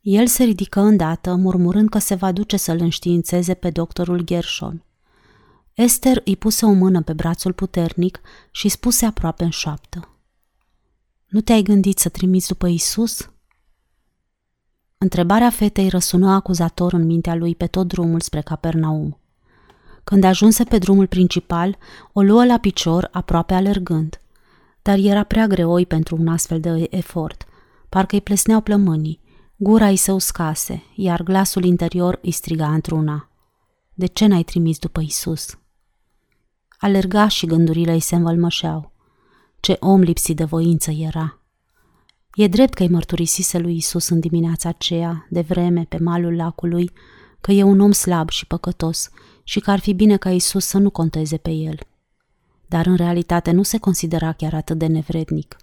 El 0.00 0.26
se 0.26 0.44
ridică 0.44 0.80
îndată, 0.80 1.34
murmurând 1.34 1.88
că 1.88 1.98
se 1.98 2.14
va 2.14 2.32
duce 2.32 2.56
să-l 2.56 2.80
înștiințeze 2.80 3.54
pe 3.54 3.70
doctorul 3.70 4.20
Gershon. 4.20 4.84
Esther 5.72 6.22
îi 6.24 6.36
puse 6.36 6.64
o 6.64 6.72
mână 6.72 7.02
pe 7.02 7.12
brațul 7.12 7.52
puternic 7.52 8.20
și 8.50 8.68
spuse 8.68 9.06
aproape 9.06 9.44
în 9.44 9.50
șoaptă. 9.50 10.08
Nu 11.26 11.40
te-ai 11.40 11.62
gândit 11.62 11.98
să 11.98 12.08
trimiți 12.08 12.48
după 12.48 12.66
Isus? 12.66 13.30
Întrebarea 14.98 15.50
fetei 15.50 15.88
răsună 15.88 16.30
acuzator 16.30 16.92
în 16.92 17.04
mintea 17.04 17.34
lui 17.34 17.54
pe 17.54 17.66
tot 17.66 17.88
drumul 17.88 18.20
spre 18.20 18.40
Capernaum. 18.40 19.20
Când 20.10 20.24
ajunse 20.24 20.64
pe 20.64 20.78
drumul 20.78 21.06
principal, 21.06 21.78
o 22.12 22.22
luă 22.22 22.44
la 22.44 22.58
picior, 22.58 23.08
aproape 23.12 23.54
alergând. 23.54 24.20
Dar 24.82 24.98
era 24.98 25.22
prea 25.22 25.46
greoi 25.46 25.86
pentru 25.86 26.16
un 26.16 26.28
astfel 26.28 26.60
de 26.60 26.86
efort. 26.90 27.46
Parcă 27.88 28.14
îi 28.14 28.20
plesneau 28.20 28.60
plămânii, 28.60 29.20
gura 29.56 29.86
îi 29.86 29.96
se 29.96 30.12
uscase, 30.12 30.82
iar 30.94 31.22
glasul 31.22 31.64
interior 31.64 32.18
îi 32.22 32.30
striga 32.30 32.72
într-una. 32.72 33.28
De 33.94 34.06
ce 34.06 34.26
n-ai 34.26 34.42
trimis 34.42 34.78
după 34.78 35.00
Isus? 35.00 35.58
Alerga 36.78 37.28
și 37.28 37.46
gândurile 37.46 37.92
îi 37.92 38.00
se 38.00 38.14
învălmășeau. 38.14 38.92
Ce 39.60 39.76
om 39.80 40.00
lipsit 40.00 40.36
de 40.36 40.44
voință 40.44 40.90
era! 40.90 41.40
E 42.34 42.46
drept 42.46 42.74
că 42.74 42.82
îi 42.82 42.88
mărturisise 42.88 43.58
lui 43.58 43.76
Isus 43.76 44.08
în 44.08 44.20
dimineața 44.20 44.68
aceea, 44.68 45.26
de 45.30 45.40
vreme, 45.40 45.86
pe 45.88 45.98
malul 45.98 46.36
lacului, 46.36 46.90
că 47.40 47.52
e 47.52 47.62
un 47.62 47.80
om 47.80 47.92
slab 47.92 48.28
și 48.28 48.46
păcătos 48.46 49.10
și 49.48 49.60
că 49.60 49.70
ar 49.70 49.78
fi 49.78 49.92
bine 49.92 50.16
ca 50.16 50.30
Isus 50.30 50.64
să 50.64 50.78
nu 50.78 50.90
conteze 50.90 51.36
pe 51.36 51.50
el. 51.50 51.78
Dar 52.66 52.86
în 52.86 52.96
realitate 52.96 53.50
nu 53.50 53.62
se 53.62 53.78
considera 53.78 54.32
chiar 54.32 54.54
atât 54.54 54.78
de 54.78 54.86
nevrednic. 54.86 55.56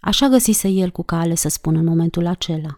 Așa 0.00 0.28
găsise 0.28 0.68
el 0.68 0.90
cu 0.90 1.02
cale 1.02 1.34
să 1.34 1.48
spună 1.48 1.78
în 1.78 1.84
momentul 1.84 2.26
acela. 2.26 2.74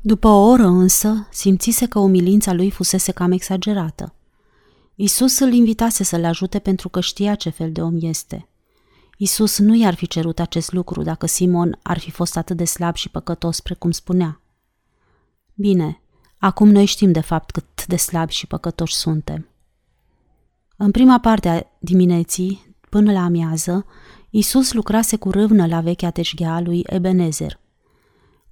După 0.00 0.28
o 0.28 0.48
oră 0.48 0.66
însă, 0.66 1.28
simțise 1.30 1.86
că 1.86 1.98
umilința 1.98 2.52
lui 2.52 2.70
fusese 2.70 3.12
cam 3.12 3.32
exagerată. 3.32 4.14
Isus 4.94 5.38
îl 5.38 5.52
invitase 5.52 6.04
să 6.04 6.16
le 6.16 6.26
ajute 6.26 6.58
pentru 6.58 6.88
că 6.88 7.00
știa 7.00 7.34
ce 7.34 7.50
fel 7.50 7.72
de 7.72 7.82
om 7.82 7.94
este. 8.00 8.48
Isus 9.16 9.58
nu 9.58 9.74
i-ar 9.74 9.94
fi 9.94 10.06
cerut 10.06 10.38
acest 10.38 10.72
lucru 10.72 11.02
dacă 11.02 11.26
Simon 11.26 11.78
ar 11.82 11.98
fi 11.98 12.10
fost 12.10 12.36
atât 12.36 12.56
de 12.56 12.64
slab 12.64 12.94
și 12.94 13.08
păcătos 13.08 13.60
precum 13.60 13.90
spunea. 13.90 14.40
Bine, 15.54 16.00
acum 16.38 16.68
noi 16.68 16.84
știm 16.84 17.12
de 17.12 17.20
fapt 17.20 17.50
cât 17.50 17.86
de 17.86 17.96
slabi 17.96 18.32
și 18.32 18.46
păcătoși 18.46 18.94
suntem. 18.94 19.48
În 20.76 20.90
prima 20.90 21.18
parte 21.20 21.48
a 21.48 21.62
dimineții, 21.78 22.76
până 22.90 23.12
la 23.12 23.24
amiază, 23.24 23.86
Isus 24.30 24.72
lucrase 24.72 25.16
cu 25.16 25.30
râvnă 25.30 25.66
la 25.66 25.80
vechea 25.80 26.10
teșghea 26.10 26.54
a 26.54 26.60
lui 26.60 26.82
Ebenezer– 26.86 27.58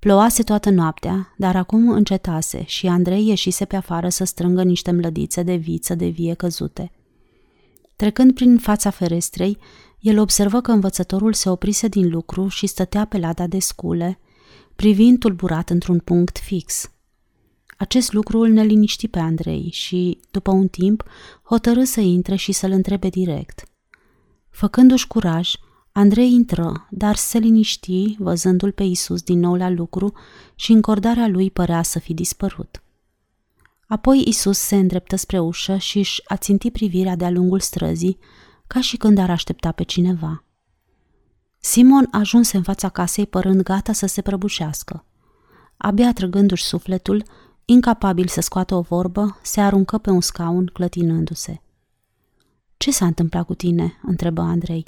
Plouase 0.06 0.42
toată 0.42 0.70
noaptea, 0.70 1.34
dar 1.36 1.56
acum 1.56 1.88
încetase 1.88 2.64
și 2.66 2.86
Andrei 2.86 3.26
ieșise 3.26 3.64
pe 3.64 3.76
afară 3.76 4.08
să 4.08 4.24
strângă 4.24 4.62
niște 4.62 4.90
mlădițe 4.90 5.42
de 5.42 5.54
viță 5.54 5.94
de 5.94 6.06
vie 6.06 6.34
căzute. 6.34 6.92
Trecând 7.96 8.34
prin 8.34 8.58
fața 8.58 8.90
ferestrei, 8.90 9.58
el 10.00 10.18
observă 10.18 10.60
că 10.60 10.70
învățătorul 10.70 11.32
se 11.32 11.48
oprise 11.48 11.88
din 11.88 12.08
lucru 12.08 12.48
și 12.48 12.66
stătea 12.66 13.04
pe 13.04 13.18
lada 13.18 13.46
de 13.46 13.58
scule, 13.58 14.18
privind 14.76 15.18
tulburat 15.18 15.70
într-un 15.70 15.98
punct 15.98 16.38
fix. 16.38 16.90
Acest 17.76 18.12
lucru 18.12 18.38
îl 18.38 18.48
neliniști 18.48 19.08
pe 19.08 19.18
Andrei 19.18 19.68
și, 19.72 20.20
după 20.30 20.50
un 20.50 20.68
timp, 20.68 21.04
hotărâ 21.42 21.84
să 21.84 22.00
intre 22.00 22.36
și 22.36 22.52
să-l 22.52 22.70
întrebe 22.70 23.08
direct. 23.08 23.64
Făcându-și 24.50 25.06
curaj, 25.06 25.54
Andrei 25.92 26.32
intră, 26.32 26.86
dar 26.90 27.16
se 27.16 27.38
liniști 27.38 28.16
văzându-l 28.18 28.72
pe 28.72 28.82
Isus 28.82 29.22
din 29.22 29.38
nou 29.38 29.54
la 29.54 29.68
lucru 29.68 30.12
și 30.54 30.72
încordarea 30.72 31.28
lui 31.28 31.50
părea 31.50 31.82
să 31.82 31.98
fi 31.98 32.14
dispărut. 32.14 32.82
Apoi 33.86 34.22
Isus 34.26 34.58
se 34.58 34.76
îndreptă 34.76 35.16
spre 35.16 35.38
ușă 35.38 35.76
și 35.76 35.98
își 35.98 36.22
aținti 36.28 36.70
privirea 36.70 37.16
de-a 37.16 37.30
lungul 37.30 37.60
străzii, 37.60 38.18
ca 38.66 38.80
și 38.80 38.96
când 38.96 39.18
ar 39.18 39.30
aștepta 39.30 39.72
pe 39.72 39.82
cineva. 39.82 40.44
Simon 41.58 42.08
ajunse 42.10 42.56
în 42.56 42.62
fața 42.62 42.88
casei 42.88 43.26
părând 43.26 43.62
gata 43.62 43.92
să 43.92 44.06
se 44.06 44.22
prăbușească. 44.22 45.04
Abia 45.76 46.12
trăgându-și 46.12 46.64
sufletul, 46.64 47.24
incapabil 47.66 48.26
să 48.26 48.40
scoată 48.40 48.74
o 48.74 48.80
vorbă, 48.80 49.38
se 49.42 49.60
aruncă 49.60 49.98
pe 49.98 50.10
un 50.10 50.20
scaun 50.20 50.66
clătinându-se. 50.66 51.60
Ce 52.76 52.90
s-a 52.90 53.06
întâmplat 53.06 53.46
cu 53.46 53.54
tine?" 53.54 54.00
întrebă 54.02 54.40
Andrei. 54.40 54.84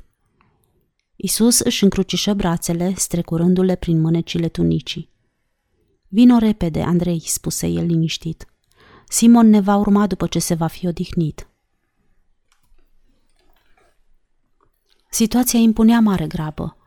Isus 1.17 1.59
își 1.59 1.85
încrucișă 1.85 2.35
brațele, 2.35 2.95
strecurându-le 2.97 3.75
prin 3.75 4.01
mânecile 4.01 4.49
tunicii. 4.49 5.11
Vino 6.09 6.39
repede, 6.39 6.83
Andrei, 6.83 7.21
spuse 7.21 7.67
el 7.67 7.85
liniștit. 7.85 8.47
Simon 9.09 9.49
ne 9.49 9.61
va 9.61 9.77
urma 9.77 10.07
după 10.07 10.27
ce 10.27 10.39
se 10.39 10.55
va 10.55 10.67
fi 10.67 10.87
odihnit. 10.87 11.49
Situația 15.11 15.59
impunea 15.59 16.01
mare 16.01 16.27
grabă. 16.27 16.78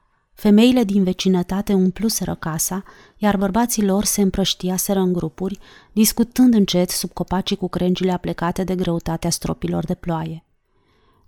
Femeile 0.41 0.83
din 0.83 1.03
vecinătate 1.03 1.73
umpluseră 1.73 2.35
casa, 2.35 2.83
iar 3.17 3.37
bărbații 3.37 3.85
lor 3.85 4.03
se 4.03 4.21
împrăștiaseră 4.21 4.99
în 4.99 5.13
grupuri, 5.13 5.59
discutând 5.91 6.53
încet 6.53 6.89
sub 6.89 7.11
copacii 7.13 7.55
cu 7.55 7.69
crengile 7.69 8.11
aplecate 8.11 8.63
de 8.63 8.75
greutatea 8.75 9.29
stropilor 9.29 9.85
de 9.85 9.93
ploaie. 9.93 10.43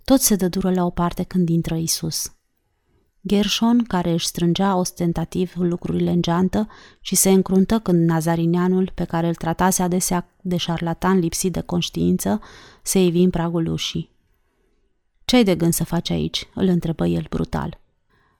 Toți 0.04 0.26
se 0.26 0.36
dădură 0.36 0.70
la 0.70 0.84
o 0.84 0.90
parte 0.90 1.22
când 1.22 1.48
intră 1.48 1.74
Isus. 1.74 2.34
Gershon, 3.26 3.82
care 3.82 4.10
își 4.10 4.26
strângea 4.26 4.76
ostentativ 4.76 5.52
lucrurile 5.56 6.10
în 6.10 6.22
geantă 6.22 6.68
și 7.00 7.14
se 7.14 7.30
încruntă 7.30 7.78
când 7.78 8.08
nazarineanul, 8.08 8.92
pe 8.94 9.04
care 9.04 9.26
îl 9.26 9.34
tratase 9.34 9.82
adesea 9.82 10.28
de 10.40 10.56
șarlatan 10.56 11.18
lipsit 11.18 11.52
de 11.52 11.60
conștiință, 11.60 12.40
se 12.82 13.02
ivi 13.04 13.22
în 13.22 13.30
pragul 13.30 13.66
ușii. 13.66 14.10
Ce-ai 15.24 15.44
de 15.44 15.54
gând 15.54 15.72
să 15.72 15.84
faci 15.84 16.10
aici?" 16.10 16.48
îl 16.54 16.66
întrebă 16.66 17.06
el 17.06 17.26
brutal. 17.28 17.82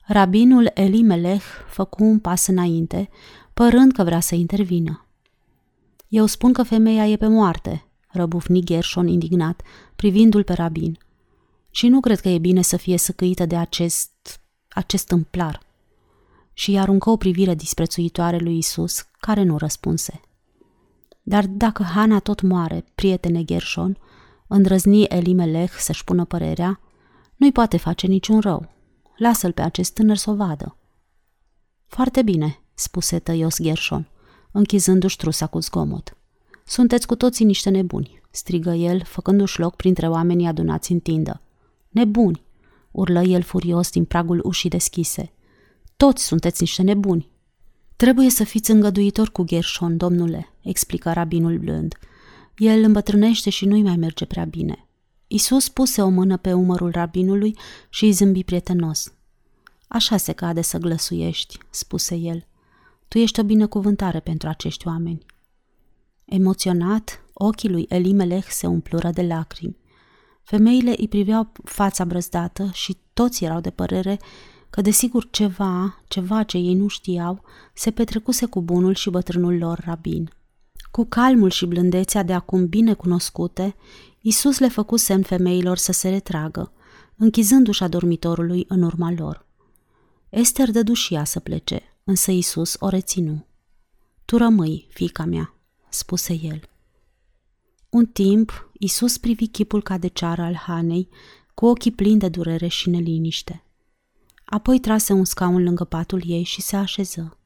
Rabinul 0.06 0.70
Elimelech 0.74 1.44
făcu 1.68 2.04
un 2.04 2.18
pas 2.18 2.46
înainte, 2.46 3.08
părând 3.54 3.92
că 3.92 4.04
vrea 4.04 4.20
să 4.20 4.34
intervină. 4.34 5.06
Eu 6.08 6.26
spun 6.26 6.52
că 6.52 6.62
femeia 6.62 7.06
e 7.08 7.16
pe 7.16 7.26
moarte," 7.26 7.84
răbufni 8.08 8.64
Gershon 8.64 9.08
indignat, 9.08 9.62
privindu-l 9.96 10.42
pe 10.42 10.52
rabin. 10.52 10.98
Și 11.70 11.88
nu 11.88 12.00
cred 12.00 12.20
că 12.20 12.28
e 12.28 12.38
bine 12.38 12.62
să 12.62 12.76
fie 12.76 12.98
săcăită 12.98 13.46
de 13.46 13.56
acest 13.56 14.10
acest 14.68 15.10
împlar 15.10 15.60
și 16.52 16.78
aruncă 16.78 17.10
o 17.10 17.16
privire 17.16 17.54
disprețuitoare 17.54 18.38
lui 18.38 18.58
Isus, 18.58 19.06
care 19.20 19.42
nu 19.42 19.56
răspunse. 19.58 20.20
Dar 21.22 21.46
dacă 21.46 21.82
Hana 21.82 22.18
tot 22.18 22.40
moare, 22.40 22.84
prietene 22.94 23.44
Gershon, 23.44 23.98
îndrăzni 24.46 25.04
Elimelech 25.04 25.72
să-și 25.78 26.04
pună 26.04 26.24
părerea, 26.24 26.80
nu-i 27.36 27.52
poate 27.52 27.76
face 27.76 28.06
niciun 28.06 28.40
rău. 28.40 28.73
Lasă-l 29.16 29.52
pe 29.52 29.62
acest 29.62 29.94
tânăr 29.94 30.16
să 30.16 30.30
o 30.30 30.34
vadă. 30.34 30.76
Foarte 31.86 32.22
bine, 32.22 32.60
spuse 32.74 33.18
tăios 33.18 33.62
Gershon, 33.62 34.08
închizându-și 34.50 35.16
trusa 35.16 35.46
cu 35.46 35.58
zgomot. 35.58 36.16
Sunteți 36.64 37.06
cu 37.06 37.14
toții 37.14 37.44
niște 37.44 37.70
nebuni, 37.70 38.20
strigă 38.30 38.70
el, 38.70 39.04
făcându-și 39.04 39.60
loc 39.60 39.76
printre 39.76 40.08
oamenii 40.08 40.46
adunați 40.46 40.92
în 40.92 40.98
tindă. 40.98 41.40
Nebuni! 41.88 42.42
urlă 42.90 43.22
el 43.22 43.42
furios 43.42 43.90
din 43.90 44.04
pragul 44.04 44.40
ușii 44.44 44.70
deschise. 44.70 45.32
Toți 45.96 46.24
sunteți 46.24 46.60
niște 46.60 46.82
nebuni. 46.82 47.28
Trebuie 47.96 48.30
să 48.30 48.44
fiți 48.44 48.70
îngăduitor 48.70 49.30
cu 49.30 49.44
Gershon, 49.44 49.96
domnule, 49.96 50.52
explică 50.62 51.12
rabinul 51.12 51.58
blând. 51.58 51.94
El 52.56 52.82
îmbătrânește 52.82 53.50
și 53.50 53.66
nu-i 53.66 53.82
mai 53.82 53.96
merge 53.96 54.24
prea 54.24 54.44
bine. 54.44 54.88
Isus 55.26 55.68
puse 55.68 56.02
o 56.02 56.08
mână 56.08 56.36
pe 56.36 56.52
umărul 56.52 56.90
rabinului 56.90 57.56
și 57.88 58.04
îi 58.04 58.12
zâmbi 58.12 58.44
prietenos. 58.44 59.12
Așa 59.88 60.16
se 60.16 60.32
cade 60.32 60.62
să 60.62 60.78
glăsuiești, 60.78 61.58
spuse 61.70 62.14
el. 62.14 62.46
Tu 63.08 63.18
ești 63.18 63.40
o 63.40 63.42
binecuvântare 63.42 64.20
pentru 64.20 64.48
acești 64.48 64.86
oameni. 64.86 65.26
Emoționat, 66.24 67.24
ochii 67.32 67.68
lui 67.68 67.86
Elimelech 67.88 68.48
se 68.48 68.66
umplură 68.66 69.10
de 69.10 69.22
lacrimi. 69.22 69.76
Femeile 70.42 70.94
îi 70.98 71.08
priveau 71.08 71.52
fața 71.64 72.04
brăzdată 72.04 72.70
și 72.72 72.96
toți 73.12 73.44
erau 73.44 73.60
de 73.60 73.70
părere 73.70 74.18
că 74.70 74.80
desigur 74.80 75.30
ceva, 75.30 76.02
ceva 76.08 76.42
ce 76.42 76.56
ei 76.56 76.74
nu 76.74 76.88
știau, 76.88 77.42
se 77.74 77.90
petrecuse 77.90 78.46
cu 78.46 78.62
bunul 78.62 78.94
și 78.94 79.10
bătrânul 79.10 79.58
lor 79.58 79.82
rabin. 79.84 80.30
Cu 80.94 81.04
calmul 81.04 81.50
și 81.50 81.66
blândețea 81.66 82.22
de 82.22 82.32
acum 82.32 82.66
bine 82.66 82.94
cunoscute, 82.94 83.74
Isus 84.20 84.58
le 84.58 84.68
făcu 84.68 84.96
semn 84.96 85.22
femeilor 85.22 85.76
să 85.76 85.92
se 85.92 86.08
retragă, 86.08 86.72
închizându-și 87.16 87.82
adormitorului 87.82 88.64
în 88.68 88.82
urma 88.82 89.12
lor. 89.16 89.46
Esther 90.28 90.70
dădu 90.70 90.92
și 90.92 91.14
ea 91.14 91.24
să 91.24 91.40
plece, 91.40 91.82
însă 92.04 92.30
Isus 92.30 92.76
o 92.78 92.88
reținu. 92.88 93.46
Tu 94.24 94.36
rămâi, 94.36 94.86
fica 94.90 95.24
mea, 95.24 95.54
spuse 95.88 96.38
el. 96.42 96.60
Un 97.90 98.06
timp, 98.06 98.70
Isus 98.72 99.18
privi 99.18 99.48
chipul 99.48 99.82
ca 99.82 99.98
de 99.98 100.08
ceară 100.08 100.42
al 100.42 100.54
Hanei, 100.54 101.08
cu 101.54 101.66
ochii 101.66 101.92
plini 101.92 102.18
de 102.18 102.28
durere 102.28 102.68
și 102.68 102.90
neliniște. 102.90 103.64
Apoi 104.44 104.80
trase 104.80 105.12
un 105.12 105.24
scaun 105.24 105.62
lângă 105.62 105.84
patul 105.84 106.22
ei 106.26 106.42
și 106.42 106.60
se 106.60 106.76
așeză. 106.76 107.38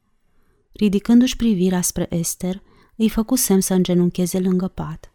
Ridicându-și 0.72 1.36
privirea 1.36 1.80
spre 1.80 2.06
Esther, 2.10 2.62
îi 2.98 3.08
făcu 3.08 3.34
semn 3.34 3.60
să 3.60 3.74
îngenuncheze 3.74 4.38
lângă 4.38 4.68
pat. 4.68 5.12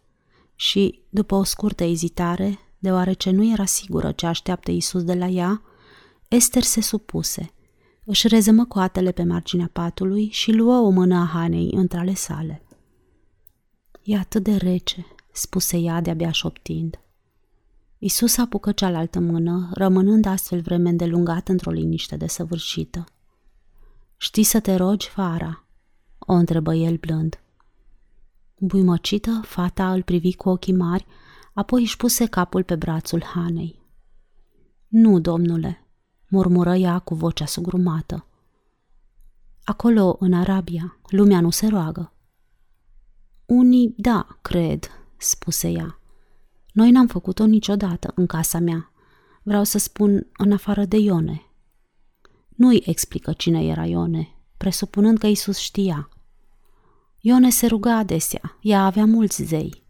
Și, 0.54 1.00
după 1.08 1.34
o 1.34 1.44
scurtă 1.44 1.84
ezitare, 1.84 2.58
deoarece 2.78 3.30
nu 3.30 3.52
era 3.52 3.64
sigură 3.64 4.12
ce 4.12 4.26
așteaptă 4.26 4.70
Isus 4.70 5.02
de 5.02 5.14
la 5.14 5.26
ea, 5.26 5.62
Esther 6.28 6.62
se 6.62 6.80
supuse, 6.80 7.52
își 8.04 8.28
rezămă 8.28 8.64
coatele 8.64 9.12
pe 9.12 9.24
marginea 9.24 9.70
patului 9.72 10.28
și 10.30 10.52
luă 10.52 10.74
o 10.74 10.88
mână 10.88 11.16
a 11.16 11.24
Hanei 11.24 11.70
între 11.72 11.98
ale 11.98 12.14
sale. 12.14 12.62
E 14.02 14.16
atât 14.16 14.42
de 14.42 14.56
rece, 14.56 15.06
spuse 15.32 15.78
ea 15.78 16.00
de-abia 16.00 16.30
șoptind. 16.30 16.98
Isus 17.98 18.36
apucă 18.36 18.72
cealaltă 18.72 19.20
mână, 19.20 19.70
rămânând 19.74 20.26
astfel 20.26 20.60
vreme 20.60 20.88
îndelungat 20.88 21.48
într-o 21.48 21.70
liniște 21.70 22.16
desăvârșită. 22.16 23.04
Știi 24.16 24.42
să 24.42 24.60
te 24.60 24.74
rogi, 24.74 25.08
Fara?" 25.08 25.64
o 26.18 26.32
întrebă 26.32 26.74
el 26.74 26.96
blând. 26.96 27.43
Buimăcită, 28.58 29.40
fata 29.44 29.92
îl 29.92 30.02
privi 30.02 30.34
cu 30.34 30.48
ochii 30.48 30.72
mari, 30.72 31.06
apoi 31.54 31.82
își 31.82 31.96
puse 31.96 32.26
capul 32.26 32.62
pe 32.62 32.76
brațul 32.76 33.22
Hanei. 33.24 33.82
Nu, 34.88 35.20
domnule, 35.20 35.86
murmură 36.28 36.74
ea 36.74 36.98
cu 36.98 37.14
vocea 37.14 37.46
sugrumată. 37.46 38.26
Acolo, 39.64 40.16
în 40.20 40.32
Arabia, 40.32 40.98
lumea 41.08 41.40
nu 41.40 41.50
se 41.50 41.66
roagă. 41.66 42.12
Unii, 43.46 43.94
da, 43.96 44.38
cred, 44.42 44.90
spuse 45.16 45.68
ea. 45.68 45.98
Noi 46.72 46.90
n-am 46.90 47.06
făcut-o 47.06 47.46
niciodată 47.46 48.12
în 48.14 48.26
casa 48.26 48.58
mea. 48.58 48.92
Vreau 49.42 49.64
să 49.64 49.78
spun 49.78 50.30
în 50.36 50.52
afară 50.52 50.84
de 50.84 50.96
Ione. 50.96 51.42
Nu-i 52.48 52.82
explică 52.86 53.32
cine 53.32 53.64
era 53.64 53.86
Ione, 53.86 54.28
presupunând 54.56 55.18
că 55.18 55.26
Isus 55.26 55.58
știa. 55.58 56.08
Ione 57.26 57.50
se 57.50 57.66
ruga 57.66 57.96
adesea, 57.96 58.58
ea 58.60 58.84
avea 58.84 59.04
mulți 59.04 59.42
zei. 59.42 59.84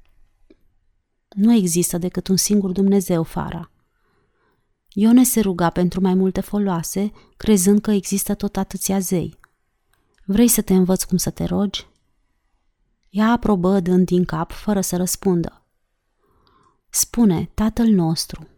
Nu 1.29 1.53
există 1.53 1.99
decât 1.99 2.29
un 2.29 2.37
singur 2.37 2.71
Dumnezeu, 2.71 3.23
Fara. 3.23 3.71
Ione 4.89 5.25
se 5.25 5.41
ruga 5.41 5.71
pentru 5.71 6.01
mai 6.01 6.15
multe 6.15 6.41
foloase, 6.41 7.13
crezând 7.37 7.81
că 7.81 7.91
există 7.91 8.35
tot 8.35 8.57
atâția 8.57 8.99
zei. 8.99 9.39
Vrei 10.25 10.49
să 10.49 10.63
te 10.63 10.75
învăț 10.75 11.05
cum 11.05 11.17
să 11.17 11.31
te 11.31 11.45
rogi? 11.45 11.87
Ea 13.11 13.31
aprobă 13.31 13.81
dând 13.81 14.07
din 14.07 14.25
cap, 14.25 14.51
fără 14.53 14.81
să 14.81 14.97
răspundă. 14.97 15.63
Spune, 16.91 17.51
tatăl 17.55 17.87
nostru. 17.87 18.49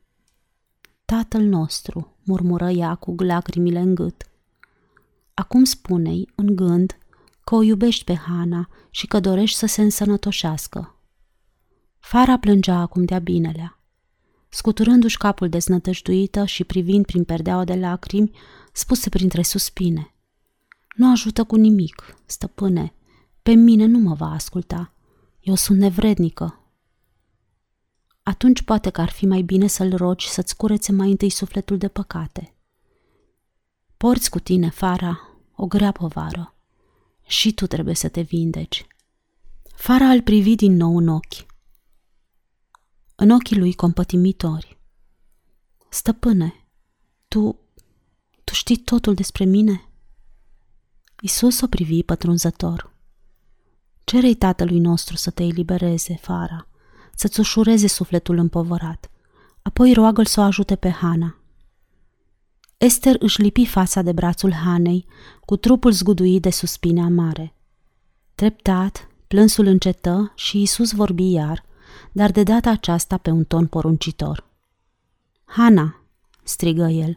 Tatăl 1.04 1.42
nostru, 1.42 2.16
murmură 2.24 2.70
ea 2.70 2.94
cu 2.94 3.14
lacrimile 3.18 3.78
în 3.78 3.94
gât. 3.94 4.30
Acum 5.34 5.64
spune-i, 5.64 6.28
în 6.34 6.56
gând, 6.56 6.98
că 7.48 7.54
o 7.54 7.62
iubești 7.62 8.04
pe 8.04 8.14
Hana 8.14 8.68
și 8.90 9.06
că 9.06 9.20
dorești 9.20 9.56
să 9.56 9.66
se 9.66 9.82
însănătoșească. 9.82 10.94
Fara 11.98 12.38
plângea 12.38 12.78
acum 12.78 13.04
de-a 13.04 13.18
binelea. 13.18 13.80
Scuturându-și 14.48 15.16
capul 15.16 15.48
deznătăjduită 15.48 16.44
și 16.44 16.64
privind 16.64 17.06
prin 17.06 17.24
perdeaua 17.24 17.64
de 17.64 17.74
lacrimi, 17.74 18.30
spuse 18.72 19.08
printre 19.08 19.42
suspine. 19.42 20.14
Nu 20.96 21.10
ajută 21.10 21.44
cu 21.44 21.56
nimic, 21.56 22.16
stăpâne, 22.24 22.92
pe 23.42 23.52
mine 23.52 23.84
nu 23.84 23.98
mă 23.98 24.14
va 24.14 24.30
asculta. 24.30 24.92
Eu 25.40 25.54
sunt 25.54 25.78
nevrednică. 25.78 26.60
Atunci 28.22 28.62
poate 28.62 28.90
că 28.90 29.00
ar 29.00 29.10
fi 29.10 29.26
mai 29.26 29.42
bine 29.42 29.66
să-l 29.66 29.96
rogi 29.96 30.28
să-ți 30.28 30.56
curețe 30.56 30.92
mai 30.92 31.10
întâi 31.10 31.30
sufletul 31.30 31.78
de 31.78 31.88
păcate. 31.88 32.54
Porți 33.96 34.30
cu 34.30 34.38
tine, 34.38 34.68
Fara, 34.68 35.20
o 35.54 35.66
grea 35.66 35.92
povară. 35.92 36.50
Și 37.26 37.52
tu 37.52 37.66
trebuie 37.66 37.94
să 37.94 38.08
te 38.08 38.20
vindeci. 38.20 38.86
Fara 39.74 40.10
îl 40.10 40.22
privi 40.22 40.54
din 40.54 40.76
nou 40.76 40.96
în 40.96 41.08
ochi. 41.08 41.46
În 43.14 43.30
ochii 43.30 43.58
lui 43.58 43.74
compătimitori. 43.74 44.78
Stăpâne, 45.88 46.66
tu, 47.28 47.58
tu 48.44 48.54
știi 48.54 48.76
totul 48.76 49.14
despre 49.14 49.44
mine? 49.44 49.88
Isus 51.20 51.60
o 51.60 51.66
privi 51.66 52.02
pătrunzător. 52.02 52.94
Cerei 54.04 54.34
tatălui 54.34 54.78
nostru 54.78 55.16
să 55.16 55.30
te 55.30 55.42
elibereze, 55.42 56.16
Fara, 56.16 56.68
să-ți 57.14 57.40
ușureze 57.40 57.86
sufletul 57.86 58.36
împovărat. 58.36 59.10
Apoi 59.62 59.92
roagă-l 59.92 60.26
să 60.26 60.40
o 60.40 60.42
ajute 60.42 60.76
pe 60.76 60.90
Hana. 60.90 61.40
Esther 62.78 63.16
își 63.18 63.40
lipi 63.40 63.66
fața 63.66 64.02
de 64.02 64.12
brațul 64.12 64.52
Hanei, 64.52 65.06
cu 65.44 65.56
trupul 65.56 65.92
zguduit 65.92 66.42
de 66.42 66.50
suspine 66.50 67.02
amare. 67.02 67.54
Treptat, 68.34 69.08
plânsul 69.26 69.66
încetă 69.66 70.32
și 70.34 70.62
Isus 70.62 70.92
vorbi 70.92 71.30
iar, 71.30 71.64
dar 72.12 72.30
de 72.30 72.42
data 72.42 72.70
aceasta 72.70 73.16
pe 73.16 73.30
un 73.30 73.44
ton 73.44 73.66
poruncitor. 73.66 74.44
Hana, 75.44 76.00
strigă 76.42 76.88
el. 76.88 77.16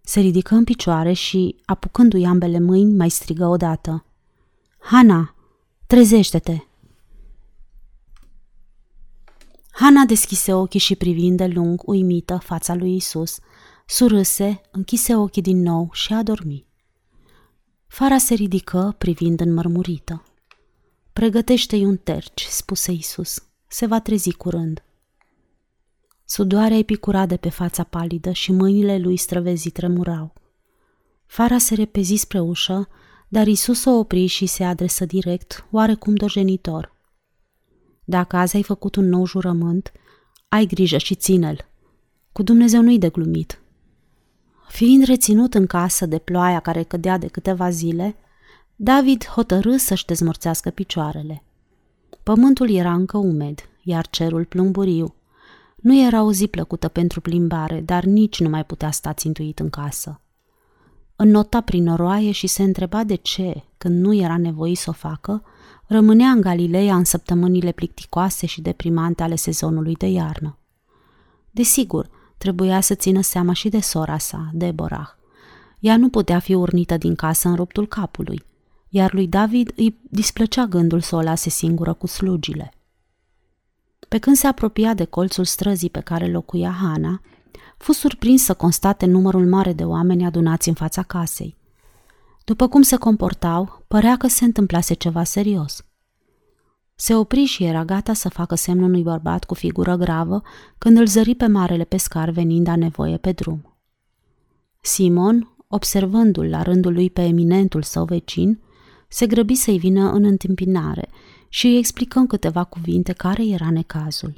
Se 0.00 0.20
ridică 0.20 0.54
în 0.54 0.64
picioare 0.64 1.12
și, 1.12 1.56
apucându-i 1.64 2.24
ambele 2.24 2.58
mâini, 2.58 2.96
mai 2.96 3.08
strigă 3.10 3.46
odată. 3.46 4.04
Hana, 4.78 5.34
trezește-te! 5.86 6.58
Hana 9.70 10.04
deschise 10.04 10.54
ochii 10.54 10.80
și 10.80 10.94
privind 10.94 11.36
de 11.36 11.46
lung, 11.46 11.82
uimită, 11.84 12.38
fața 12.42 12.74
lui 12.74 12.94
Isus, 12.94 13.38
surâse, 13.90 14.60
închise 14.70 15.16
ochii 15.16 15.42
din 15.42 15.62
nou 15.62 15.88
și 15.92 16.12
a 16.12 16.22
dormit. 16.22 16.66
Fara 17.86 18.18
se 18.18 18.34
ridică, 18.34 18.94
privind 18.98 19.40
înmărmurită. 19.40 20.22
Pregătește-i 21.12 21.84
un 21.84 21.96
terci, 21.96 22.42
spuse 22.42 22.92
Isus. 22.92 23.42
Se 23.66 23.86
va 23.86 24.00
trezi 24.00 24.32
curând. 24.32 24.82
Sudoarea 26.24 26.76
îi 26.76 26.84
picura 26.84 27.26
de 27.26 27.36
pe 27.36 27.48
fața 27.48 27.84
palidă 27.84 28.32
și 28.32 28.52
mâinile 28.52 28.98
lui 28.98 29.16
străvezi 29.16 29.70
tremurau. 29.70 30.32
Fara 31.26 31.58
se 31.58 31.74
repezi 31.74 32.16
spre 32.16 32.40
ușă, 32.40 32.88
dar 33.28 33.46
Isus 33.46 33.84
o 33.84 33.90
opri 33.90 34.26
și 34.26 34.46
se 34.46 34.64
adresă 34.64 35.04
direct, 35.04 35.66
oarecum 35.70 36.14
dojenitor. 36.14 36.96
Dacă 38.04 38.36
azi 38.36 38.56
ai 38.56 38.62
făcut 38.62 38.96
un 38.96 39.08
nou 39.08 39.26
jurământ, 39.26 39.92
ai 40.48 40.66
grijă 40.66 40.98
și 40.98 41.14
ține-l. 41.14 41.64
Cu 42.32 42.42
Dumnezeu 42.42 42.82
nu-i 42.82 42.98
de 42.98 43.08
glumit. 43.08 43.59
Fiind 44.70 45.04
reținut 45.04 45.54
în 45.54 45.66
casă 45.66 46.06
de 46.06 46.18
ploaia 46.18 46.60
care 46.60 46.82
cădea 46.82 47.18
de 47.18 47.26
câteva 47.26 47.70
zile, 47.70 48.16
David 48.76 49.26
hotărâ 49.26 49.76
să-și 49.76 50.04
dezmorțească 50.04 50.70
picioarele. 50.70 51.42
Pământul 52.22 52.70
era 52.70 52.92
încă 52.92 53.16
umed, 53.16 53.68
iar 53.82 54.06
cerul 54.10 54.44
plumburiu. 54.44 55.14
Nu 55.76 56.06
era 56.06 56.22
o 56.22 56.32
zi 56.32 56.46
plăcută 56.48 56.88
pentru 56.88 57.20
plimbare, 57.20 57.80
dar 57.80 58.04
nici 58.04 58.40
nu 58.40 58.48
mai 58.48 58.64
putea 58.64 58.90
sta 58.90 59.12
țintuit 59.12 59.58
în 59.58 59.70
casă. 59.70 60.20
Înnota 61.16 61.60
prin 61.60 61.82
noroaie 61.82 62.30
și 62.30 62.46
se 62.46 62.62
întreba 62.62 63.04
de 63.04 63.14
ce, 63.14 63.64
când 63.78 64.00
nu 64.00 64.14
era 64.14 64.36
nevoit 64.36 64.78
să 64.78 64.90
o 64.90 64.92
facă, 64.92 65.42
rămânea 65.86 66.28
în 66.28 66.40
Galileea 66.40 66.96
în 66.96 67.04
săptămânile 67.04 67.72
plicticoase 67.72 68.46
și 68.46 68.60
deprimante 68.60 69.22
ale 69.22 69.34
sezonului 69.34 69.94
de 69.94 70.06
iarnă. 70.06 70.58
Desigur, 71.50 72.18
trebuia 72.42 72.80
să 72.80 72.94
țină 72.94 73.20
seama 73.20 73.52
și 73.52 73.68
de 73.68 73.80
sora 73.80 74.18
sa, 74.18 74.50
Deborah. 74.52 75.08
Ea 75.78 75.96
nu 75.96 76.08
putea 76.08 76.38
fi 76.38 76.54
urnită 76.54 76.96
din 76.96 77.14
casă 77.14 77.48
în 77.48 77.54
ruptul 77.54 77.86
capului, 77.86 78.42
iar 78.88 79.12
lui 79.12 79.26
David 79.26 79.72
îi 79.76 79.98
displăcea 80.02 80.66
gândul 80.66 81.00
să 81.00 81.16
o 81.16 81.20
lase 81.20 81.50
singură 81.50 81.92
cu 81.92 82.06
slugile. 82.06 82.72
Pe 84.08 84.18
când 84.18 84.36
se 84.36 84.46
apropia 84.46 84.94
de 84.94 85.04
colțul 85.04 85.44
străzii 85.44 85.90
pe 85.90 86.00
care 86.00 86.30
locuia 86.30 86.70
Hana, 86.70 87.20
fu 87.76 87.92
surprins 87.92 88.42
să 88.42 88.54
constate 88.54 89.06
numărul 89.06 89.48
mare 89.48 89.72
de 89.72 89.84
oameni 89.84 90.24
adunați 90.24 90.68
în 90.68 90.74
fața 90.74 91.02
casei. 91.02 91.56
După 92.44 92.68
cum 92.68 92.82
se 92.82 92.96
comportau, 92.96 93.84
părea 93.88 94.16
că 94.16 94.26
se 94.26 94.44
întâmplase 94.44 94.94
ceva 94.94 95.24
serios. 95.24 95.84
Se 97.00 97.14
opri 97.14 97.44
și 97.44 97.64
era 97.64 97.84
gata 97.84 98.12
să 98.12 98.28
facă 98.28 98.54
semnul 98.54 98.88
unui 98.88 99.02
bărbat 99.02 99.44
cu 99.44 99.54
figură 99.54 99.96
gravă 99.96 100.42
când 100.78 100.98
îl 100.98 101.06
zări 101.06 101.34
pe 101.34 101.46
marele 101.46 101.84
pescar 101.84 102.30
venind 102.30 102.66
a 102.66 102.76
nevoie 102.76 103.16
pe 103.16 103.32
drum. 103.32 103.76
Simon, 104.80 105.54
observându-l 105.68 106.48
la 106.48 106.62
rândul 106.62 106.92
lui 106.92 107.10
pe 107.10 107.22
eminentul 107.22 107.82
său 107.82 108.04
vecin, 108.04 108.60
se 109.08 109.26
grăbi 109.26 109.54
să-i 109.54 109.78
vină 109.78 110.10
în 110.10 110.24
întâmpinare 110.24 111.08
și 111.48 111.66
îi 111.66 111.78
explică 111.78 112.18
în 112.18 112.26
câteva 112.26 112.64
cuvinte 112.64 113.12
care 113.12 113.46
era 113.46 113.70
necazul. 113.70 114.34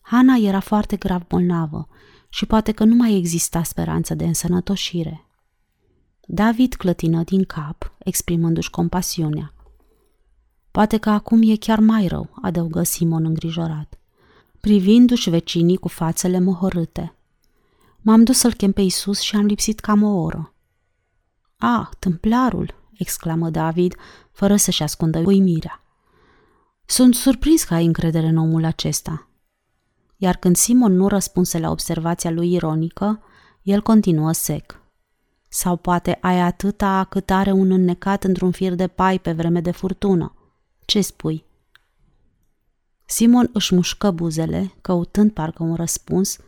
Hana 0.00 0.36
era 0.36 0.60
foarte 0.60 0.96
grav 0.96 1.26
bolnavă 1.26 1.88
și 2.28 2.46
poate 2.46 2.72
că 2.72 2.84
nu 2.84 2.94
mai 2.94 3.16
exista 3.16 3.62
speranță 3.62 4.14
de 4.14 4.24
însănătoșire. 4.24 5.26
David 6.26 6.74
clătină 6.74 7.22
din 7.22 7.44
cap, 7.44 7.92
exprimându-și 7.98 8.70
compasiunea. 8.70 9.54
Poate 10.70 10.96
că 10.96 11.10
acum 11.10 11.40
e 11.42 11.56
chiar 11.56 11.78
mai 11.78 12.06
rău, 12.06 12.28
adăugă 12.42 12.82
Simon 12.82 13.24
îngrijorat, 13.24 13.98
privindu-și 14.60 15.30
vecinii 15.30 15.76
cu 15.76 15.88
fațele 15.88 16.40
mohorâte. 16.40 17.14
M-am 18.00 18.24
dus 18.24 18.38
să-l 18.38 18.52
chem 18.52 18.72
pe 18.72 18.80
Isus 18.80 19.20
și 19.20 19.36
am 19.36 19.44
lipsit 19.44 19.80
cam 19.80 20.02
o 20.02 20.20
oră. 20.20 20.54
Ah, 21.56 21.88
tâmplarul, 21.98 22.74
exclamă 22.92 23.50
David, 23.50 23.94
fără 24.32 24.56
să-și 24.56 24.82
ascundă 24.82 25.18
uimirea. 25.18 25.84
Sunt 26.86 27.14
surprins 27.14 27.64
că 27.64 27.74
ai 27.74 27.84
încredere 27.84 28.26
în 28.26 28.36
omul 28.36 28.64
acesta. 28.64 29.28
Iar 30.16 30.36
când 30.36 30.56
Simon 30.56 30.92
nu 30.92 31.08
răspunse 31.08 31.58
la 31.58 31.70
observația 31.70 32.30
lui 32.30 32.52
ironică, 32.52 33.22
el 33.62 33.80
continuă 33.80 34.32
sec. 34.32 34.80
Sau 35.48 35.76
poate 35.76 36.18
ai 36.20 36.40
atâta 36.40 37.06
cât 37.08 37.30
are 37.30 37.52
un 37.52 37.70
înnecat 37.70 38.24
într-un 38.24 38.50
fir 38.50 38.74
de 38.74 38.86
pai 38.86 39.18
pe 39.18 39.32
vreme 39.32 39.60
de 39.60 39.70
furtună. 39.70 40.34
Ce 40.90 41.00
spui? 41.00 41.44
Simon 43.04 43.50
își 43.52 43.74
mușcă 43.74 44.10
buzele, 44.10 44.72
căutând 44.80 45.32
parcă 45.32 45.62
un 45.62 45.74
răspuns, 45.74 46.38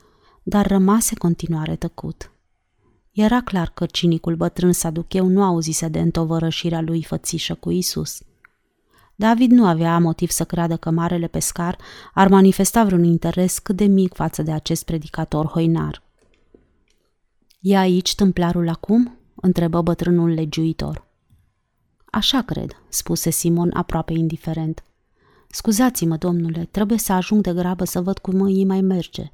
dar 0.42 0.66
rămase 0.66 1.14
continuare 1.14 1.76
tăcut. 1.76 2.30
Era 3.10 3.40
clar 3.40 3.70
că 3.74 3.86
cinicul 3.86 4.36
bătrân 4.36 4.72
Saducheu 4.72 5.26
nu 5.26 5.42
auzise 5.42 5.88
de 5.88 6.00
întovărășirea 6.00 6.80
lui 6.80 7.02
fățișă 7.02 7.54
cu 7.54 7.70
Isus. 7.70 8.22
David 9.14 9.50
nu 9.50 9.66
avea 9.66 9.98
motiv 9.98 10.30
să 10.30 10.44
creadă 10.44 10.76
că 10.76 10.90
marele 10.90 11.26
pescar 11.26 11.78
ar 12.14 12.28
manifesta 12.28 12.84
vreun 12.84 13.04
interes 13.04 13.58
cât 13.58 13.76
de 13.76 13.84
mic 13.84 14.14
față 14.14 14.42
de 14.42 14.52
acest 14.52 14.84
predicator 14.84 15.46
hoinar. 15.46 16.02
E 17.60 17.76
aici 17.76 18.14
tâmplarul 18.14 18.68
acum?" 18.68 19.18
întrebă 19.34 19.82
bătrânul 19.82 20.28
legiuitor. 20.28 21.10
Așa 22.14 22.42
cred, 22.42 22.82
spuse 22.88 23.30
Simon 23.30 23.70
aproape 23.72 24.12
indiferent. 24.12 24.84
Scuzați-mă, 25.48 26.16
domnule, 26.16 26.68
trebuie 26.70 26.98
să 26.98 27.12
ajung 27.12 27.42
de 27.42 27.52
grabă 27.52 27.84
să 27.84 28.00
văd 28.00 28.18
cum 28.18 28.40
îi 28.40 28.64
mai 28.64 28.80
merge. 28.80 29.32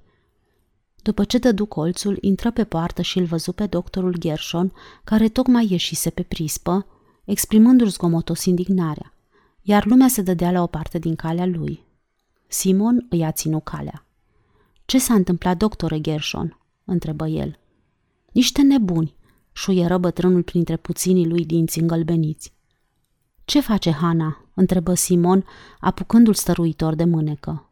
După 1.03 1.25
ce 1.25 1.39
dădu 1.39 1.67
colțul, 1.67 2.19
intră 2.21 2.51
pe 2.51 2.65
poartă 2.65 3.03
și 3.03 3.19
îl 3.19 3.25
văzu 3.25 3.53
pe 3.53 3.67
doctorul 3.67 4.17
Gershon, 4.19 4.73
care 5.05 5.29
tocmai 5.29 5.67
ieșise 5.71 6.11
pe 6.11 6.23
prispă, 6.23 6.87
exprimându-și 7.25 7.93
zgomotos 7.93 8.45
indignarea, 8.45 9.15
iar 9.63 9.85
lumea 9.87 10.09
se 10.09 10.23
dădea 10.23 10.51
la 10.51 10.63
o 10.63 10.67
parte 10.67 10.99
din 10.99 11.17
calea 11.17 11.47
lui. 11.47 11.85
Simon 12.47 13.07
îi 13.09 13.25
a 13.25 13.33
ținut 13.33 13.65
calea. 13.65 14.07
Ce 14.85 14.99
s-a 14.99 15.15
întâmplat, 15.15 15.57
doctore 15.57 16.01
Gershon?" 16.01 16.59
întrebă 16.85 17.27
el. 17.27 17.59
Niște 18.33 18.63
nebuni, 18.63 19.15
șuieră 19.53 19.99
bătrânul 19.99 20.43
printre 20.43 20.77
puținii 20.77 21.27
lui 21.27 21.45
dinți 21.45 21.79
îngălbeniți. 21.79 22.57
Ce 23.49 23.61
face 23.61 23.91
Hana?" 23.91 24.45
întrebă 24.55 24.95
Simon, 24.95 25.45
apucându-l 25.81 26.35
stăruitor 26.35 26.95
de 26.95 27.05
mânecă. 27.05 27.71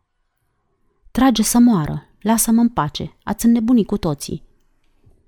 Trage 1.10 1.42
să 1.42 1.58
moară, 1.58 2.02
lasă-mă 2.20 2.60
în 2.60 2.68
pace, 2.68 3.16
ați 3.22 3.46
înnebunit 3.46 3.86
cu 3.86 3.96
toții. 3.96 4.42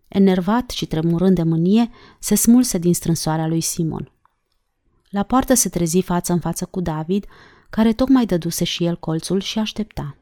Enervat 0.09 0.71
și 0.71 0.87
tremurând 0.87 1.35
de 1.35 1.43
mânie, 1.43 1.91
se 2.19 2.35
smulse 2.35 2.79
din 2.79 2.95
strânsoarea 2.95 3.47
lui 3.47 3.61
Simon. 3.61 4.13
La 5.11 5.23
poartă 5.23 5.55
se 5.55 5.69
trezi 5.69 6.01
față 6.01 6.33
în 6.33 6.41
față 6.41 6.65
cu 6.65 6.81
David, 6.81 7.27
care 7.71 7.93
tocmai 7.93 8.27
dăduse 8.27 8.65
și 8.65 8.85
el 8.85 8.97
colțul 8.97 9.41
și 9.41 9.59
aștepta. 9.59 10.17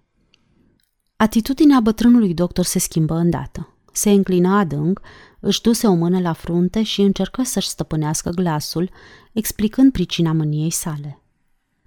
Atitudinea 1.17 1.81
bătrânului 1.81 2.35
doctor 2.35 2.65
se 2.65 2.79
schimbă 2.79 3.15
îndată. 3.15 3.76
Se 3.97 4.11
înclină 4.11 4.49
adânc, 4.49 5.01
își 5.41 5.61
duse 5.61 5.87
o 5.87 5.95
mână 5.95 6.21
la 6.21 6.33
frunte 6.33 6.83
și 6.83 7.01
încercă 7.01 7.43
să-și 7.43 7.69
stăpânească 7.69 8.31
glasul, 8.31 8.91
explicând 9.33 9.93
pricina 9.93 10.33
mâniei 10.33 10.71
sale. 10.71 11.21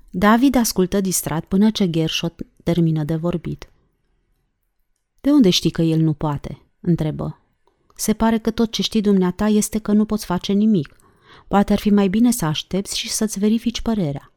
David 0.09 0.55
ascultă 0.55 1.01
distrat 1.01 1.45
până 1.45 1.69
ce 1.69 1.89
Gershot 1.89 2.45
termină 2.63 3.03
de 3.03 3.15
vorbit. 3.15 3.69
De 5.21 5.29
unde 5.31 5.49
știi 5.49 5.69
că 5.69 5.81
el 5.81 5.99
nu 5.99 6.13
poate?" 6.13 6.61
întrebă. 6.79 7.41
Se 7.95 8.13
pare 8.13 8.37
că 8.37 8.51
tot 8.51 8.71
ce 8.71 8.81
știi 8.81 9.01
dumneata 9.01 9.45
este 9.45 9.79
că 9.79 9.91
nu 9.91 10.05
poți 10.05 10.25
face 10.25 10.53
nimic. 10.53 10.95
Poate 11.47 11.73
ar 11.73 11.79
fi 11.79 11.89
mai 11.89 12.07
bine 12.07 12.31
să 12.31 12.45
aștepți 12.45 12.97
și 12.97 13.09
să-ți 13.09 13.39
verifici 13.39 13.81
părerea. 13.81 14.31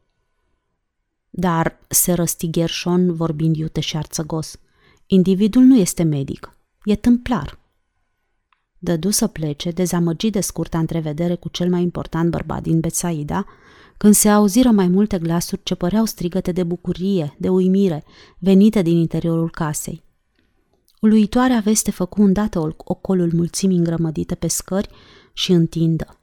Dar, 1.29 1.79
se 1.87 2.13
răsti 2.13 2.49
Gershon 2.49 3.13
vorbind 3.13 3.55
iute 3.55 3.79
și 3.79 3.97
arțăgos, 3.97 4.59
individul 5.05 5.61
nu 5.61 5.77
este 5.77 6.03
medic, 6.03 6.57
e 6.83 6.95
tâmplar. 6.95 7.61
Dădu 8.83 9.09
să 9.09 9.27
plece, 9.27 9.71
dezamăgit 9.71 10.31
de 10.31 10.39
scurta 10.39 10.77
întrevedere 10.77 11.35
cu 11.35 11.49
cel 11.49 11.69
mai 11.69 11.81
important 11.81 12.29
bărbat 12.29 12.61
din 12.61 12.79
Betsaida, 12.79 13.45
când 13.97 14.13
se 14.13 14.29
auziră 14.29 14.69
mai 14.69 14.87
multe 14.87 15.17
glasuri 15.17 15.63
ce 15.63 15.75
păreau 15.75 16.05
strigăte 16.05 16.51
de 16.51 16.63
bucurie, 16.63 17.35
de 17.39 17.49
uimire, 17.49 18.03
venite 18.37 18.81
din 18.81 18.97
interiorul 18.97 19.49
casei. 19.49 20.03
Uluitoarea 21.01 21.59
veste 21.59 21.91
făcu 21.91 22.21
îndată 22.21 22.75
ocolul 22.77 23.31
mulțimii 23.33 23.77
îngrămădite 23.77 24.35
pe 24.35 24.47
scări 24.47 24.89
și 25.33 25.51
întindă. 25.51 26.19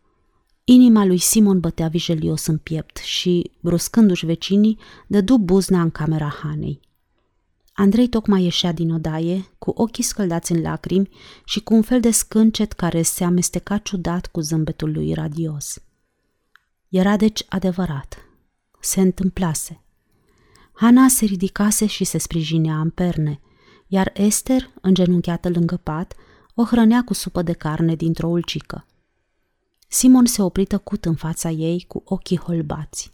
Inima 0.65 1.05
lui 1.05 1.19
Simon 1.19 1.61
bătea 1.61 1.89
vijelios 1.89 2.47
în 2.47 2.59
piept 2.59 2.97
și, 2.97 3.51
bruscându-și 3.61 4.27
vecinii, 4.27 4.79
dădu 5.07 5.39
buzna 5.39 5.81
în 5.81 5.91
camera 5.91 6.29
Hanei. 6.43 6.81
Andrei 7.81 8.09
tocmai 8.09 8.43
ieșea 8.43 8.73
din 8.73 8.93
odaie, 8.93 9.51
cu 9.59 9.71
ochii 9.71 10.05
scăldați 10.05 10.53
în 10.53 10.61
lacrimi 10.61 11.09
și 11.45 11.61
cu 11.61 11.75
un 11.75 11.83
fel 11.83 12.01
de 12.01 12.11
scâncet 12.11 12.73
care 12.73 13.03
se 13.03 13.25
amesteca 13.25 13.79
ciudat 13.79 14.27
cu 14.27 14.41
zâmbetul 14.41 14.93
lui 14.93 15.15
radios. 15.15 15.83
Era 16.89 17.17
deci 17.17 17.45
adevărat. 17.49 18.25
Se 18.81 19.01
întâmplase. 19.01 19.81
Hana 20.73 21.09
se 21.09 21.25
ridicase 21.25 21.87
și 21.87 22.05
se 22.05 22.19
sprijinea 22.19 22.81
în 22.81 22.91
perne, 22.91 23.41
iar 23.87 24.11
Esther, 24.15 24.71
îngenunchiată 24.81 25.49
lângă 25.49 25.77
pat, 25.77 26.15
o 26.55 26.65
hrănea 26.65 27.05
cu 27.05 27.15
supă 27.15 27.43
de 27.43 27.53
carne 27.53 27.95
dintr-o 27.95 28.29
ulcică. 28.29 28.87
Simon 29.89 30.27
se 30.27 30.43
opri 30.43 30.65
tăcut 30.65 31.05
în 31.05 31.15
fața 31.15 31.51
ei 31.51 31.85
cu 31.89 32.03
ochii 32.05 32.39
holbați. 32.39 33.13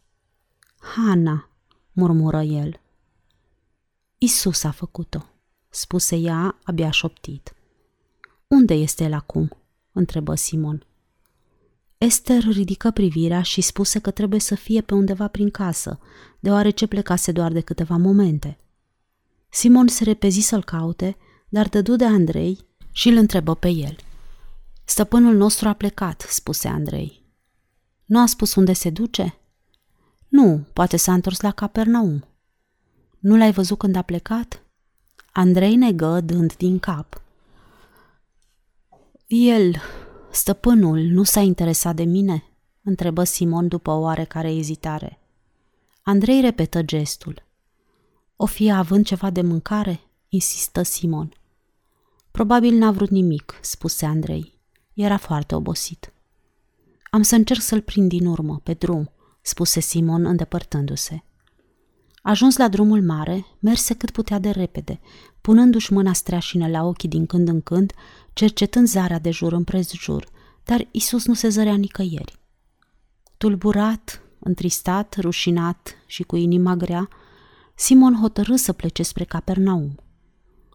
Hana, 0.79 1.51
murmură 1.93 2.43
el. 2.43 2.81
Isus 4.19 4.65
a 4.65 4.71
făcut-o, 4.71 5.27
spuse 5.69 6.17
ea 6.17 6.59
abia 6.63 6.91
șoptit. 6.91 7.55
Unde 8.47 8.75
este 8.75 9.05
el 9.05 9.13
acum? 9.13 9.51
întrebă 9.93 10.35
Simon. 10.35 10.87
Esther 11.99 12.43
ridică 12.43 12.91
privirea 12.91 13.43
și 13.43 13.61
spuse 13.61 13.99
că 13.99 14.11
trebuie 14.11 14.41
să 14.41 14.55
fie 14.55 14.81
pe 14.81 14.95
undeva 14.95 15.29
prin 15.29 15.51
casă, 15.51 15.99
deoarece 16.41 16.87
plecase 16.87 17.33
doar 17.33 17.53
de 17.53 17.61
câteva 17.61 17.97
momente. 17.97 18.59
Simon 19.49 19.89
se 19.89 20.05
repezi 20.05 20.41
să-l 20.41 20.65
caute, 20.65 21.17
dar 21.49 21.69
dădu 21.69 21.97
de 21.97 22.05
Andrei 22.05 22.67
și 22.93 23.09
îl 23.09 23.17
întrebă 23.17 23.55
pe 23.55 23.69
el. 23.69 23.97
Stăpânul 24.85 25.37
nostru 25.37 25.69
a 25.69 25.73
plecat, 25.73 26.21
spuse 26.29 26.69
Andrei. 26.69 27.23
Nu 28.05 28.21
a 28.21 28.27
spus 28.27 28.55
unde 28.55 28.73
se 28.73 28.91
duce? 28.91 29.39
Nu, 30.29 30.67
poate 30.73 30.97
s-a 30.97 31.13
întors 31.13 31.41
la 31.41 31.51
Capernaum. 31.51 32.25
Nu 33.27 33.37
l-ai 33.37 33.53
văzut 33.53 33.79
când 33.79 33.97
a 33.97 34.03
plecat? 34.03 34.63
Andrei 35.33 35.77
negă 35.77 36.21
dând 36.21 36.57
din 36.57 36.79
cap. 36.79 37.23
El, 39.27 39.77
stăpânul, 40.31 40.99
nu 40.99 41.23
s-a 41.23 41.41
interesat 41.41 41.95
de 41.95 42.05
mine? 42.05 42.45
întrebă 42.83 43.25
Simon 43.25 43.69
după 43.69 43.91
o 43.91 43.99
oarecare 43.99 44.51
ezitare. 44.51 45.19
Andrei 46.03 46.41
repetă 46.41 46.83
gestul. 46.83 47.43
O 48.37 48.47
fie 48.47 48.73
având 48.73 49.05
ceva 49.05 49.31
de 49.31 49.41
mâncare? 49.41 50.01
insistă 50.29 50.83
Simon. 50.83 51.33
Probabil 52.31 52.75
n-a 52.75 52.91
vrut 52.91 53.11
nimic, 53.11 53.59
spuse 53.61 54.07
Andrei. 54.07 54.59
Era 54.95 55.17
foarte 55.17 55.55
obosit. 55.55 56.13
Am 57.11 57.23
să 57.23 57.35
încerc 57.35 57.61
să-l 57.61 57.81
prind 57.81 58.09
din 58.09 58.27
urmă, 58.27 58.61
pe 58.63 58.75
drum, 58.75 59.11
spuse 59.43 59.81
Simon 59.81 60.25
îndepărtându-se. 60.25 61.26
Ajuns 62.27 62.57
la 62.57 62.69
drumul 62.69 63.03
mare, 63.03 63.47
merse 63.59 63.95
cât 63.95 64.11
putea 64.11 64.39
de 64.39 64.51
repede, 64.51 65.01
punându-și 65.41 65.93
mâna 65.93 66.13
streașină 66.13 66.69
la 66.69 66.83
ochii 66.83 67.09
din 67.09 67.27
când 67.27 67.49
în 67.49 67.61
când, 67.61 67.93
cercetând 68.33 68.87
zarea 68.87 69.19
de 69.19 69.31
jur 69.31 69.53
împrejur, 69.53 70.29
dar 70.65 70.89
Isus 70.91 71.27
nu 71.27 71.35
se 71.35 71.49
zărea 71.49 71.75
nicăieri. 71.75 72.39
Tulburat, 73.37 74.23
întristat, 74.39 75.17
rușinat 75.21 75.97
și 76.07 76.23
cu 76.23 76.37
inima 76.37 76.75
grea, 76.75 77.09
Simon 77.75 78.19
hotărâ 78.21 78.57
să 78.57 78.73
plece 78.73 79.03
spre 79.03 79.25
Capernaum. 79.25 80.01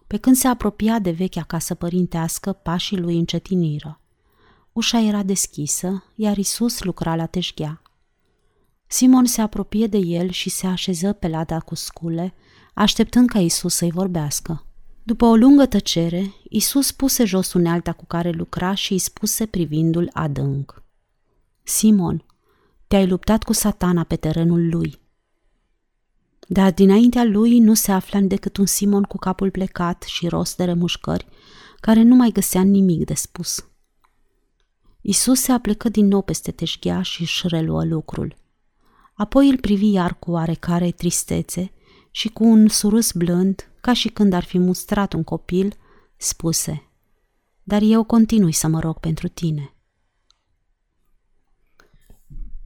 Pe 0.06 0.16
când 0.16 0.36
se 0.36 0.48
apropia 0.48 0.98
de 0.98 1.10
vechea 1.10 1.42
casă 1.42 1.74
părintească, 1.74 2.52
pașii 2.52 2.98
lui 2.98 3.18
încetiniră. 3.18 4.00
Ușa 4.72 5.00
era 5.00 5.22
deschisă, 5.22 6.04
iar 6.14 6.36
Isus 6.36 6.82
lucra 6.82 7.16
la 7.16 7.26
teșghea. 7.26 7.81
Simon 8.92 9.24
se 9.24 9.40
apropie 9.40 9.86
de 9.86 9.98
el 9.98 10.30
și 10.30 10.50
se 10.50 10.66
așeză 10.66 11.12
pe 11.12 11.28
lada 11.28 11.60
cu 11.60 11.74
scule, 11.74 12.34
așteptând 12.74 13.28
ca 13.28 13.40
Isus 13.40 13.74
să-i 13.74 13.90
vorbească. 13.90 14.66
După 15.02 15.24
o 15.24 15.34
lungă 15.34 15.66
tăcere, 15.66 16.34
Isus 16.48 16.92
puse 16.92 17.24
jos 17.24 17.52
unealta 17.52 17.92
cu 17.92 18.04
care 18.06 18.30
lucra 18.30 18.74
și 18.74 18.92
îi 18.92 18.98
spuse 18.98 19.46
privindul 19.46 20.10
adânc. 20.12 20.82
Simon, 21.62 22.24
te-ai 22.86 23.06
luptat 23.06 23.42
cu 23.42 23.52
satana 23.52 24.04
pe 24.04 24.16
terenul 24.16 24.68
lui. 24.68 25.00
Dar 26.48 26.72
dinaintea 26.72 27.24
lui 27.24 27.58
nu 27.58 27.74
se 27.74 27.92
afla 27.92 28.20
decât 28.20 28.56
un 28.56 28.66
Simon 28.66 29.02
cu 29.02 29.16
capul 29.16 29.50
plecat 29.50 30.02
și 30.02 30.28
rost 30.28 30.56
de 30.56 30.64
remușcări, 30.64 31.26
care 31.80 32.02
nu 32.02 32.14
mai 32.14 32.30
găsea 32.30 32.62
nimic 32.62 33.04
de 33.04 33.14
spus. 33.14 33.66
Isus 35.00 35.40
se 35.40 35.52
aplecă 35.52 35.88
din 35.88 36.06
nou 36.06 36.22
peste 36.22 36.50
teșghea 36.50 37.02
și 37.02 37.20
își 37.20 37.48
reluă 37.48 37.84
lucrul. 37.84 38.40
Apoi 39.12 39.48
îl 39.48 39.58
privi 39.58 39.92
iar 39.92 40.18
cu 40.18 40.30
oarecare 40.30 40.90
tristețe 40.90 41.72
și 42.10 42.28
cu 42.28 42.44
un 42.44 42.68
surâs 42.68 43.12
blând, 43.12 43.70
ca 43.80 43.92
și 43.92 44.08
când 44.08 44.32
ar 44.32 44.44
fi 44.44 44.58
mustrat 44.58 45.12
un 45.12 45.22
copil, 45.22 45.76
spuse, 46.16 46.82
Dar 47.62 47.82
eu 47.82 48.04
continui 48.04 48.52
să 48.52 48.68
mă 48.68 48.80
rog 48.80 48.98
pentru 48.98 49.28
tine. 49.28 49.74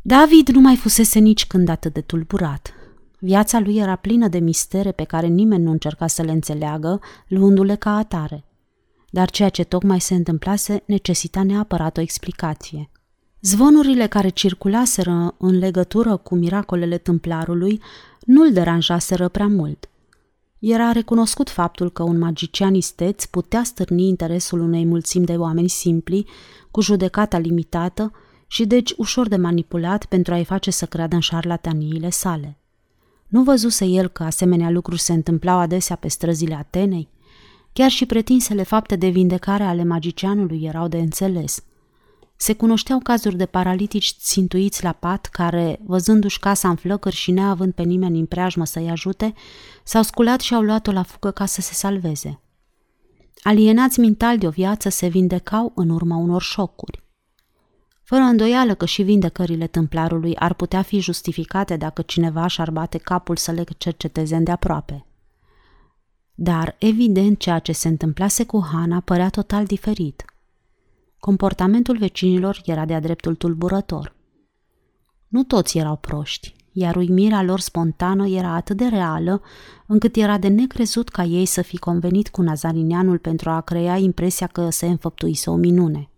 David 0.03 0.49
nu 0.49 0.61
mai 0.61 0.77
fusese 0.77 1.19
nici 1.19 1.47
când 1.47 1.69
atât 1.69 1.93
de 1.93 2.01
tulburat. 2.01 2.75
Viața 3.19 3.59
lui 3.59 3.77
era 3.77 3.97
plină 3.97 4.29
de 4.29 4.39
mistere 4.39 4.93
pe 4.93 5.05
care 5.05 5.27
nimeni 5.27 5.63
nu 5.63 5.71
încerca 5.71 6.07
să 6.07 6.23
le 6.23 6.31
înțeleagă, 6.31 7.01
luându-le 7.29 7.75
ca 7.75 7.97
atare. 7.97 8.45
Dar 9.11 9.31
ceea 9.31 9.49
ce 9.49 9.65
tocmai 9.65 10.01
se 10.01 10.15
întâmplase 10.15 10.83
necesita 10.87 11.43
neapărat 11.43 11.97
o 11.97 12.01
explicație. 12.01 12.91
Zvonurile 13.47 14.07
care 14.07 14.29
circulaseră 14.29 15.35
în 15.39 15.59
legătură 15.59 16.17
cu 16.17 16.35
miracolele 16.35 16.99
tâmplarului 16.99 17.81
nu-l 18.21 18.53
deranjaseră 18.53 19.29
prea 19.29 19.47
mult. 19.47 19.89
Era 20.59 20.93
recunoscut 20.93 21.51
faptul 21.51 21.91
că 21.91 22.03
un 22.03 22.19
magician 22.19 22.75
isteț 22.75 23.25
putea 23.25 23.63
stârni 23.63 24.09
interesul 24.09 24.61
unei 24.61 24.85
mulțimi 24.85 25.25
de 25.25 25.33
oameni 25.37 25.69
simpli, 25.69 26.27
cu 26.71 26.81
judecata 26.81 27.39
limitată 27.39 28.13
și 28.47 28.67
deci 28.67 28.95
ușor 28.97 29.29
de 29.29 29.37
manipulat 29.37 30.05
pentru 30.05 30.35
a-i 30.35 30.45
face 30.45 30.71
să 30.71 30.87
creadă 30.87 31.15
în 31.15 31.21
șarlataniile 31.21 32.11
sale. 32.11 32.59
Nu 33.29 33.43
văzuse 33.43 33.85
el 33.85 34.09
că 34.09 34.23
asemenea 34.23 34.71
lucruri 34.71 35.01
se 35.01 35.13
întâmplau 35.13 35.59
adesea 35.59 35.97
pe 35.97 36.09
străzile 36.09 36.55
Atenei? 36.55 37.09
Chiar 37.73 37.91
și 37.91 38.07
pretinsele 38.07 38.63
fapte 38.63 38.97
de 38.97 39.09
vindecare 39.09 39.63
ale 39.63 39.85
magicianului 39.85 40.61
erau 40.65 40.89
de 40.89 40.99
înțeles. 40.99 41.65
Se 42.37 42.55
cunoșteau 42.55 42.99
cazuri 42.99 43.37
de 43.37 43.47
paralitici 43.47 44.15
țintuiți 44.19 44.83
la 44.83 44.93
pat 44.93 45.27
care, 45.27 45.81
văzându-și 45.85 46.39
casa 46.39 46.69
în 46.69 46.77
flăcări 46.77 47.15
și 47.15 47.31
neavând 47.31 47.73
pe 47.73 47.83
nimeni 47.83 48.19
în 48.19 48.27
preajmă 48.27 48.65
să-i 48.65 48.91
ajute, 48.91 49.35
s-au 49.85 50.03
sculat 50.03 50.41
și 50.41 50.55
au 50.55 50.63
luat-o 50.63 50.93
la 50.93 51.03
fugă 51.03 51.31
ca 51.31 51.47
să 51.47 51.61
se 51.61 51.73
salveze. 51.73 52.41
Alienați 53.43 54.01
mental 54.01 54.39
de 54.39 54.47
o 54.47 54.51
viață 54.51 54.89
se 54.89 55.07
vindecau 55.07 55.73
în 55.75 55.89
urma 55.89 56.17
unor 56.17 56.43
șocuri. 56.43 57.05
Fără 58.03 58.23
îndoială 58.23 58.75
că 58.75 58.87
și 58.87 59.03
vindecările 59.03 59.67
templarului 59.67 60.37
ar 60.37 60.55
putea 60.55 60.83
fi 60.83 61.01
justificate 61.01 61.77
dacă 61.77 62.03
cineva 62.03 62.47
și-ar 62.47 62.71
bate 62.71 62.99
capul 62.99 63.37
să 63.37 63.53
le 63.53 63.65
cerceteze 63.79 64.37
îndeaproape. 64.37 65.07
Dar, 66.35 66.77
evident, 66.79 67.39
ceea 67.39 67.59
ce 67.59 67.73
se 67.73 67.89
întâmplase 67.89 68.45
cu 68.45 68.67
Hana 68.73 69.01
părea 69.01 69.31
total 69.31 69.65
diferit. 69.65 70.25
Comportamentul 71.19 71.99
vecinilor 71.99 72.61
era 72.65 72.85
de-a 72.85 73.01
dreptul 73.01 73.35
tulburător. 73.35 74.15
Nu 75.29 75.45
toți 75.45 75.79
erau 75.79 75.97
proști, 75.97 76.55
iar 76.73 76.97
uimirea 76.97 77.43
lor 77.43 77.61
spontană 77.61 78.29
era 78.29 78.55
atât 78.55 78.77
de 78.77 78.87
reală, 78.87 79.43
încât 79.87 80.17
era 80.17 80.39
de 80.39 80.49
necrezut 80.49 81.09
ca 81.09 81.23
ei 81.23 81.47
să 81.47 81.63
fi 81.63 81.79
convenit 81.79 82.29
cu 82.29 82.43
Nazarinianul 82.43 83.19
pentru 83.19 83.51
a 83.51 83.61
crea 83.61 83.97
impresia 83.97 84.47
că 84.47 84.71
se 84.71 84.87
înfăptuise 84.87 85.51
o 85.51 85.57
minune– 85.57 86.09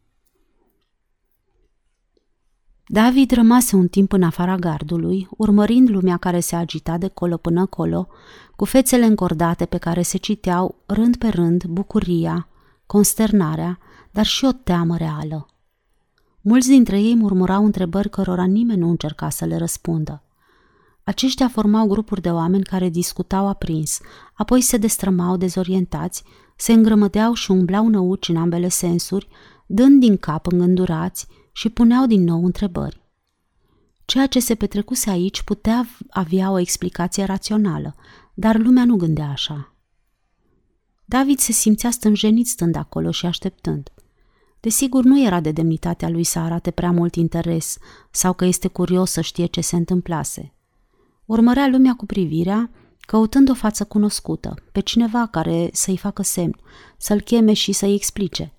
David 2.91 3.31
rămase 3.31 3.77
un 3.77 3.89
timp 3.89 4.13
în 4.13 4.23
afara 4.23 4.55
gardului, 4.57 5.29
urmărind 5.31 5.91
lumea 5.91 6.17
care 6.17 6.41
se 6.41 6.57
agita 6.57 6.99
de 6.99 7.09
colo 7.09 7.37
până 7.37 7.67
colo, 7.67 8.09
cu 8.57 8.65
fețele 8.65 9.05
încordate 9.05 9.65
pe 9.67 9.77
care 9.79 10.03
se 10.03 10.19
citeau 10.19 10.75
rând 10.87 11.17
pe 11.17 11.29
rând 11.29 11.65
bucuria, 11.65 12.49
consternarea, 12.87 13.79
dar 14.11 14.27
și 14.27 14.45
o 14.45 14.53
teamă 14.53 14.97
reală. 14.97 15.47
Mulți 16.41 16.69
dintre 16.69 17.01
ei 17.01 17.15
murmurau 17.15 17.65
întrebări 17.65 18.11
cărora 18.11 18.45
nimeni 18.45 18.81
nu 18.81 18.89
încerca 18.89 19.29
să 19.29 19.45
le 19.45 19.57
răspundă. 19.57 20.23
Aceștia 21.05 21.49
formau 21.49 21.87
grupuri 21.87 22.21
de 22.21 22.31
oameni 22.31 22.63
care 22.63 22.89
discutau 22.89 23.49
aprins, 23.49 24.01
apoi 24.35 24.61
se 24.61 24.77
destrămau 24.77 25.37
dezorientați, 25.37 26.23
se 26.57 26.73
îngrămădeau 26.73 27.33
și 27.33 27.51
umblau 27.51 27.89
năuci 27.89 28.29
în 28.29 28.37
ambele 28.37 28.69
sensuri, 28.69 29.29
dând 29.67 30.01
din 30.01 30.17
cap 30.17 30.47
îngândurați 30.47 31.27
și 31.53 31.69
puneau 31.69 32.07
din 32.07 32.25
nou 32.25 32.45
întrebări. 32.45 33.01
Ceea 34.05 34.27
ce 34.27 34.41
se 34.41 34.55
petrecuse 34.55 35.11
aici 35.11 35.43
putea 35.43 35.87
avea 36.11 36.51
o 36.51 36.59
explicație 36.59 37.25
rațională, 37.25 37.95
dar 38.35 38.57
lumea 38.57 38.85
nu 38.85 38.97
gândea 38.97 39.29
așa. 39.29 39.75
David 41.05 41.39
se 41.39 41.53
simțea 41.53 41.91
stânjenit 41.91 42.47
stând 42.47 42.75
acolo 42.75 43.11
și 43.11 43.27
așteptând. 43.27 43.91
Desigur, 44.61 45.05
nu 45.05 45.25
era 45.25 45.41
de 45.41 45.51
demnitatea 45.51 46.09
lui 46.09 46.25
să 46.25 46.39
arate 46.39 46.71
prea 46.71 46.91
mult 46.91 47.15
interes 47.15 47.79
sau 48.11 48.33
că 48.33 48.45
este 48.45 48.69
curios 48.69 49.11
să 49.11 49.21
știe 49.21 49.47
ce 49.47 49.61
se 49.61 49.77
întâmplase. 49.77 50.53
Urmărea 51.25 51.67
lumea 51.67 51.95
cu 51.95 52.07
privirea, 52.07 52.71
căutând 53.01 53.51
o 53.51 53.55
față 53.55 53.85
cunoscută, 53.85 54.55
pe 54.73 54.81
cineva 54.81 55.27
care 55.27 55.69
să-i 55.73 55.97
facă 55.97 56.23
semn, 56.23 56.57
să-l 56.97 57.21
cheme 57.21 57.53
și 57.53 57.73
să-i 57.73 57.95
explice. 57.95 58.53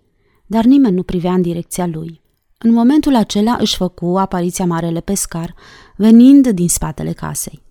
Dar 0.46 0.66
nimeni 0.66 0.96
nu 0.96 1.04
privea 1.04 1.34
în 1.34 1.42
direcția 1.42 1.86
lui. 1.86 2.22
În 2.58 2.72
momentul 2.74 3.16
acela 3.16 3.56
își 3.60 3.76
făcu 3.76 4.18
apariția 4.18 4.66
marele 4.66 5.00
pescar, 5.00 5.56
venind 5.96 6.50
din 6.50 6.70
spatele 6.70 7.14
casei. 7.14 7.62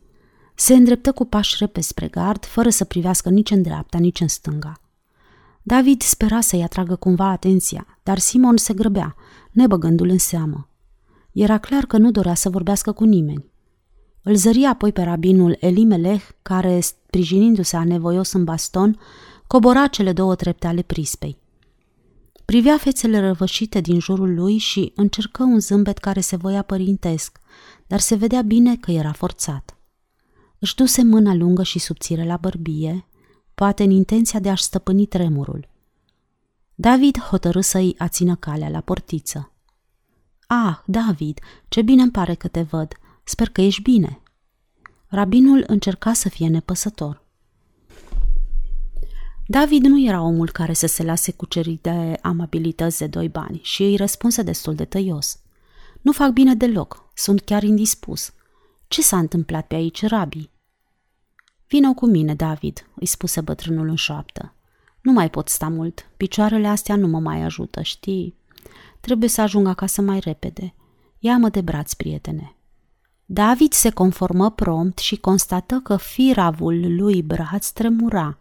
Se 0.54 0.74
îndreptă 0.74 1.12
cu 1.12 1.24
pași 1.24 1.56
repezi 1.58 1.88
spre 1.88 2.08
gard, 2.08 2.44
fără 2.44 2.68
să 2.68 2.84
privească 2.84 3.28
nici 3.28 3.50
în 3.50 3.62
dreapta, 3.62 3.98
nici 3.98 4.20
în 4.20 4.28
stânga. 4.28 4.80
David 5.68 6.02
spera 6.02 6.40
să-i 6.40 6.62
atragă 6.62 6.96
cumva 6.96 7.24
atenția, 7.24 7.86
dar 8.02 8.18
Simon 8.18 8.56
se 8.56 8.74
grăbea, 8.74 9.14
nebăgându-l 9.50 10.08
în 10.08 10.18
seamă. 10.18 10.68
Era 11.32 11.58
clar 11.58 11.84
că 11.84 11.98
nu 11.98 12.10
dorea 12.10 12.34
să 12.34 12.50
vorbească 12.50 12.92
cu 12.92 13.04
nimeni. 13.04 13.44
Îl 14.22 14.34
zări 14.34 14.64
apoi 14.64 14.92
pe 14.92 15.02
rabinul 15.02 15.56
Elimelech, 15.60 16.28
care, 16.42 16.80
sprijinindu-se 16.80 17.76
anevoios 17.76 18.32
în 18.32 18.44
baston, 18.44 18.98
cobora 19.46 19.86
cele 19.86 20.12
două 20.12 20.34
trepte 20.34 20.66
ale 20.66 20.82
prispei. 20.82 21.38
Privea 22.44 22.76
fețele 22.76 23.20
răvășite 23.20 23.80
din 23.80 24.00
jurul 24.00 24.34
lui 24.34 24.58
și 24.58 24.92
încercă 24.96 25.42
un 25.42 25.60
zâmbet 25.60 25.98
care 25.98 26.20
se 26.20 26.36
voia 26.36 26.62
părintesc, 26.62 27.38
dar 27.86 28.00
se 28.00 28.14
vedea 28.14 28.42
bine 28.42 28.76
că 28.76 28.90
era 28.90 29.12
forțat. 29.12 29.76
Își 30.58 30.74
duse 30.74 31.02
mâna 31.02 31.34
lungă 31.34 31.62
și 31.62 31.78
subțire 31.78 32.24
la 32.24 32.36
bărbie, 32.36 33.07
poate 33.58 33.82
în 33.82 33.90
intenția 33.90 34.38
de 34.38 34.50
a-și 34.50 34.62
stăpâni 34.62 35.06
tremurul. 35.06 35.68
David 36.74 37.18
hotărâ 37.18 37.60
să-i 37.60 37.94
ațină 37.98 38.36
calea 38.36 38.68
la 38.68 38.80
portiță. 38.80 39.52
Ah, 40.46 40.78
David, 40.86 41.40
ce 41.68 41.82
bine 41.82 42.02
îmi 42.02 42.10
pare 42.10 42.34
că 42.34 42.48
te 42.48 42.62
văd. 42.62 42.92
Sper 43.24 43.48
că 43.48 43.60
ești 43.60 43.82
bine. 43.82 44.22
Rabinul 45.06 45.64
încerca 45.66 46.12
să 46.12 46.28
fie 46.28 46.48
nepăsător. 46.48 47.24
David 49.46 49.84
nu 49.84 50.06
era 50.06 50.20
omul 50.22 50.50
care 50.50 50.72
să 50.72 50.86
se 50.86 51.02
lase 51.02 51.32
cucerit 51.32 51.82
de 51.82 52.18
amabilități 52.22 52.98
de 52.98 53.06
doi 53.06 53.28
bani 53.28 53.60
și 53.62 53.82
îi 53.82 53.96
răspunse 53.96 54.42
destul 54.42 54.74
de 54.74 54.84
tăios. 54.84 55.40
Nu 56.00 56.12
fac 56.12 56.30
bine 56.30 56.54
deloc, 56.54 57.10
sunt 57.14 57.40
chiar 57.40 57.62
indispus. 57.62 58.32
Ce 58.88 59.02
s-a 59.02 59.18
întâmplat 59.18 59.66
pe 59.66 59.74
aici, 59.74 60.06
Rabi? 60.06 60.50
Vino 61.68 61.94
cu 61.94 62.06
mine, 62.06 62.34
David, 62.34 62.86
îi 62.94 63.06
spuse 63.06 63.40
bătrânul 63.40 63.88
în 63.88 63.94
șoaptă. 63.94 64.52
Nu 65.00 65.12
mai 65.12 65.30
pot 65.30 65.48
sta 65.48 65.68
mult, 65.68 66.10
picioarele 66.16 66.66
astea 66.66 66.96
nu 66.96 67.08
mă 67.08 67.18
mai 67.18 67.42
ajută, 67.42 67.82
știi? 67.82 68.36
Trebuie 69.00 69.28
să 69.28 69.40
ajung 69.40 69.66
acasă 69.66 70.02
mai 70.02 70.18
repede. 70.18 70.74
Ia-mă 71.18 71.48
de 71.48 71.60
braț, 71.60 71.92
prietene. 71.92 72.56
David 73.24 73.72
se 73.72 73.90
conformă 73.90 74.50
prompt 74.50 74.98
și 74.98 75.16
constată 75.16 75.80
că 75.82 75.96
firavul 75.96 76.96
lui 76.96 77.22
braț 77.22 77.68
tremura. 77.68 78.38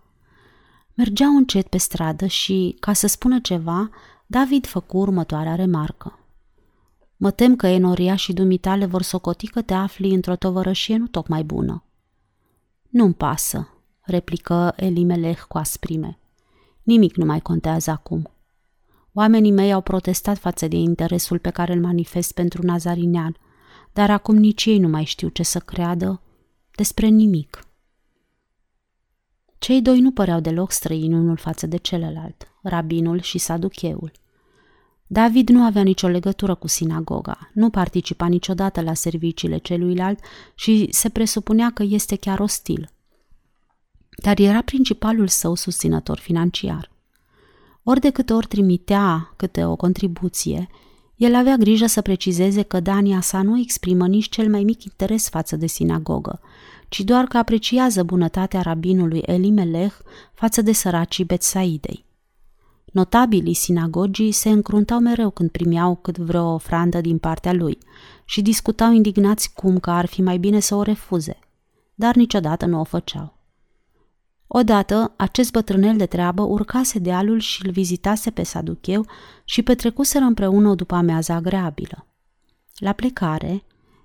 Mergeau 0.93 1.35
încet 1.35 1.67
pe 1.67 1.77
stradă 1.77 2.25
și, 2.25 2.75
ca 2.79 2.93
să 2.93 3.07
spună 3.07 3.39
ceva, 3.39 3.89
David 4.25 4.65
făcu 4.65 4.97
următoarea 4.97 5.55
remarcă. 5.55 6.19
Mă 7.17 7.31
tem 7.31 7.55
că 7.55 7.67
Enoria 7.67 8.15
și 8.15 8.33
dumitale 8.33 8.85
vor 8.85 9.01
socoti 9.01 9.47
că 9.47 9.61
te 9.61 9.73
afli 9.73 10.13
într-o 10.13 10.35
tovărășie 10.35 10.97
nu 10.97 11.07
tocmai 11.07 11.43
bună. 11.43 11.81
Nu-mi 12.97 13.13
pasă, 13.13 13.69
replică 14.01 14.73
Elimelech 14.75 15.41
cu 15.41 15.57
asprime. 15.57 16.19
Nimic 16.83 17.15
nu 17.15 17.25
mai 17.25 17.39
contează 17.39 17.91
acum. 17.91 18.31
Oamenii 19.13 19.51
mei 19.51 19.73
au 19.73 19.81
protestat 19.81 20.37
față 20.37 20.67
de 20.67 20.75
interesul 20.75 21.39
pe 21.39 21.49
care 21.49 21.73
îl 21.73 21.79
manifest 21.79 22.33
pentru 22.33 22.65
Nazarinean, 22.65 23.37
dar 23.93 24.09
acum 24.09 24.35
nici 24.35 24.65
ei 24.65 24.77
nu 24.77 24.87
mai 24.87 25.03
știu 25.03 25.27
ce 25.27 25.43
să 25.43 25.59
creadă 25.59 26.21
despre 26.75 27.07
nimic. 27.07 27.67
Cei 29.57 29.81
doi 29.81 29.99
nu 29.99 30.11
păreau 30.11 30.39
deloc 30.39 30.71
străini 30.71 31.13
unul 31.13 31.37
față 31.37 31.67
de 31.67 31.77
celălalt, 31.77 32.51
rabinul 32.61 33.21
și 33.21 33.37
saducheul. 33.37 34.11
David 35.07 35.49
nu 35.49 35.63
avea 35.63 35.81
nicio 35.81 36.07
legătură 36.07 36.55
cu 36.55 36.67
sinagoga, 36.67 37.49
nu 37.53 37.69
participa 37.69 38.25
niciodată 38.27 38.81
la 38.81 38.93
serviciile 38.93 39.57
celuilalt 39.57 40.19
și 40.55 40.87
se 40.91 41.09
presupunea 41.09 41.71
că 41.73 41.83
este 41.83 42.15
chiar 42.15 42.39
ostil. 42.39 42.89
Dar 44.23 44.39
era 44.39 44.61
principalul 44.61 45.27
său 45.27 45.55
susținător 45.55 46.17
financiar. 46.17 46.91
Ori 47.83 47.99
de 47.99 48.09
câte 48.09 48.33
ori 48.33 48.47
trimitea 48.47 49.33
câte 49.35 49.65
o 49.65 49.75
contribuție, 49.75 50.69
el 51.15 51.35
avea 51.35 51.55
grijă 51.55 51.85
să 51.85 52.01
precizeze 52.01 52.61
că 52.61 52.79
Dania 52.79 53.21
sa 53.21 53.41
nu 53.41 53.59
exprimă 53.59 54.07
nici 54.07 54.29
cel 54.29 54.49
mai 54.49 54.63
mic 54.63 54.83
interes 54.83 55.29
față 55.29 55.55
de 55.55 55.67
sinagogă, 55.67 56.39
ci 56.89 56.99
doar 56.99 57.25
că 57.25 57.37
apreciază 57.37 58.03
bunătatea 58.03 58.61
rabinului 58.61 59.21
Elimelech 59.25 59.95
față 60.33 60.61
de 60.61 60.71
săracii 60.71 61.25
Betsaidei. 61.25 62.06
Notabilii 62.91 63.53
sinagogii 63.53 64.31
se 64.31 64.49
încruntau 64.49 64.99
mereu 64.99 65.29
când 65.29 65.49
primeau 65.49 65.95
cât 65.95 66.17
vreo 66.17 66.53
ofrandă 66.53 67.01
din 67.01 67.17
partea 67.17 67.53
lui 67.53 67.77
și 68.25 68.41
discutau 68.41 68.91
indignați 68.91 69.53
cum 69.53 69.79
că 69.79 69.89
ar 69.89 70.05
fi 70.05 70.21
mai 70.21 70.37
bine 70.37 70.59
să 70.59 70.75
o 70.75 70.81
refuze, 70.81 71.39
dar 71.95 72.15
niciodată 72.15 72.65
nu 72.65 72.79
o 72.79 72.83
făceau. 72.83 73.37
Odată, 74.47 75.13
acest 75.15 75.51
bătrânel 75.51 75.97
de 75.97 76.05
treabă 76.05 76.41
urcase 76.41 76.99
dealul 76.99 77.39
și 77.39 77.65
îl 77.65 77.71
vizitase 77.71 78.31
pe 78.31 78.43
Saducheu 78.43 79.05
și 79.43 79.61
petrecuseră 79.61 80.23
împreună 80.23 80.69
o 80.69 80.75
după 80.75 80.95
amiază 80.95 81.31
agreabilă. 81.31 82.07
La 82.77 82.91
plecare, 82.91 83.63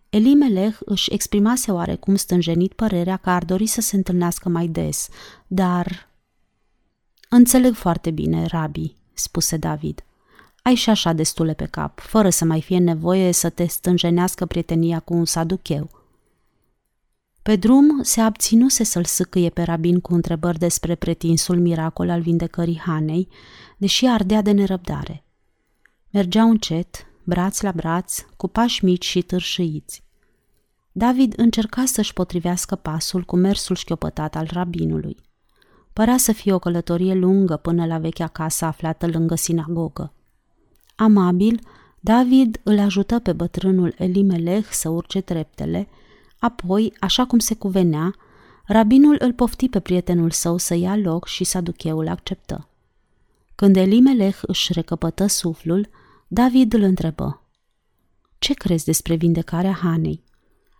Elimelech 0.09 0.79
își 0.85 1.13
exprimase 1.13 1.73
oarecum 1.73 2.15
stânjenit 2.15 2.73
părerea 2.73 3.17
că 3.17 3.31
ar 3.31 3.45
dori 3.45 3.67
să 3.67 3.81
se 3.81 3.97
întâlnească 3.97 4.49
mai 4.49 4.67
des, 4.67 5.09
dar... 5.47 6.11
Înțeleg 7.35 7.75
foarte 7.75 8.11
bine, 8.11 8.47
Rabi, 8.47 8.97
spuse 9.13 9.57
David. 9.57 10.05
Ai 10.63 10.75
și 10.75 10.91
așa 10.91 11.13
destule 11.13 11.55
pe 11.55 11.65
cap, 11.65 12.01
fără 12.01 12.31
să 12.31 12.45
mai 12.45 12.63
fie 12.63 12.79
nevoie 12.79 13.33
să 13.33 13.51
te 13.51 13.67
stânjenească 13.67 14.47
prietenia 14.47 15.01
cu 15.01 15.15
un 15.15 15.25
saducheu. 15.25 15.91
Pe 17.43 17.57
drum 17.57 18.03
se 18.03 18.21
abținuse 18.21 18.85
să-l 18.85 19.05
sâcâie 19.05 19.51
pe 19.51 19.63
rabin 19.63 20.01
cu 20.01 20.15
întrebări 20.15 20.59
despre 20.59 20.95
pretinsul 20.95 21.61
miracol 21.61 22.11
al 22.11 22.21
vindecării 22.21 22.79
Hanei, 22.79 23.29
deși 23.77 24.07
ardea 24.07 24.43
de 24.43 24.51
nerăbdare. 24.51 25.25
Mergeau 26.11 26.49
încet, 26.49 27.07
braț 27.25 27.61
la 27.61 27.73
braț, 27.73 28.25
cu 28.37 28.49
pași 28.49 28.85
mici 28.85 29.05
și 29.05 29.23
târșâiți. 29.23 30.03
David 30.93 31.35
încerca 31.37 31.85
să-și 31.85 32.13
potrivească 32.13 32.75
pasul 32.75 33.23
cu 33.25 33.37
mersul 33.37 33.77
șchiopătat 33.77 34.37
al 34.37 34.49
rabinului. 34.51 35.17
Părea 35.93 36.17
să 36.17 36.33
fie 36.33 36.53
o 36.53 36.59
călătorie 36.59 37.15
lungă 37.15 37.57
până 37.57 37.87
la 37.87 37.99
vechea 37.99 38.27
casă 38.27 38.65
aflată 38.65 39.07
lângă 39.07 39.35
sinagogă. 39.35 40.13
Amabil, 40.95 41.61
David 42.01 42.61
îl 42.63 42.79
ajută 42.79 43.19
pe 43.19 43.33
bătrânul 43.33 43.95
Elimelech 43.99 44.69
să 44.71 44.89
urce 44.89 45.21
treptele, 45.21 45.89
apoi, 46.39 46.93
așa 47.01 47.27
cum 47.27 47.39
se 47.39 47.55
cuvenea, 47.55 48.15
rabinul 48.67 49.17
îl 49.19 49.33
pofti 49.33 49.69
pe 49.69 49.81
prietenul 49.81 50.31
său 50.31 50.57
să 50.57 50.75
ia 50.75 50.97
loc 50.97 51.27
și 51.27 51.45
saducheul 51.45 52.09
acceptă. 52.09 52.69
Când 53.55 53.77
Elimelech 53.77 54.39
își 54.43 54.73
recăpătă 54.73 55.27
suflul, 55.27 55.89
David 56.29 56.73
îl 56.73 56.83
întrebă. 56.83 57.43
Ce 58.39 58.55
crezi 58.55 58.85
despre 58.85 59.15
vindecarea 59.15 59.73
Hanei? 59.73 60.23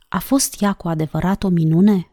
A 0.09 0.19
fost 0.19 0.63
ea 0.63 0.73
cu 0.73 0.89
adevărat 0.89 1.43
o 1.43 1.49
minune? 1.49 2.11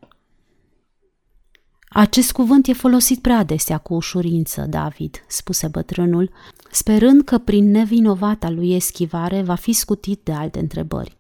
Acest 1.90 2.32
cuvânt 2.32 2.68
e 2.68 2.74
folosit 2.74 3.22
prea 3.22 3.38
adesea 3.38 3.78
cu 3.78 3.94
ușurință, 3.94 4.66
David, 4.70 5.24
spuse 5.28 5.68
bătrânul, 5.68 6.32
sperând 6.72 7.24
că 7.24 7.38
prin 7.38 7.72
nevinovata 7.72 8.50
lui 8.50 8.76
eschivare 8.76 9.42
va 9.42 9.56
fi 9.56 9.74
scutit 9.74 10.24
de 10.24 10.32
alte 10.32 10.60
întrebări. 10.60 11.18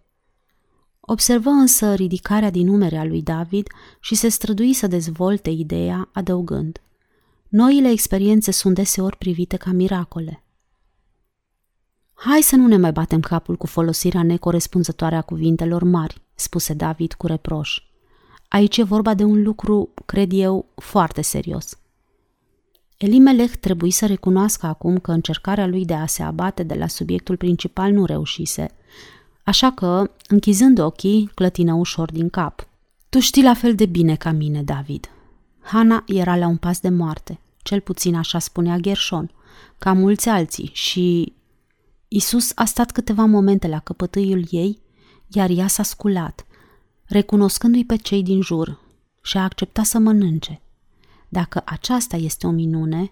Observă 0.99 1.49
însă 1.49 1.93
ridicarea 1.93 2.49
din 2.49 2.65
numere 2.65 2.97
a 2.97 3.05
lui 3.05 3.21
David 3.21 3.67
și 3.99 4.15
se 4.15 4.29
strădui 4.29 4.73
să 4.73 4.87
dezvolte 4.87 5.49
ideea, 5.49 6.09
adăugând. 6.13 6.81
Noile 7.47 7.89
experiențe 7.89 8.51
sunt 8.51 8.75
deseori 8.75 9.17
privite 9.17 9.57
ca 9.57 9.71
miracole. 9.71 10.43
Hai 12.13 12.41
să 12.41 12.55
nu 12.55 12.67
ne 12.67 12.77
mai 12.77 12.91
batem 12.91 13.19
capul 13.19 13.55
cu 13.55 13.67
folosirea 13.67 14.23
necorespunzătoare 14.23 15.15
a 15.15 15.21
cuvintelor 15.21 15.83
mari, 15.83 16.21
spuse 16.35 16.73
David 16.73 17.13
cu 17.13 17.27
reproș. 17.27 17.81
Aici 18.49 18.77
e 18.77 18.83
vorba 18.83 19.13
de 19.13 19.23
un 19.23 19.43
lucru, 19.43 19.89
cred 20.05 20.31
eu, 20.33 20.65
foarte 20.75 21.21
serios. 21.21 21.77
Elimelech 22.97 23.55
trebuie 23.59 23.91
să 23.91 24.05
recunoască 24.05 24.65
acum 24.65 24.97
că 24.97 25.11
încercarea 25.11 25.67
lui 25.67 25.85
de 25.85 25.93
a 25.93 26.05
se 26.05 26.23
abate 26.23 26.63
de 26.63 26.73
la 26.73 26.87
subiectul 26.87 27.37
principal 27.37 27.91
nu 27.91 28.05
reușise, 28.05 28.67
așa 29.43 29.71
că, 29.71 30.11
închizând 30.27 30.79
ochii, 30.79 31.31
clătină 31.33 31.73
ușor 31.73 32.11
din 32.11 32.29
cap. 32.29 32.67
Tu 33.09 33.19
știi 33.19 33.43
la 33.43 33.53
fel 33.53 33.75
de 33.75 33.85
bine 33.85 34.15
ca 34.15 34.31
mine, 34.31 34.63
David. 34.63 35.09
Hana 35.59 36.03
era 36.07 36.37
la 36.37 36.47
un 36.47 36.57
pas 36.57 36.79
de 36.79 36.89
moarte, 36.89 37.39
cel 37.61 37.79
puțin 37.79 38.15
așa 38.15 38.39
spunea 38.39 38.77
Gershon, 38.77 39.31
ca 39.77 39.93
mulți 39.93 40.29
alții, 40.29 40.69
și 40.73 41.33
Isus 42.07 42.51
a 42.55 42.65
stat 42.65 42.91
câteva 42.91 43.25
momente 43.25 43.67
la 43.67 43.79
căpătâiul 43.79 44.45
ei, 44.49 44.81
iar 45.27 45.49
ea 45.49 45.67
s-a 45.67 45.83
sculat, 45.83 46.45
recunoscându-i 47.09 47.85
pe 47.85 47.95
cei 47.95 48.23
din 48.23 48.41
jur 48.41 48.79
și 49.21 49.37
a 49.37 49.43
acceptat 49.43 49.85
să 49.85 49.97
mănânce. 49.97 50.61
Dacă 51.29 51.61
aceasta 51.65 52.15
este 52.15 52.47
o 52.47 52.51
minune, 52.51 53.11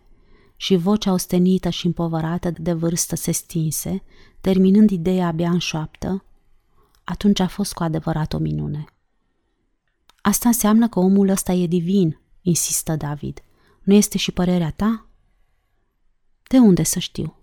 și 0.56 0.76
vocea 0.76 1.12
ostenită 1.12 1.70
și 1.70 1.86
împovărată 1.86 2.52
de 2.58 2.74
vârstă 2.74 3.16
se 3.16 3.32
stinse, 3.32 4.04
terminând 4.42 4.90
ideea 4.90 5.28
abia 5.28 5.50
în 5.50 5.60
șoaptă, 5.60 6.24
atunci 7.04 7.40
a 7.40 7.48
fost 7.48 7.74
cu 7.74 7.84
adevărat 7.84 8.34
o 8.34 8.38
minune. 8.38 8.86
Asta 10.22 10.48
înseamnă 10.48 10.88
că 10.88 11.00
omul 11.00 11.30
ăsta 11.30 11.52
e 11.52 11.68
divin, 11.68 12.20
insistă 12.42 12.96
David. 12.96 13.44
Nu 13.84 13.94
este 13.94 14.18
și 14.18 14.32
părerea 14.32 14.72
ta? 14.72 15.06
De 16.48 16.58
unde 16.58 16.84
să 16.84 17.00
știu? 17.00 17.37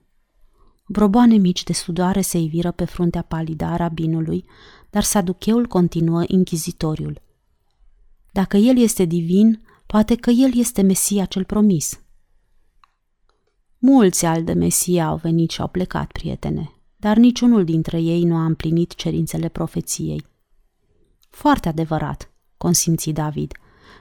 Broboane 0.87 1.37
mici 1.37 1.63
de 1.63 1.73
sudoare 1.73 2.21
se 2.21 2.39
iviră 2.39 2.71
pe 2.71 2.85
fruntea 2.85 3.23
palidă 3.23 3.65
a 3.65 3.77
rabinului, 3.77 4.45
dar 4.91 5.03
saducheul 5.03 5.67
continuă 5.67 6.23
inchizitoriul. 6.27 7.23
Dacă 8.31 8.57
el 8.57 8.79
este 8.79 9.05
divin, 9.05 9.63
poate 9.87 10.17
că 10.17 10.31
el 10.31 10.59
este 10.59 10.83
Mesia 10.83 11.25
cel 11.25 11.45
promis. 11.45 12.01
Mulți 13.79 14.25
al 14.25 14.45
de 14.45 14.53
Mesia 14.53 15.07
au 15.07 15.17
venit 15.17 15.51
și 15.51 15.61
au 15.61 15.69
plecat, 15.69 16.13
prietene, 16.13 16.71
dar 16.97 17.17
niciunul 17.17 17.65
dintre 17.65 18.01
ei 18.01 18.25
nu 18.25 18.37
a 18.37 18.45
împlinit 18.45 18.95
cerințele 18.95 19.49
profeției. 19.49 20.27
Foarte 21.31 21.69
adevărat, 21.69 22.33
consimți 22.57 23.11
David. 23.11 23.53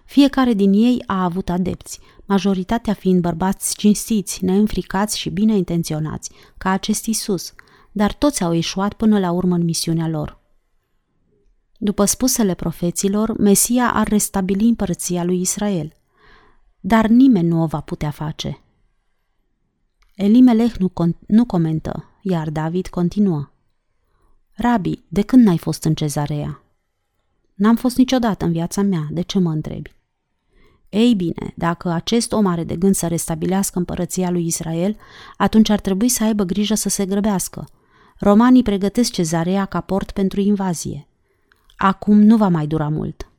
Fiecare 0.03 0.53
din 0.53 0.73
ei 0.73 1.03
a 1.05 1.23
avut 1.23 1.49
adepți, 1.49 1.99
majoritatea 2.25 2.93
fiind 2.93 3.21
bărbați 3.21 3.75
cinstiți, 3.75 4.45
neînfricați 4.45 5.19
și 5.19 5.29
bine 5.29 5.57
intenționați, 5.57 6.31
ca 6.57 6.69
acest 6.69 7.05
Isus, 7.05 7.53
dar 7.91 8.13
toți 8.13 8.43
au 8.43 8.51
ieșuat 8.51 8.93
până 8.93 9.19
la 9.19 9.31
urmă 9.31 9.55
în 9.55 9.63
misiunea 9.63 10.07
lor. 10.07 10.41
După 11.77 12.05
spusele 12.05 12.53
profeților, 12.53 13.37
Mesia 13.37 13.93
ar 13.93 14.07
restabili 14.07 14.67
împărăția 14.67 15.23
lui 15.23 15.41
Israel. 15.41 15.93
Dar 16.79 17.07
nimeni 17.07 17.47
nu 17.47 17.61
o 17.61 17.65
va 17.65 17.79
putea 17.79 18.09
face. 18.09 18.63
Elimelech 20.15 20.75
nu, 20.75 20.89
con- 20.89 21.19
nu 21.27 21.45
comentă, 21.45 22.05
iar 22.21 22.49
David 22.49 22.87
continuă. 22.87 23.51
Rabi, 24.51 25.03
de 25.07 25.21
când 25.21 25.45
n-ai 25.45 25.57
fost 25.57 25.83
în 25.83 25.93
cezarea? 25.93 26.62
N-am 27.53 27.75
fost 27.75 27.97
niciodată 27.97 28.45
în 28.45 28.51
viața 28.51 28.81
mea, 28.81 29.07
de 29.11 29.21
ce 29.21 29.39
mă 29.39 29.51
întrebi? 29.51 29.95
Ei 30.89 31.13
bine, 31.13 31.53
dacă 31.55 31.89
acest 31.89 32.31
om 32.31 32.45
are 32.45 32.63
de 32.63 32.75
gând 32.75 32.95
să 32.95 33.07
restabilească 33.07 33.79
împărăția 33.79 34.29
lui 34.29 34.45
Israel, 34.45 34.97
atunci 35.37 35.69
ar 35.69 35.79
trebui 35.79 36.09
să 36.09 36.23
aibă 36.23 36.43
grijă 36.43 36.73
să 36.73 36.89
se 36.89 37.05
grăbească. 37.05 37.67
Romanii 38.19 38.63
pregătesc 38.63 39.11
cezarea 39.11 39.65
ca 39.65 39.81
port 39.81 40.11
pentru 40.11 40.39
invazie. 40.39 41.07
Acum 41.77 42.21
nu 42.21 42.37
va 42.37 42.47
mai 42.47 42.67
dura 42.67 42.89
mult. 42.89 43.29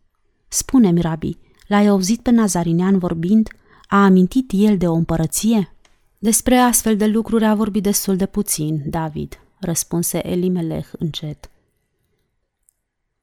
Spune-mi, 0.49 1.01
Rabi, 1.01 1.39
l-ai 1.67 1.87
auzit 1.87 2.21
pe 2.21 2.31
Nazarinean 2.31 2.99
vorbind? 2.99 3.49
A 3.87 4.05
amintit 4.05 4.51
el 4.55 4.77
de 4.77 4.89
o 4.89 4.95
împărăție? 4.95 5.75
Despre 6.19 6.57
astfel 6.57 6.97
de 6.97 7.07
lucruri 7.07 7.45
a 7.45 7.55
vorbit 7.55 7.83
destul 7.83 8.17
de 8.17 8.27
puțin, 8.27 8.83
David, 8.87 9.41
răspunse 9.59 10.29
Elimelech 10.31 10.89
încet. 10.99 11.51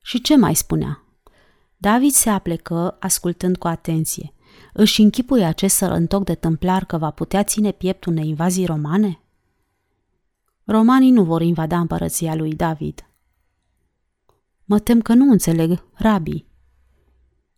Și 0.01 0.21
ce 0.21 0.37
mai 0.37 0.55
spunea? 0.55 1.03
David 1.77 2.11
se 2.11 2.29
aplecă, 2.29 2.97
ascultând 2.99 3.57
cu 3.57 3.67
atenție. 3.67 4.33
Își 4.73 5.01
închipuie 5.01 5.43
acest 5.43 5.75
sărăntoc 5.75 6.23
de 6.23 6.35
tâmplar 6.35 6.85
că 6.85 6.97
va 6.97 7.09
putea 7.09 7.43
ține 7.43 7.71
piept 7.71 8.05
unei 8.05 8.27
invazii 8.27 8.65
romane? 8.65 9.19
Romanii 10.63 11.11
nu 11.11 11.23
vor 11.23 11.41
invada 11.41 11.79
împărăția 11.79 12.35
lui 12.35 12.53
David. 12.53 13.05
Mă 14.63 14.79
tem 14.79 15.01
că 15.01 15.13
nu 15.13 15.31
înțeleg, 15.31 15.83
rabi. 15.93 16.45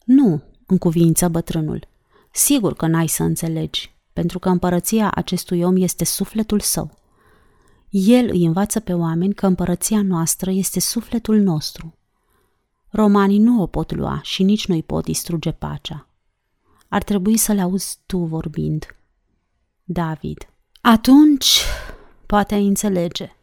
Nu, 0.06 0.44
în 0.66 0.78
cuvință 0.78 1.28
bătrânul. 1.28 1.88
Sigur 2.32 2.74
că 2.74 2.88
n-ai 2.88 3.08
să 3.08 3.24
înțelegi, 3.24 3.96
pentru 4.14 4.39
că 4.39 4.50
împărăția 4.50 5.12
acestui 5.12 5.62
om 5.64 5.76
este 5.76 6.06
sufletul 6.06 6.60
său. 6.60 6.98
El 7.89 8.30
îi 8.30 8.46
învață 8.46 8.80
pe 8.80 8.94
oameni 8.94 9.34
că 9.34 9.48
împărăția 9.48 10.02
noastră 10.02 10.52
este 10.52 10.80
sufletul 10.80 11.39
nostru. 11.39 11.98
Romanii 12.96 13.39
nu 13.39 13.62
o 13.62 13.66
pot 13.66 13.91
lua 13.91 14.20
și 14.24 14.44
nici 14.44 14.68
nu-i 14.68 14.84
pot 14.84 15.04
distruge 15.04 15.52
pacea. 15.52 16.08
Ar 16.88 17.04
trebui 17.04 17.38
să 17.38 17.54
le 17.54 17.62
auzi 17.62 17.98
tu 18.06 18.18
vorbind. 18.18 18.96
David. 19.84 20.50
Atunci, 20.82 21.62
poate 22.26 22.54
ai 22.54 22.68
înțelege. 22.68 23.36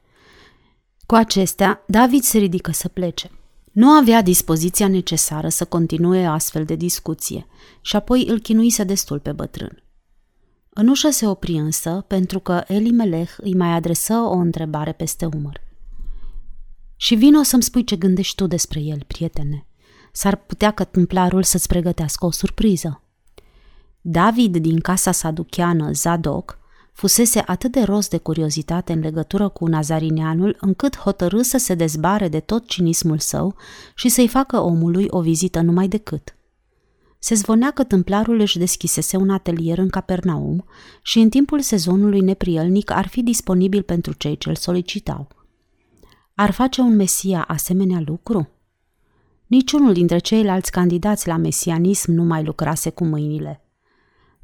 Cu 1.06 1.14
acestea, 1.14 1.84
David 1.86 2.22
se 2.22 2.38
ridică 2.38 2.72
să 2.72 2.88
plece. 2.88 3.30
Nu 3.72 3.88
avea 3.88 4.22
dispoziția 4.22 4.88
necesară 4.88 5.48
să 5.48 5.64
continue 5.64 6.26
astfel 6.26 6.64
de 6.64 6.74
discuție 6.74 7.46
și 7.80 7.96
apoi 7.96 8.26
îl 8.26 8.40
chinuise 8.40 8.84
destul 8.84 9.18
pe 9.18 9.32
bătrân. 9.32 9.82
În 10.68 10.88
ușă 10.88 11.10
se 11.10 11.26
opri 11.26 11.52
însă 11.52 12.04
pentru 12.06 12.40
că 12.40 12.64
Elimelech 12.66 13.34
îi 13.36 13.54
mai 13.54 13.72
adresă 13.72 14.14
o 14.14 14.36
întrebare 14.36 14.92
peste 14.92 15.28
umăr. 15.34 15.68
Și 17.02 17.14
vino 17.14 17.42
să-mi 17.42 17.62
spui 17.62 17.84
ce 17.84 17.96
gândești 17.96 18.34
tu 18.34 18.46
despre 18.46 18.80
el, 18.80 19.04
prietene. 19.06 19.66
S-ar 20.12 20.36
putea 20.36 20.70
că 20.70 20.84
tâmplarul 20.84 21.42
să-ți 21.42 21.68
pregătească 21.68 22.26
o 22.26 22.30
surpriză. 22.30 23.02
David 24.00 24.56
din 24.56 24.80
casa 24.80 25.12
saducheană 25.12 25.92
Zadok 25.92 26.58
fusese 26.92 27.42
atât 27.46 27.72
de 27.72 27.82
rost 27.82 28.10
de 28.10 28.18
curiozitate 28.18 28.92
în 28.92 29.00
legătură 29.00 29.48
cu 29.48 29.66
nazarineanul, 29.66 30.56
încât 30.60 30.96
hotărâ 30.96 31.42
să 31.42 31.58
se 31.58 31.74
dezbare 31.74 32.28
de 32.28 32.40
tot 32.40 32.66
cinismul 32.66 33.18
său 33.18 33.56
și 33.94 34.08
să-i 34.08 34.28
facă 34.28 34.60
omului 34.60 35.06
o 35.10 35.20
vizită 35.20 35.60
numai 35.60 35.88
decât. 35.88 36.36
Se 37.18 37.34
zvonea 37.34 37.70
că 37.70 37.84
tâmplarul 37.84 38.40
își 38.40 38.58
deschisese 38.58 39.16
un 39.16 39.30
atelier 39.30 39.78
în 39.78 39.88
Capernaum 39.88 40.64
și 41.02 41.18
în 41.18 41.28
timpul 41.28 41.60
sezonului 41.60 42.20
neprielnic 42.20 42.90
ar 42.90 43.06
fi 43.06 43.22
disponibil 43.22 43.82
pentru 43.82 44.12
cei 44.12 44.36
ce 44.36 44.48
îl 44.48 44.54
solicitau– 44.54 45.28
ar 46.40 46.50
face 46.50 46.80
un 46.80 46.96
mesia 46.96 47.42
asemenea 47.42 48.02
lucru? 48.06 48.48
Niciunul 49.46 49.92
dintre 49.92 50.18
ceilalți 50.18 50.70
candidați 50.70 51.28
la 51.28 51.36
mesianism 51.36 52.12
nu 52.12 52.22
mai 52.22 52.44
lucrase 52.44 52.90
cu 52.90 53.04
mâinile. 53.04 53.64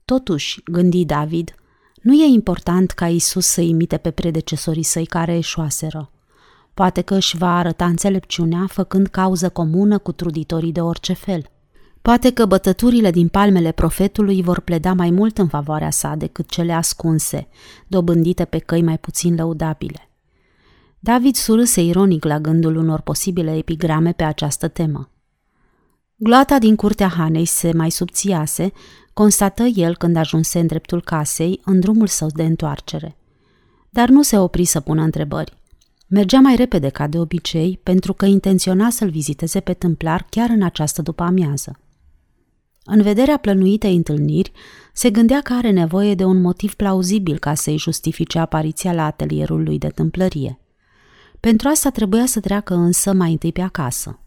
Totuși, 0.04 0.60
gândi 0.64 1.04
David, 1.04 1.54
nu 2.02 2.12
e 2.12 2.24
important 2.24 2.90
ca 2.90 3.08
Isus 3.08 3.46
să 3.46 3.60
imite 3.60 3.96
pe 3.96 4.10
predecesorii 4.10 4.82
săi 4.82 5.06
care 5.06 5.36
eșoaseră. 5.36 6.10
Poate 6.74 7.00
că 7.00 7.14
își 7.14 7.36
va 7.36 7.56
arăta 7.56 7.86
înțelepciunea 7.86 8.66
făcând 8.66 9.06
cauză 9.06 9.48
comună 9.48 9.98
cu 9.98 10.12
truditorii 10.12 10.72
de 10.72 10.80
orice 10.80 11.12
fel. 11.12 11.50
Poate 12.02 12.32
că 12.32 12.46
bătăturile 12.46 13.10
din 13.10 13.28
palmele 13.28 13.72
profetului 13.72 14.42
vor 14.42 14.60
pleda 14.60 14.92
mai 14.92 15.10
mult 15.10 15.38
în 15.38 15.48
favoarea 15.48 15.90
sa 15.90 16.14
decât 16.14 16.48
cele 16.48 16.72
ascunse, 16.72 17.48
dobândite 17.86 18.44
pe 18.44 18.58
căi 18.58 18.82
mai 18.82 18.98
puțin 18.98 19.34
lăudabile. 19.34 20.10
David 21.06 21.34
surâse 21.34 21.80
ironic 21.82 22.24
la 22.24 22.40
gândul 22.40 22.76
unor 22.76 23.00
posibile 23.00 23.56
epigrame 23.56 24.12
pe 24.12 24.22
această 24.22 24.68
temă. 24.68 25.10
Gloata 26.16 26.58
din 26.58 26.76
curtea 26.76 27.08
Hanei 27.08 27.44
se 27.44 27.72
mai 27.72 27.90
subțiase, 27.90 28.72
constată 29.12 29.62
el 29.62 29.96
când 29.96 30.16
ajunse 30.16 30.58
în 30.58 30.66
dreptul 30.66 31.02
casei, 31.02 31.60
în 31.64 31.80
drumul 31.80 32.06
său 32.06 32.28
de 32.34 32.42
întoarcere. 32.42 33.16
Dar 33.90 34.08
nu 34.08 34.22
se 34.22 34.38
opri 34.38 34.64
să 34.64 34.80
pună 34.80 35.02
întrebări. 35.02 35.56
Mergea 36.08 36.40
mai 36.40 36.56
repede 36.56 36.88
ca 36.88 37.06
de 37.06 37.18
obicei, 37.18 37.80
pentru 37.82 38.12
că 38.12 38.26
intenționa 38.26 38.90
să-l 38.90 39.10
viziteze 39.10 39.60
pe 39.60 39.72
tâmplar 39.72 40.26
chiar 40.30 40.50
în 40.50 40.62
această 40.62 41.02
după 41.02 41.22
amiază. 41.22 41.78
În 42.84 43.02
vederea 43.02 43.36
plănuitei 43.36 43.96
întâlniri, 43.96 44.52
se 44.92 45.10
gândea 45.10 45.40
că 45.40 45.52
are 45.52 45.70
nevoie 45.70 46.14
de 46.14 46.24
un 46.24 46.40
motiv 46.40 46.74
plauzibil 46.74 47.38
ca 47.38 47.54
să-i 47.54 47.78
justifice 47.78 48.38
apariția 48.38 48.92
la 48.92 49.04
atelierul 49.04 49.62
lui 49.62 49.78
de 49.78 49.88
tâmplărie. 49.88 50.60
Pentru 51.46 51.68
asta 51.68 51.90
trebuia 51.90 52.26
să 52.26 52.40
treacă 52.40 52.74
însă 52.74 53.12
mai 53.12 53.30
întâi 53.30 53.52
pe 53.52 53.60
acasă. 53.60 54.18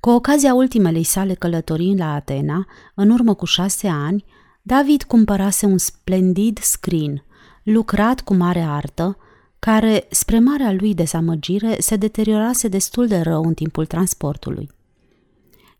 Cu 0.00 0.10
ocazia 0.10 0.54
ultimelei 0.54 1.02
sale 1.02 1.34
călătorii 1.34 1.96
la 1.96 2.14
Atena, 2.14 2.66
în 2.94 3.10
urmă 3.10 3.34
cu 3.34 3.44
șase 3.44 3.88
ani, 3.88 4.24
David 4.62 5.02
cumpărase 5.02 5.66
un 5.66 5.78
splendid 5.78 6.58
screen, 6.58 7.24
lucrat 7.62 8.20
cu 8.20 8.34
mare 8.34 8.60
artă, 8.60 9.16
care, 9.58 10.06
spre 10.10 10.38
marea 10.38 10.72
lui 10.72 10.94
dezamăgire, 10.94 11.76
se 11.78 11.96
deteriorase 11.96 12.68
destul 12.68 13.06
de 13.06 13.20
rău 13.20 13.42
în 13.42 13.54
timpul 13.54 13.86
transportului. 13.86 14.70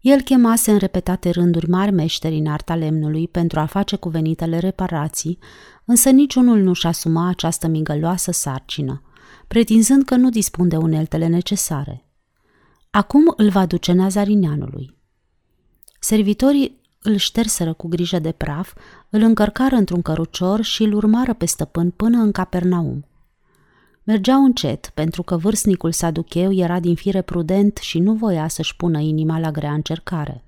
El 0.00 0.20
chemase 0.20 0.70
în 0.70 0.78
repetate 0.78 1.30
rânduri 1.30 1.68
mari 1.68 1.92
meșteri 1.92 2.36
în 2.36 2.46
arta 2.46 2.74
lemnului 2.74 3.28
pentru 3.28 3.60
a 3.60 3.66
face 3.66 3.96
cuvenitele 3.96 4.58
reparații, 4.58 5.38
însă 5.84 6.10
niciunul 6.10 6.58
nu-și 6.58 6.86
asuma 6.86 7.28
această 7.28 7.66
migăloasă 7.66 8.32
sarcină, 8.32 9.02
pretinzând 9.48 10.04
că 10.04 10.16
nu 10.16 10.28
dispun 10.28 10.68
de 10.68 10.76
uneltele 10.76 11.26
necesare. 11.26 12.04
Acum 12.90 13.32
îl 13.36 13.48
va 13.48 13.66
duce 13.66 13.92
Nazarineanului. 13.92 14.96
Servitorii 16.00 16.80
îl 17.02 17.16
șterseră 17.16 17.72
cu 17.72 17.88
grijă 17.88 18.18
de 18.18 18.32
praf, 18.32 18.74
îl 19.10 19.22
încărcară 19.22 19.74
într-un 19.74 20.02
cărucior 20.02 20.62
și 20.62 20.82
îl 20.82 20.92
urmară 20.92 21.32
pe 21.32 21.46
stăpân 21.46 21.90
până 21.90 22.18
în 22.18 22.32
Capernaum. 22.32 23.06
Mergeau 24.02 24.44
încet, 24.44 24.90
pentru 24.94 25.22
că 25.22 25.36
vârstnicul 25.36 25.92
saducheu 25.92 26.52
era 26.52 26.80
din 26.80 26.94
fire 26.94 27.22
prudent 27.22 27.76
și 27.76 27.98
nu 27.98 28.14
voia 28.14 28.48
să-și 28.48 28.76
pună 28.76 28.98
inima 28.98 29.38
la 29.38 29.50
grea 29.50 29.72
încercare. 29.72 30.44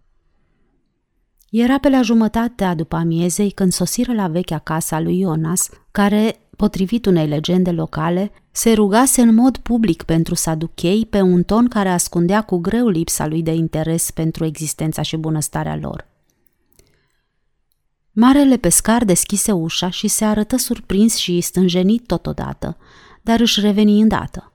Era 1.58 1.78
pe 1.78 1.88
la 1.88 2.02
jumătatea 2.02 2.74
după 2.74 2.96
amiezei 2.96 3.50
când 3.50 3.72
sosiră 3.72 4.12
la 4.12 4.28
vechea 4.28 4.58
casa 4.58 5.00
lui 5.00 5.18
Ionas, 5.18 5.68
care, 5.90 6.48
potrivit 6.56 7.06
unei 7.06 7.26
legende 7.26 7.70
locale, 7.70 8.32
se 8.50 8.72
rugase 8.72 9.20
în 9.20 9.34
mod 9.34 9.56
public 9.56 10.02
pentru 10.02 10.34
saduchei 10.34 11.06
pe 11.06 11.20
un 11.20 11.42
ton 11.42 11.68
care 11.68 11.88
ascundea 11.88 12.42
cu 12.42 12.56
greu 12.56 12.88
lipsa 12.88 13.26
lui 13.26 13.42
de 13.42 13.52
interes 13.52 14.10
pentru 14.10 14.44
existența 14.44 15.02
și 15.02 15.16
bunăstarea 15.16 15.76
lor. 15.76 16.08
Marele 18.12 18.56
pescar 18.56 19.04
deschise 19.04 19.52
ușa 19.52 19.90
și 19.90 20.08
se 20.08 20.24
arătă 20.24 20.56
surprins 20.56 21.16
și 21.16 21.40
stânjenit 21.40 22.06
totodată, 22.06 22.76
dar 23.22 23.40
își 23.40 23.60
reveni 23.60 24.00
îndată. 24.00 24.52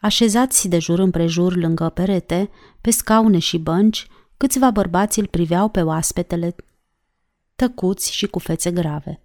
Așezați 0.00 0.68
de 0.68 0.78
jur 0.78 0.98
împrejur 0.98 1.56
lângă 1.56 1.88
perete, 1.88 2.50
pe 2.80 2.90
scaune 2.90 3.38
și 3.38 3.58
bănci, 3.58 4.06
câțiva 4.40 4.70
bărbați 4.70 5.18
îl 5.18 5.26
priveau 5.26 5.68
pe 5.68 5.82
oaspetele 5.82 6.56
tăcuți 7.56 8.12
și 8.12 8.26
cu 8.26 8.38
fețe 8.38 8.70
grave. 8.70 9.20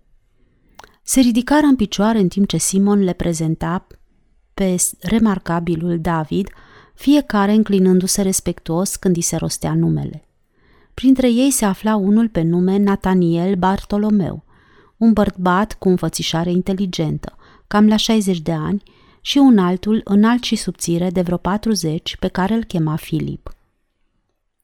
Se 1.03 1.19
ridicară 1.19 1.65
în 1.65 1.75
picioare 1.75 2.19
în 2.19 2.27
timp 2.27 2.47
ce 2.47 2.57
Simon 2.57 3.03
le 3.03 3.13
prezenta 3.13 3.87
pe 4.53 4.75
remarcabilul 5.01 5.99
David, 5.99 6.49
fiecare 6.93 7.51
înclinându-se 7.51 8.21
respectuos 8.21 8.95
când 8.95 9.15
îi 9.15 9.21
se 9.21 9.35
rostea 9.35 9.73
numele. 9.73 10.27
Printre 10.93 11.31
ei 11.31 11.51
se 11.51 11.65
afla 11.65 11.95
unul 11.95 12.29
pe 12.29 12.41
nume 12.41 12.77
Nataniel 12.77 13.55
Bartolomeu, 13.55 14.43
un 14.97 15.13
bărbat 15.13 15.73
cu 15.73 15.89
înfățișare 15.89 16.51
inteligentă, 16.51 17.35
cam 17.67 17.87
la 17.87 17.95
60 17.95 18.39
de 18.39 18.51
ani, 18.51 18.83
și 19.21 19.37
un 19.37 19.57
altul 19.57 20.01
înalt 20.03 20.43
și 20.43 20.55
subțire 20.55 21.09
de 21.09 21.21
vreo 21.21 21.37
40 21.37 22.15
pe 22.17 22.27
care 22.27 22.53
îl 22.53 22.63
chema 22.63 22.95
Filip. 22.95 23.54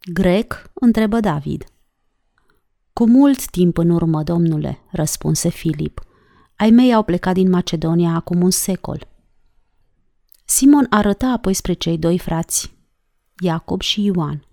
Grec? 0.05 0.71
întrebă 0.73 1.19
David. 1.19 1.65
Cu 2.93 3.07
mult 3.07 3.49
timp 3.49 3.77
în 3.77 3.89
urmă, 3.89 4.23
domnule, 4.23 4.79
răspunse 4.91 5.49
Filip. 5.49 6.01
Ai 6.55 6.69
mei 6.69 6.93
au 6.93 7.03
plecat 7.03 7.33
din 7.33 7.49
Macedonia 7.49 8.13
acum 8.15 8.41
un 8.41 8.49
secol. 8.49 9.07
Simon 10.45 10.87
arăta 10.89 11.27
apoi 11.27 11.53
spre 11.53 11.73
cei 11.73 11.97
doi 11.97 12.19
frați, 12.19 12.73
Iacob 13.39 13.81
și 13.81 14.03
Ioan. 14.03 14.45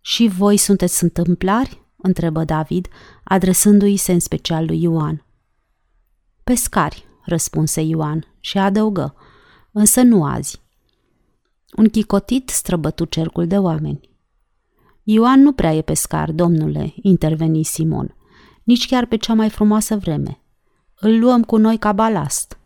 Și 0.00 0.28
voi 0.28 0.56
sunteți 0.56 1.02
întâmplari? 1.02 1.82
întrebă 1.96 2.44
David, 2.44 2.88
adresându-i 3.24 3.96
se 3.96 4.12
în 4.12 4.20
special 4.20 4.64
lui 4.64 4.82
Ioan. 4.82 5.24
Pescari, 6.44 7.06
răspunse 7.24 7.80
Ioan 7.80 8.26
și 8.40 8.58
adăugă, 8.58 9.14
însă 9.72 10.02
nu 10.02 10.24
azi. 10.24 10.60
Un 11.76 11.88
chicotit 11.88 12.48
străbătu 12.48 13.04
cercul 13.04 13.46
de 13.46 13.58
oameni. 13.58 14.15
Ioan 15.08 15.42
nu 15.42 15.52
prea 15.52 15.74
e 15.74 15.82
pescar, 15.82 16.32
domnule, 16.32 16.94
interveni 17.02 17.62
Simon, 17.62 18.14
nici 18.62 18.86
chiar 18.86 19.06
pe 19.06 19.16
cea 19.16 19.34
mai 19.34 19.50
frumoasă 19.50 19.96
vreme. 19.96 20.40
Îl 20.94 21.18
luăm 21.18 21.42
cu 21.42 21.56
noi 21.56 21.78
ca 21.78 21.92
balast. 21.92 22.58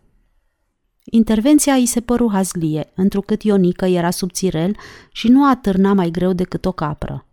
Intervenția 1.04 1.74
îi 1.74 1.86
se 1.86 2.00
păru 2.00 2.30
hazlie, 2.32 2.92
întrucât 2.94 3.42
Ionică 3.42 3.84
era 3.84 4.10
subțirel 4.10 4.76
și 5.12 5.28
nu 5.28 5.48
atârna 5.48 5.92
mai 5.92 6.10
greu 6.10 6.32
decât 6.32 6.64
o 6.64 6.72
capră. 6.72 7.26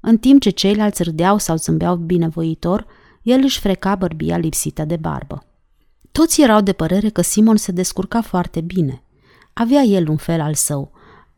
În 0.00 0.18
timp 0.18 0.40
ce 0.40 0.50
ceilalți 0.50 1.02
râdeau 1.02 1.38
sau 1.38 1.56
zâmbeau 1.56 1.96
binevoitor, 1.96 2.86
el 3.22 3.40
își 3.42 3.60
freca 3.60 3.94
bărbia 3.94 4.38
lipsită 4.38 4.84
de 4.84 4.96
barbă. 4.96 5.44
Toți 6.12 6.42
erau 6.42 6.60
de 6.60 6.72
părere 6.72 7.08
că 7.08 7.20
Simon 7.20 7.56
se 7.56 7.72
descurca 7.72 8.20
foarte 8.20 8.60
bine. 8.60 9.02
Avea 9.52 9.82
el 9.82 10.08
un 10.08 10.16
fel 10.16 10.40
al 10.40 10.54
său, 10.54 10.92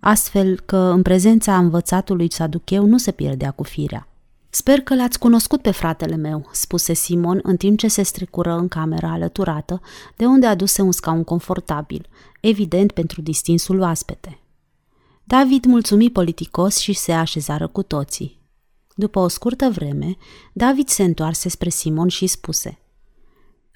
astfel 0.05 0.61
că 0.61 0.77
în 0.77 1.03
prezența 1.03 1.57
învățatului 1.57 2.33
saducheu 2.33 2.87
nu 2.87 2.99
se 2.99 3.11
pierdea 3.11 3.51
cu 3.51 3.63
firea. 3.63 4.09
Sper 4.51 4.81
că 4.81 4.95
l-ați 4.95 5.19
cunoscut 5.19 5.63
pe 5.63 5.71
fratele 5.71 6.17
meu, 6.17 6.49
spuse 6.53 6.93
Simon 6.93 7.41
în 7.43 7.57
timp 7.57 7.79
ce 7.79 7.89
se 7.89 8.03
strecură 8.03 8.53
în 8.55 8.69
camera 8.69 9.11
alăturată, 9.11 9.81
de 10.17 10.25
unde 10.25 10.47
aduse 10.47 10.83
un 10.83 10.93
scaun 10.93 11.25
confortabil, 11.25 12.07
evident 12.41 12.93
pentru 12.93 13.21
distinsul 13.21 13.81
oaspete. 13.81 14.39
David 15.25 15.65
mulțumi 15.65 16.11
politicos 16.11 16.79
și 16.79 16.93
se 16.93 17.13
așezară 17.13 17.67
cu 17.67 17.83
toții. 17.83 18.41
După 18.95 19.19
o 19.19 19.29
scurtă 19.29 19.69
vreme, 19.71 20.17
David 20.53 20.89
se 20.89 21.03
întoarse 21.03 21.49
spre 21.49 21.69
Simon 21.69 22.09
și 22.09 22.27
spuse 22.27 22.79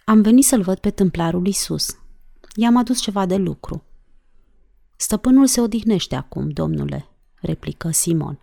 Am 0.04 0.20
venit 0.20 0.44
să-l 0.44 0.62
văd 0.62 0.78
pe 0.78 0.90
templarul 0.90 1.46
Isus. 1.46 1.96
I-am 2.54 2.76
adus 2.76 3.00
ceva 3.00 3.26
de 3.26 3.36
lucru. 3.36 3.82
Stăpânul 4.96 5.46
se 5.46 5.60
odihnește 5.60 6.14
acum, 6.14 6.50
domnule, 6.50 7.08
replică 7.40 7.90
Simon. 7.90 8.38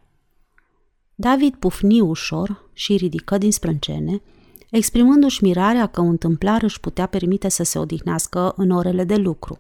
David 1.16 1.56
pufni 1.56 2.00
ușor 2.00 2.70
și 2.74 2.96
ridică 2.96 3.38
din 3.38 3.52
sprâncene, 3.52 4.22
exprimându-și 4.70 5.44
mirarea 5.44 5.88
că 5.88 6.02
un 6.02 6.18
tâmplar 6.18 6.64
își 6.64 6.80
putea 6.80 7.06
permite 7.06 7.50
să 7.50 7.64
se 7.64 7.80
odihnească 7.80 8.54
în 8.56 8.70
orele 8.70 9.04
de 9.04 9.16
lucru. 9.16 9.60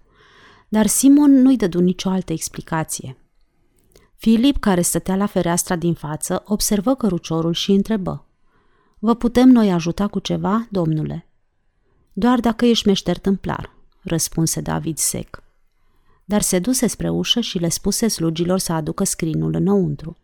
Dar 0.69 0.87
Simon 0.87 1.31
nu-i 1.31 1.57
dădu 1.57 1.79
nicio 1.79 2.09
altă 2.09 2.33
explicație. 2.33 3.17
Filip, 4.15 4.57
care 4.57 4.81
stătea 4.81 5.15
la 5.15 5.25
fereastra 5.25 5.75
din 5.75 5.93
față, 5.93 6.43
observă 6.45 6.95
căruciorul 6.95 7.53
și 7.53 7.71
întrebă. 7.71 8.25
Vă 8.99 9.15
putem 9.15 9.49
noi 9.49 9.71
ajuta 9.71 10.07
cu 10.07 10.19
ceva, 10.19 10.67
domnule?" 10.69 11.27
Doar 12.13 12.39
dacă 12.39 12.65
ești 12.65 12.87
meșter 12.87 13.17
tâmplar," 13.17 13.75
răspunse 14.01 14.61
David 14.61 14.97
sec. 14.97 15.42
Dar 16.26 16.41
se 16.41 16.59
duse 16.59 16.88
spre 16.88 17.09
ușă 17.09 17.39
și 17.39 17.57
le 17.57 17.69
spuse 17.69 18.07
slugilor 18.07 18.59
să 18.59 18.74
aducă 18.74 19.03
scrinul 19.03 19.55
înăuntru. 19.55 20.17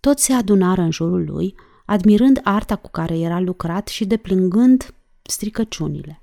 Toți 0.00 0.24
se 0.24 0.32
adunară 0.32 0.80
în 0.80 0.90
jurul 0.90 1.24
lui, 1.24 1.54
admirând 1.84 2.40
arta 2.42 2.76
cu 2.76 2.90
care 2.90 3.18
era 3.18 3.40
lucrat 3.40 3.88
și 3.88 4.04
deplângând 4.04 4.94
stricăciunile. 5.22 6.20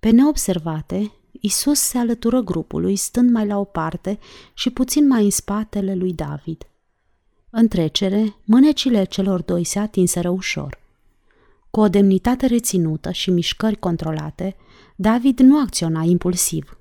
Pe 0.00 0.10
neobservate, 0.10 1.12
Isus 1.40 1.78
se 1.78 1.98
alătură 1.98 2.40
grupului, 2.40 2.96
stând 2.96 3.30
mai 3.30 3.46
la 3.46 3.58
o 3.58 3.64
parte 3.64 4.18
și 4.54 4.70
puțin 4.70 5.06
mai 5.06 5.24
în 5.24 5.30
spatele 5.30 5.94
lui 5.94 6.12
David. 6.12 6.66
În 7.50 7.68
trecere, 7.68 8.36
mânecile 8.44 9.04
celor 9.04 9.42
doi 9.42 9.64
se 9.64 9.78
atinseră 9.78 10.28
ușor. 10.28 10.78
Cu 11.70 11.80
o 11.80 11.88
demnitate 11.88 12.46
reținută 12.46 13.10
și 13.10 13.30
mișcări 13.30 13.76
controlate, 13.76 14.56
David 14.96 15.38
nu 15.38 15.60
acționa 15.60 16.02
impulsiv. 16.02 16.77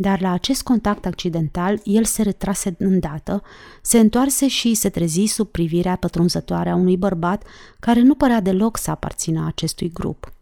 Dar 0.00 0.20
la 0.20 0.32
acest 0.32 0.62
contact 0.62 1.06
accidental, 1.06 1.80
el 1.84 2.04
se 2.04 2.22
retrase 2.22 2.74
îndată, 2.78 3.42
se 3.82 3.98
întoarse 3.98 4.48
și 4.48 4.74
se 4.74 4.88
trezi 4.88 5.24
sub 5.24 5.48
privirea 5.48 5.96
pătrunzătoare 5.96 6.70
a 6.70 6.74
unui 6.74 6.96
bărbat 6.96 7.44
care 7.80 8.00
nu 8.00 8.14
părea 8.14 8.40
deloc 8.40 8.76
să 8.76 8.90
aparțină 8.90 9.46
acestui 9.46 9.92
grup. 9.92 10.32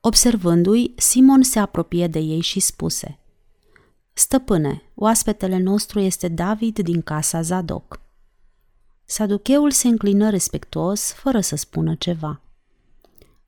Observându-i, 0.00 0.94
Simon 0.96 1.42
se 1.42 1.58
apropie 1.58 2.06
de 2.06 2.18
ei 2.18 2.40
și 2.40 2.60
spuse 2.60 3.18
Stăpâne, 4.12 4.82
oaspetele 4.94 5.58
nostru 5.58 6.00
este 6.00 6.28
David 6.28 6.78
din 6.78 7.02
casa 7.02 7.42
Zadoc. 7.42 8.00
Saducheul 9.04 9.70
se 9.70 9.88
înclină 9.88 10.30
respectuos, 10.30 11.12
fără 11.12 11.40
să 11.40 11.56
spună 11.56 11.94
ceva. 11.94 12.40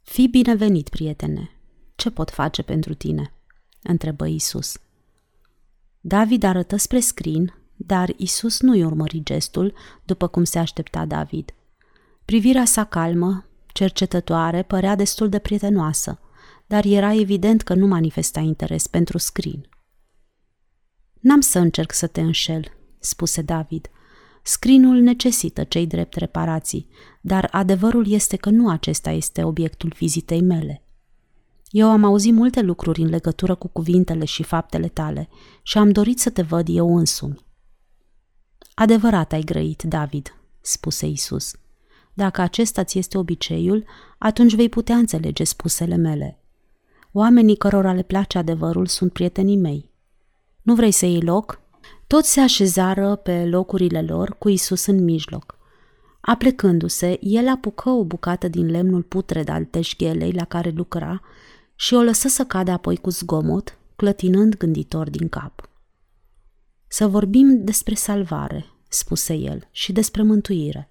Fii 0.02 0.28
binevenit, 0.28 0.88
prietene. 0.88 1.50
Ce 1.94 2.10
pot 2.10 2.30
face 2.30 2.62
pentru 2.62 2.94
tine?" 2.94 3.32
întrebă 3.82 4.26
Isus. 4.26 4.76
David 6.04 6.42
arătă 6.42 6.76
spre 6.76 7.00
scrin, 7.00 7.54
dar 7.76 8.12
Isus 8.16 8.60
nu-i 8.60 8.84
urmări 8.84 9.22
gestul, 9.22 9.74
după 10.04 10.26
cum 10.26 10.44
se 10.44 10.58
aștepta 10.58 11.04
David. 11.04 11.54
Privirea 12.24 12.64
sa 12.64 12.84
calmă, 12.84 13.46
cercetătoare, 13.66 14.62
părea 14.62 14.94
destul 14.94 15.28
de 15.28 15.38
prietenoasă, 15.38 16.20
dar 16.66 16.84
era 16.84 17.14
evident 17.14 17.62
că 17.62 17.74
nu 17.74 17.86
manifesta 17.86 18.40
interes 18.40 18.86
pentru 18.86 19.18
scrin. 19.18 19.68
N-am 21.20 21.40
să 21.40 21.58
încerc 21.58 21.92
să 21.92 22.06
te 22.06 22.20
înșel, 22.20 22.64
spuse 22.98 23.42
David. 23.42 23.90
Scrinul 24.42 25.00
necesită 25.00 25.64
cei 25.64 25.86
drept 25.86 26.14
reparații, 26.14 26.88
dar 27.20 27.48
adevărul 27.50 28.10
este 28.10 28.36
că 28.36 28.50
nu 28.50 28.68
acesta 28.68 29.10
este 29.10 29.44
obiectul 29.44 29.92
vizitei 29.96 30.40
mele. 30.40 30.82
Eu 31.72 31.90
am 31.90 32.04
auzit 32.04 32.32
multe 32.32 32.60
lucruri 32.60 33.00
în 33.00 33.08
legătură 33.08 33.54
cu 33.54 33.68
cuvintele 33.68 34.24
și 34.24 34.42
faptele 34.42 34.88
tale 34.88 35.28
și 35.62 35.78
am 35.78 35.90
dorit 35.90 36.18
să 36.18 36.30
te 36.30 36.42
văd 36.42 36.66
eu 36.68 36.96
însumi. 36.96 37.44
Adevărat 38.74 39.32
ai 39.32 39.40
grăit, 39.40 39.82
David, 39.82 40.34
spuse 40.60 41.06
Isus. 41.06 41.52
Dacă 42.14 42.40
acesta 42.40 42.84
ți 42.84 42.98
este 42.98 43.18
obiceiul, 43.18 43.84
atunci 44.18 44.54
vei 44.54 44.68
putea 44.68 44.96
înțelege 44.96 45.44
spusele 45.44 45.96
mele. 45.96 46.38
Oamenii 47.12 47.56
cărora 47.56 47.92
le 47.92 48.02
place 48.02 48.38
adevărul 48.38 48.86
sunt 48.86 49.12
prietenii 49.12 49.56
mei. 49.56 49.90
Nu 50.62 50.74
vrei 50.74 50.90
să 50.90 51.06
iei 51.06 51.20
loc? 51.20 51.60
Toți 52.06 52.32
se 52.32 52.40
așezară 52.40 53.16
pe 53.16 53.46
locurile 53.46 54.02
lor 54.02 54.36
cu 54.38 54.48
Isus 54.48 54.86
în 54.86 55.04
mijloc. 55.04 55.58
Aplecându-se, 56.20 57.18
el 57.20 57.48
apucă 57.48 57.90
o 57.90 58.04
bucată 58.04 58.48
din 58.48 58.70
lemnul 58.70 59.02
putred 59.02 59.48
al 59.48 59.64
teșghelei 59.64 60.32
la 60.32 60.44
care 60.44 60.70
lucra 60.70 61.22
și 61.82 61.94
o 61.94 62.02
lăsă 62.02 62.28
să 62.28 62.44
cadă 62.44 62.70
apoi 62.70 62.96
cu 62.96 63.10
zgomot, 63.10 63.78
clătinând 63.96 64.56
gânditor 64.56 65.10
din 65.10 65.28
cap. 65.28 65.68
Să 66.88 67.06
vorbim 67.06 67.64
despre 67.64 67.94
salvare, 67.94 68.66
spuse 68.88 69.34
el, 69.34 69.68
și 69.70 69.92
despre 69.92 70.22
mântuire. 70.22 70.90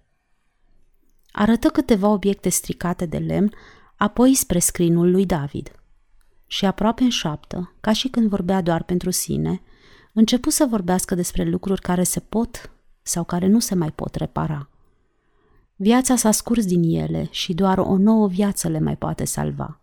Arătă 1.31 1.67
câteva 1.67 2.07
obiecte 2.07 2.49
stricate 2.49 3.05
de 3.05 3.17
lemn, 3.17 3.53
apoi 3.95 4.35
spre 4.35 4.59
scrinul 4.59 5.11
lui 5.11 5.25
David. 5.25 5.71
Și 6.47 6.65
aproape 6.65 7.03
în 7.03 7.09
șoaptă, 7.09 7.73
ca 7.79 7.91
și 7.91 8.07
când 8.07 8.29
vorbea 8.29 8.61
doar 8.61 8.83
pentru 8.83 9.09
sine, 9.09 9.61
începu 10.13 10.49
să 10.49 10.65
vorbească 10.69 11.15
despre 11.15 11.43
lucruri 11.43 11.81
care 11.81 12.03
se 12.03 12.19
pot 12.19 12.71
sau 13.01 13.23
care 13.23 13.47
nu 13.47 13.59
se 13.59 13.75
mai 13.75 13.91
pot 13.91 14.15
repara. 14.15 14.69
Viața 15.75 16.15
s-a 16.15 16.31
scurs 16.31 16.65
din 16.65 17.01
ele 17.01 17.27
și 17.29 17.53
doar 17.53 17.77
o 17.77 17.97
nouă 17.97 18.27
viață 18.27 18.67
le 18.67 18.79
mai 18.79 18.97
poate 18.97 19.25
salva. 19.25 19.80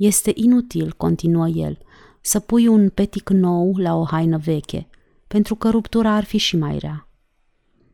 Este 0.00 0.32
inutil, 0.34 0.92
continuă 0.92 1.48
el, 1.48 1.78
să 2.20 2.40
pui 2.40 2.66
un 2.66 2.88
petic 2.88 3.28
nou 3.28 3.76
la 3.76 3.94
o 3.94 4.04
haină 4.04 4.38
veche, 4.38 4.88
pentru 5.26 5.54
că 5.54 5.70
ruptura 5.70 6.14
ar 6.14 6.24
fi 6.24 6.36
și 6.36 6.56
mai 6.56 6.78
rea. 6.78 7.08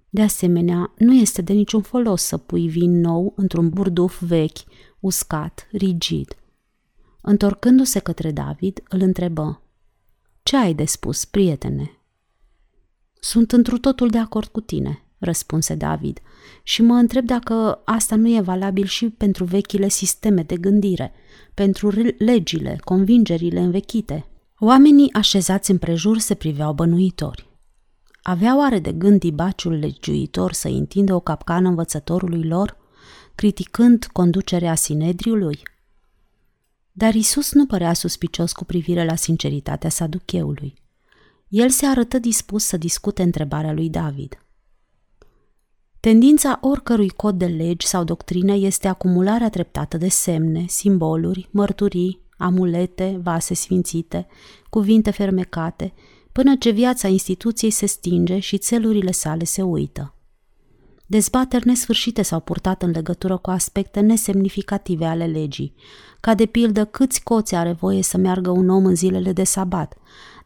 De 0.08 0.22
asemenea, 0.22 0.94
nu 0.98 1.14
este 1.14 1.42
de 1.42 1.52
niciun 1.52 1.82
folos 1.82 2.22
să 2.22 2.36
pui 2.36 2.68
vin 2.68 3.00
nou 3.00 3.32
într-un 3.36 3.68
burduf 3.68 4.22
vechi, 4.22 4.58
uscat, 5.00 5.68
rigid. 5.72 6.36
Întorcându-se 7.20 7.98
către 7.98 8.30
David, 8.30 8.82
îl 8.88 9.00
întrebă. 9.00 9.62
Ce 10.42 10.56
ai 10.56 10.74
de 10.74 10.84
spus, 10.84 11.24
prietene? 11.24 11.90
Sunt 13.20 13.52
întru 13.52 13.78
totul 13.78 14.08
de 14.08 14.18
acord 14.18 14.48
cu 14.48 14.60
tine, 14.60 15.05
răspunse 15.18 15.74
David, 15.74 16.20
și 16.62 16.82
mă 16.82 16.94
întreb 16.94 17.24
dacă 17.24 17.82
asta 17.84 18.16
nu 18.16 18.36
e 18.36 18.40
valabil 18.40 18.84
și 18.84 19.08
pentru 19.08 19.44
vechile 19.44 19.88
sisteme 19.88 20.42
de 20.42 20.56
gândire, 20.56 21.12
pentru 21.54 21.92
legile, 22.18 22.80
convingerile 22.84 23.60
învechite. 23.60 24.26
Oamenii 24.58 25.12
așezați 25.12 25.70
împrejur 25.70 26.18
se 26.18 26.34
priveau 26.34 26.72
bănuitori. 26.72 27.48
Avea 28.22 28.56
oare 28.56 28.78
de 28.78 28.92
gând 28.92 29.22
ibaciul 29.22 29.72
legiuitor 29.72 30.52
să 30.52 30.68
întindă 30.68 31.14
o 31.14 31.20
capcană 31.20 31.68
învățătorului 31.68 32.42
lor, 32.42 32.76
criticând 33.34 34.08
conducerea 34.12 34.74
Sinedriului? 34.74 35.62
Dar 36.92 37.14
Isus 37.14 37.52
nu 37.52 37.66
părea 37.66 37.92
suspicios 37.92 38.52
cu 38.52 38.64
privire 38.64 39.04
la 39.04 39.14
sinceritatea 39.14 39.90
saducheului. 39.90 40.74
El 41.48 41.68
se 41.68 41.86
arătă 41.86 42.18
dispus 42.18 42.64
să 42.64 42.76
discute 42.76 43.22
întrebarea 43.22 43.72
lui 43.72 43.90
David. 43.90 44.45
Tendința 46.06 46.58
oricărui 46.60 47.08
cod 47.08 47.38
de 47.38 47.46
legi 47.46 47.86
sau 47.86 48.04
doctrină 48.04 48.54
este 48.54 48.88
acumularea 48.88 49.48
treptată 49.48 49.96
de 49.96 50.08
semne, 50.08 50.64
simboluri, 50.68 51.48
mărturii, 51.50 52.20
amulete, 52.36 53.20
vase 53.22 53.54
sfințite, 53.54 54.26
cuvinte 54.70 55.10
fermecate, 55.10 55.92
până 56.32 56.56
ce 56.56 56.70
viața 56.70 57.08
instituției 57.08 57.70
se 57.70 57.86
stinge 57.86 58.38
și 58.38 58.58
țelurile 58.58 59.10
sale 59.10 59.44
se 59.44 59.62
uită. 59.62 60.14
Dezbateri 61.06 61.66
nesfârșite 61.66 62.22
s-au 62.22 62.40
purtat 62.40 62.82
în 62.82 62.90
legătură 62.90 63.36
cu 63.36 63.50
aspecte 63.50 64.00
nesemnificative 64.00 65.04
ale 65.04 65.26
legii, 65.26 65.74
ca 66.20 66.34
de 66.34 66.46
pildă 66.46 66.84
câți 66.84 67.22
coți 67.22 67.54
are 67.54 67.72
voie 67.72 68.02
să 68.02 68.16
meargă 68.16 68.50
un 68.50 68.68
om 68.68 68.84
în 68.86 68.94
zilele 68.94 69.32
de 69.32 69.44
sabat, 69.44 69.94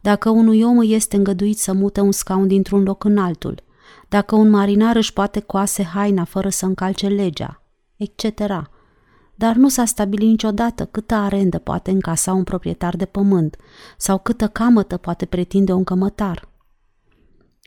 dacă 0.01 0.29
unui 0.29 0.61
om 0.61 0.77
îi 0.77 0.93
este 0.93 1.15
îngăduit 1.15 1.57
să 1.57 1.73
mute 1.73 2.01
un 2.01 2.11
scaun 2.11 2.47
dintr-un 2.47 2.83
loc 2.83 3.03
în 3.03 3.17
altul, 3.17 3.69
dacă 4.11 4.35
un 4.35 4.49
marinar 4.49 4.95
își 4.95 5.13
poate 5.13 5.39
coase 5.39 5.83
haina 5.83 6.23
fără 6.23 6.49
să 6.49 6.65
încalce 6.65 7.07
legea, 7.07 7.63
etc. 7.95 8.39
Dar 9.35 9.55
nu 9.55 9.69
s-a 9.69 9.85
stabilit 9.85 10.27
niciodată 10.27 10.85
câtă 10.85 11.15
arendă 11.15 11.59
poate 11.59 11.91
încasa 11.91 12.33
un 12.33 12.43
proprietar 12.43 12.95
de 12.95 13.05
pământ 13.05 13.57
sau 13.97 14.17
câtă 14.17 14.47
camătă 14.47 14.97
poate 14.97 15.25
pretinde 15.25 15.73
un 15.73 15.83
cămătar. 15.83 16.49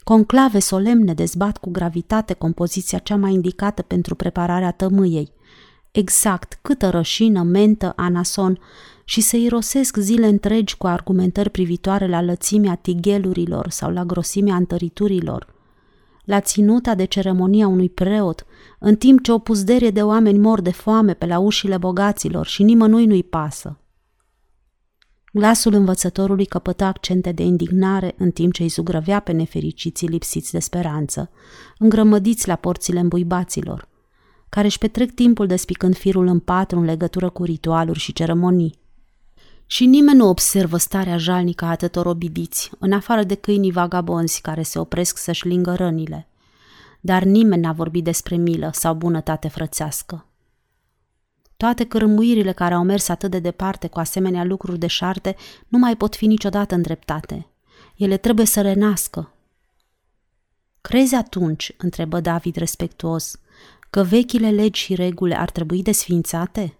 Conclave 0.02 0.58
solemne 0.58 1.14
dezbat 1.14 1.56
cu 1.56 1.70
gravitate 1.70 2.34
compoziția 2.34 2.98
cea 2.98 3.16
mai 3.16 3.32
indicată 3.32 3.82
pentru 3.82 4.14
prepararea 4.14 4.70
tămâiei, 4.70 5.32
exact 5.90 6.58
câtă 6.62 6.90
rășină, 6.90 7.42
mentă, 7.42 7.92
anason 7.96 8.58
și 9.04 9.20
se 9.20 9.36
irosesc 9.36 9.96
zile 9.96 10.26
întregi 10.26 10.76
cu 10.76 10.86
argumentări 10.86 11.50
privitoare 11.50 12.08
la 12.08 12.22
lățimea 12.22 12.74
tighelurilor 12.74 13.70
sau 13.70 13.90
la 13.90 14.04
grosimea 14.04 14.54
întăriturilor, 14.54 15.53
la 16.24 16.40
ținuta 16.40 16.94
de 16.94 17.04
ceremonia 17.04 17.66
unui 17.66 17.88
preot, 17.88 18.46
în 18.78 18.96
timp 18.96 19.22
ce 19.22 19.32
o 19.32 19.38
puzderie 19.38 19.90
de 19.90 20.02
oameni 20.02 20.38
mor 20.38 20.60
de 20.60 20.70
foame 20.70 21.14
pe 21.14 21.26
la 21.26 21.38
ușile 21.38 21.76
bogaților 21.76 22.46
și 22.46 22.62
nimănui 22.62 23.06
nu-i 23.06 23.22
pasă. 23.22 23.78
Glasul 25.32 25.74
învățătorului 25.74 26.46
căpătă 26.46 26.84
accente 26.84 27.32
de 27.32 27.42
indignare 27.42 28.14
în 28.18 28.30
timp 28.30 28.52
ce 28.52 28.62
îi 28.62 28.68
zugrăvea 28.68 29.20
pe 29.20 29.32
nefericiții 29.32 30.08
lipsiți 30.08 30.52
de 30.52 30.58
speranță, 30.58 31.30
îngrămădiți 31.78 32.48
la 32.48 32.56
porțile 32.56 33.00
îmbuibaților, 33.00 33.88
care 34.48 34.66
își 34.66 34.78
petrec 34.78 35.10
timpul 35.14 35.46
despicând 35.46 35.96
firul 35.96 36.26
în 36.26 36.38
patru 36.38 36.78
în 36.78 36.84
legătură 36.84 37.30
cu 37.30 37.44
ritualuri 37.44 37.98
și 37.98 38.12
ceremonii. 38.12 38.82
Și 39.66 39.86
nimeni 39.86 40.18
nu 40.18 40.28
observă 40.28 40.76
starea 40.76 41.18
jalnică 41.18 41.64
a 41.64 41.70
atâtor 41.70 42.06
obidiți, 42.06 42.70
în 42.78 42.92
afară 42.92 43.22
de 43.22 43.34
câinii 43.34 43.72
vagabonzi 43.72 44.40
care 44.40 44.62
se 44.62 44.78
opresc 44.78 45.18
să-și 45.18 45.48
lingă 45.48 45.74
rănile. 45.74 46.28
Dar 47.00 47.22
nimeni 47.22 47.62
n-a 47.62 47.72
vorbit 47.72 48.04
despre 48.04 48.36
milă 48.36 48.70
sau 48.72 48.94
bunătate 48.94 49.48
frățească. 49.48 50.26
Toate 51.56 51.84
cărâmuirile 51.84 52.52
care 52.52 52.74
au 52.74 52.82
mers 52.82 53.08
atât 53.08 53.30
de 53.30 53.38
departe 53.38 53.88
cu 53.88 53.98
asemenea 53.98 54.44
lucruri 54.44 54.78
de 54.78 54.86
șarte 54.86 55.36
nu 55.68 55.78
mai 55.78 55.96
pot 55.96 56.16
fi 56.16 56.26
niciodată 56.26 56.74
îndreptate. 56.74 57.46
Ele 57.96 58.16
trebuie 58.16 58.46
să 58.46 58.60
renască. 58.60 59.32
Crezi 60.80 61.14
atunci, 61.14 61.74
întrebă 61.76 62.20
David 62.20 62.56
respectuos, 62.56 63.38
că 63.90 64.02
vechile 64.02 64.50
legi 64.50 64.80
și 64.80 64.94
reguli 64.94 65.34
ar 65.34 65.50
trebui 65.50 65.82
desfințate? 65.82 66.74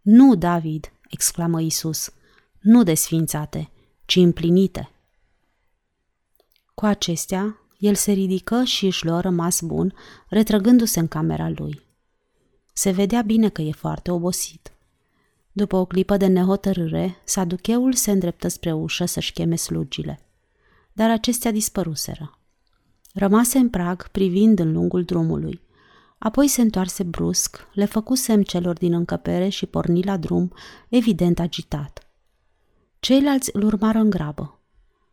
Nu, 0.00 0.34
David, 0.34 0.92
exclamă 1.10 1.60
Isus, 1.60 2.12
nu 2.60 2.82
desfințate, 2.82 3.70
ci 4.04 4.16
împlinite. 4.16 4.90
Cu 6.74 6.84
acestea, 6.86 7.58
el 7.78 7.94
se 7.94 8.12
ridică 8.12 8.64
și 8.64 8.86
își 8.86 9.04
luă 9.04 9.20
rămas 9.20 9.60
bun, 9.60 9.94
retrăgându-se 10.28 11.00
în 11.00 11.08
camera 11.08 11.48
lui. 11.48 11.80
Se 12.72 12.90
vedea 12.90 13.22
bine 13.22 13.48
că 13.48 13.62
e 13.62 13.72
foarte 13.72 14.10
obosit. 14.10 14.72
După 15.52 15.76
o 15.76 15.84
clipă 15.84 16.16
de 16.16 16.26
nehotărâre, 16.26 17.16
saducheul 17.24 17.92
se 17.92 18.10
îndreptă 18.10 18.48
spre 18.48 18.72
ușă 18.72 19.04
să-și 19.04 19.32
cheme 19.32 19.56
slugile. 19.56 20.20
Dar 20.92 21.10
acestea 21.10 21.50
dispăruseră. 21.50 22.38
Rămase 23.12 23.58
în 23.58 23.68
prag, 23.68 24.08
privind 24.08 24.58
în 24.58 24.72
lungul 24.72 25.04
drumului. 25.04 25.60
Apoi 26.22 26.48
se 26.48 26.60
întoarse 26.60 27.02
brusc, 27.02 27.68
le 27.72 27.84
făcu 27.84 28.14
semn 28.14 28.42
celor 28.42 28.78
din 28.78 28.92
încăpere 28.92 29.48
și 29.48 29.66
porni 29.66 30.02
la 30.02 30.16
drum, 30.16 30.52
evident 30.88 31.38
agitat. 31.38 32.08
Ceilalți 32.98 33.50
îl 33.52 33.62
urmară 33.64 33.98
în 33.98 34.10
grabă. 34.10 34.60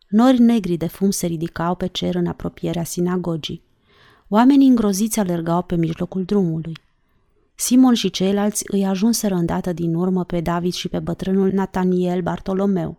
Nori 0.08 0.40
negri 0.40 0.78
de 0.78 0.88
fum 0.88 1.10
se 1.10 1.28
ridicau 1.28 1.76
pe 1.76 1.88
cer 1.88 2.16
în 2.16 2.26
apropierea 2.28 2.84
sinagogii. 2.84 3.64
Oamenii 4.28 4.68
îngroziți 4.68 5.20
alergau 5.20 5.62
pe 5.62 5.76
mijlocul 5.76 6.24
drumului. 6.24 6.78
Simon 7.56 7.94
și 7.94 8.10
ceilalți 8.10 8.64
îi 8.68 8.86
ajunseră 8.86 9.36
îndată 9.36 9.74
din 9.74 9.94
urmă 9.96 10.24
pe 10.24 10.42
David 10.42 10.74
și 10.74 10.88
pe 10.88 11.00
bătrânul 11.00 11.52
Nataniel 11.52 12.22
Bartolomeu, 12.22 12.98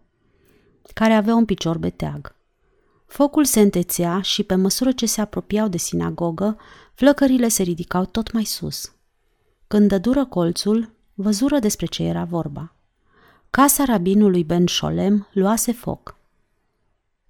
care 0.94 1.12
avea 1.12 1.34
un 1.34 1.44
picior 1.44 1.78
beteag. 1.78 2.36
Focul 3.06 3.44
se 3.44 3.61
întețea 3.61 4.20
și 4.20 4.42
pe 4.42 4.54
măsură 4.54 4.92
ce 4.92 5.06
se 5.06 5.20
apropiau 5.20 5.68
de 5.68 5.76
sinagogă, 5.78 6.56
flăcările 6.99 7.49
se 7.49 7.62
ridicau 7.62 8.05
tot 8.05 8.32
mai 8.32 8.44
sus. 8.44 8.92
Când 9.66 9.88
dădură 9.88 10.24
colțul, 10.24 10.90
văzură 11.14 11.59
despre 11.59 11.86
ce 11.86 12.03
era 12.03 12.24
vorba. 12.24 12.72
Casa 13.51 13.84
rabinului 13.84 14.44
Ben 14.44 14.66
Sholem 14.66 15.28
luase 15.32 15.72
foc. 15.72 16.16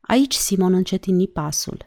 Aici 0.01 0.35
Simon 0.35 0.73
încetini 0.73 1.27
pasul. 1.27 1.83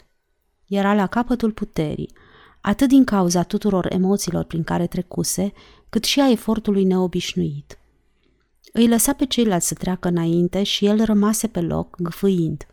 Era 0.67 0.93
la 0.93 1.07
capătul 1.07 1.51
puterii, 1.51 2.13
atât 2.61 2.87
din 2.87 3.03
cauza 3.03 3.43
tuturor 3.43 3.93
emoțiilor 3.93 4.43
prin 4.43 4.63
care 4.63 4.87
trecuse, 4.87 5.53
cât 5.89 6.03
și 6.03 6.19
a 6.19 6.29
efortului 6.29 6.83
neobișnuit. 6.83 7.77
Îi 8.73 8.87
lăsa 8.87 9.13
pe 9.13 9.25
ceilalți 9.25 9.67
să 9.67 9.73
treacă 9.73 10.07
înainte 10.07 10.63
și 10.63 10.85
el 10.85 11.05
rămase 11.05 11.47
pe 11.47 11.61
loc, 11.61 11.95
gâfâind. 12.01 12.65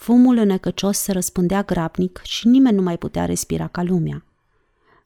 Fumul 0.00 0.36
înecăcios 0.36 0.98
se 0.98 1.12
răspândea 1.12 1.62
grabnic 1.62 2.20
și 2.22 2.48
nimeni 2.48 2.76
nu 2.76 2.82
mai 2.82 2.98
putea 2.98 3.24
respira 3.24 3.66
ca 3.66 3.82
lumea. 3.82 4.24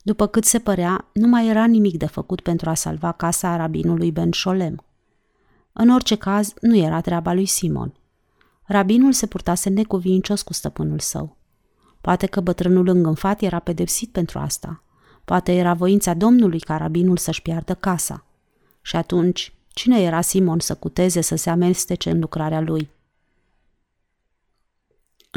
După 0.03 0.27
cât 0.27 0.45
se 0.45 0.59
părea, 0.59 1.05
nu 1.13 1.27
mai 1.27 1.47
era 1.47 1.65
nimic 1.65 1.97
de 1.97 2.05
făcut 2.05 2.41
pentru 2.41 2.69
a 2.69 2.73
salva 2.73 3.11
casa 3.11 3.55
rabinului 3.55 4.11
Ben 4.11 4.31
Sholem. 4.31 4.83
În 5.73 5.89
orice 5.89 6.15
caz, 6.15 6.53
nu 6.61 6.75
era 6.75 7.01
treaba 7.01 7.33
lui 7.33 7.45
Simon. 7.45 7.93
Rabinul 8.63 9.13
se 9.13 9.25
purtase 9.25 9.69
necuvincios 9.69 10.41
cu 10.41 10.53
stăpânul 10.53 10.99
său. 10.99 11.37
Poate 12.01 12.25
că 12.25 12.41
bătrânul 12.41 12.87
îngânfat 12.87 13.41
era 13.41 13.59
pedepsit 13.59 14.11
pentru 14.11 14.39
asta. 14.39 14.83
Poate 15.25 15.53
era 15.53 15.73
voința 15.73 16.13
Domnului 16.13 16.59
ca 16.59 16.77
rabinul 16.77 17.17
să-și 17.17 17.41
piardă 17.41 17.73
casa. 17.73 18.25
Și 18.81 18.95
atunci, 18.95 19.53
cine 19.67 20.01
era 20.01 20.21
Simon 20.21 20.59
să 20.59 20.75
cuteze 20.75 21.21
să 21.21 21.35
se 21.35 21.49
amestece 21.49 22.09
în 22.09 22.19
lucrarea 22.19 22.61
lui? 22.61 22.93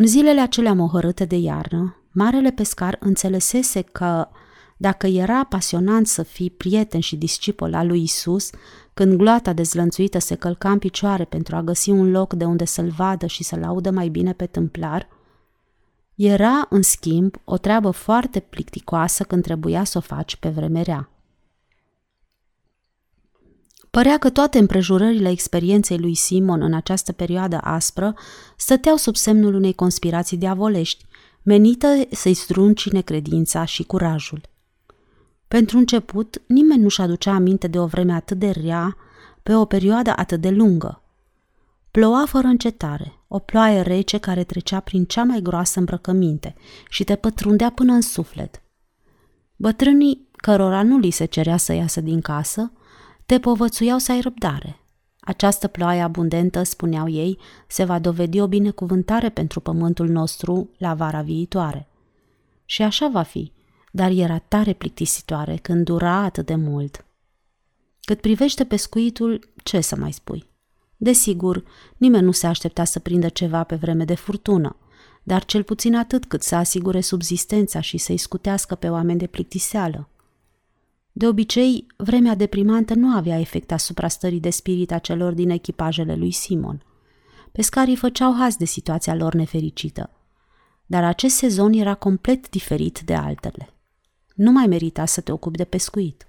În 0.00 0.06
zilele 0.06 0.40
acelea 0.40 0.74
mohărâte 0.74 1.24
de 1.24 1.36
iarnă, 1.36 1.96
marele 2.12 2.50
pescar 2.50 2.96
înțelesese 3.00 3.82
că 3.82 4.28
dacă 4.76 5.06
era 5.06 5.44
pasionant 5.44 6.06
să 6.06 6.22
fii 6.22 6.50
prieten 6.50 7.00
și 7.00 7.16
discipol 7.16 7.74
al 7.74 7.86
lui 7.86 8.02
Isus, 8.02 8.50
când 8.94 9.14
gloata 9.14 9.52
dezlănțuită 9.52 10.18
se 10.18 10.34
călca 10.34 10.70
în 10.70 10.78
picioare 10.78 11.24
pentru 11.24 11.56
a 11.56 11.62
găsi 11.62 11.90
un 11.90 12.10
loc 12.10 12.32
de 12.32 12.44
unde 12.44 12.64
să-l 12.64 12.88
vadă 12.88 13.26
și 13.26 13.42
să-l 13.44 13.64
audă 13.64 13.90
mai 13.90 14.08
bine 14.08 14.32
pe 14.32 14.46
tâmplar, 14.46 15.08
era, 16.14 16.66
în 16.68 16.82
schimb, 16.82 17.34
o 17.44 17.56
treabă 17.56 17.90
foarte 17.90 18.40
plicticoasă 18.40 19.24
când 19.24 19.42
trebuia 19.42 19.84
să 19.84 19.98
o 19.98 20.00
faci 20.00 20.36
pe 20.36 20.48
vreme 20.48 20.82
rea. 20.82 21.10
Părea 23.90 24.18
că 24.18 24.30
toate 24.30 24.58
împrejurările 24.58 25.30
experienței 25.30 25.98
lui 25.98 26.14
Simon 26.14 26.62
în 26.62 26.74
această 26.74 27.12
perioadă 27.12 27.58
aspră 27.62 28.14
stăteau 28.56 28.96
sub 28.96 29.16
semnul 29.16 29.54
unei 29.54 29.74
conspirații 29.74 30.36
diavolești, 30.36 31.04
menită 31.42 31.86
să-i 32.10 32.34
struncine 32.34 33.00
credința 33.00 33.64
și 33.64 33.82
curajul. 33.82 34.40
Pentru 35.48 35.78
început, 35.78 36.42
nimeni 36.46 36.82
nu-și 36.82 37.00
aducea 37.00 37.34
aminte 37.34 37.66
de 37.66 37.78
o 37.78 37.86
vreme 37.86 38.12
atât 38.12 38.38
de 38.38 38.50
rea 38.50 38.96
pe 39.42 39.54
o 39.54 39.64
perioadă 39.64 40.12
atât 40.16 40.40
de 40.40 40.50
lungă. 40.50 41.02
Ploua 41.90 42.24
fără 42.26 42.46
încetare, 42.46 43.18
o 43.28 43.38
ploaie 43.38 43.80
rece 43.80 44.18
care 44.18 44.44
trecea 44.44 44.80
prin 44.80 45.04
cea 45.04 45.24
mai 45.24 45.40
groasă 45.42 45.78
îmbrăcăminte 45.78 46.54
și 46.88 47.04
te 47.04 47.16
pătrundea 47.16 47.70
până 47.70 47.92
în 47.92 48.00
suflet. 48.00 48.62
Bătrânii, 49.56 50.28
cărora 50.36 50.82
nu 50.82 50.98
li 50.98 51.10
se 51.10 51.24
cerea 51.24 51.56
să 51.56 51.72
iasă 51.72 52.00
din 52.00 52.20
casă, 52.20 52.72
te 53.28 53.38
povățuiau 53.38 53.98
să 53.98 54.12
ai 54.12 54.20
răbdare. 54.20 54.80
Această 55.20 55.66
ploaie 55.66 56.00
abundentă, 56.00 56.62
spuneau 56.62 57.08
ei, 57.08 57.38
se 57.66 57.84
va 57.84 57.98
dovedi 57.98 58.40
o 58.40 58.46
binecuvântare 58.46 59.28
pentru 59.28 59.60
pământul 59.60 60.08
nostru 60.08 60.70
la 60.78 60.94
vara 60.94 61.22
viitoare. 61.22 61.88
Și 62.64 62.82
așa 62.82 63.08
va 63.08 63.22
fi, 63.22 63.52
dar 63.92 64.10
era 64.10 64.38
tare 64.38 64.72
plictisitoare 64.72 65.56
când 65.56 65.84
dura 65.84 66.14
atât 66.14 66.46
de 66.46 66.54
mult. 66.54 67.04
Cât 68.00 68.20
privește 68.20 68.64
pescuitul, 68.64 69.50
ce 69.62 69.80
să 69.80 69.96
mai 69.96 70.12
spui? 70.12 70.44
Desigur, 70.96 71.64
nimeni 71.96 72.24
nu 72.24 72.32
se 72.32 72.46
aștepta 72.46 72.84
să 72.84 72.98
prindă 72.98 73.28
ceva 73.28 73.64
pe 73.64 73.76
vreme 73.76 74.04
de 74.04 74.14
furtună, 74.14 74.76
dar 75.22 75.44
cel 75.44 75.62
puțin 75.62 75.96
atât 75.96 76.24
cât 76.24 76.42
să 76.42 76.54
asigure 76.54 77.00
subzistența 77.00 77.80
și 77.80 77.98
să-i 77.98 78.16
scutească 78.18 78.74
pe 78.74 78.88
oameni 78.88 79.18
de 79.18 79.26
plictiseală. 79.26 80.08
De 81.18 81.26
obicei, 81.26 81.86
vremea 81.96 82.34
deprimantă 82.34 82.94
nu 82.94 83.16
avea 83.16 83.40
efect 83.40 83.72
asupra 83.72 84.08
stării 84.08 84.40
de 84.40 84.50
spirit 84.50 84.92
a 84.92 84.98
celor 84.98 85.32
din 85.32 85.50
echipajele 85.50 86.14
lui 86.14 86.30
Simon. 86.30 86.82
Pescarii 87.52 87.96
făceau 87.96 88.34
haz 88.34 88.56
de 88.56 88.64
situația 88.64 89.14
lor 89.14 89.34
nefericită, 89.34 90.10
dar 90.86 91.04
acest 91.04 91.36
sezon 91.36 91.72
era 91.72 91.94
complet 91.94 92.50
diferit 92.50 93.00
de 93.00 93.14
altele. 93.14 93.74
Nu 94.34 94.50
mai 94.52 94.66
merita 94.66 95.04
să 95.04 95.20
te 95.20 95.32
ocupi 95.32 95.56
de 95.56 95.64
pescuit. 95.64 96.28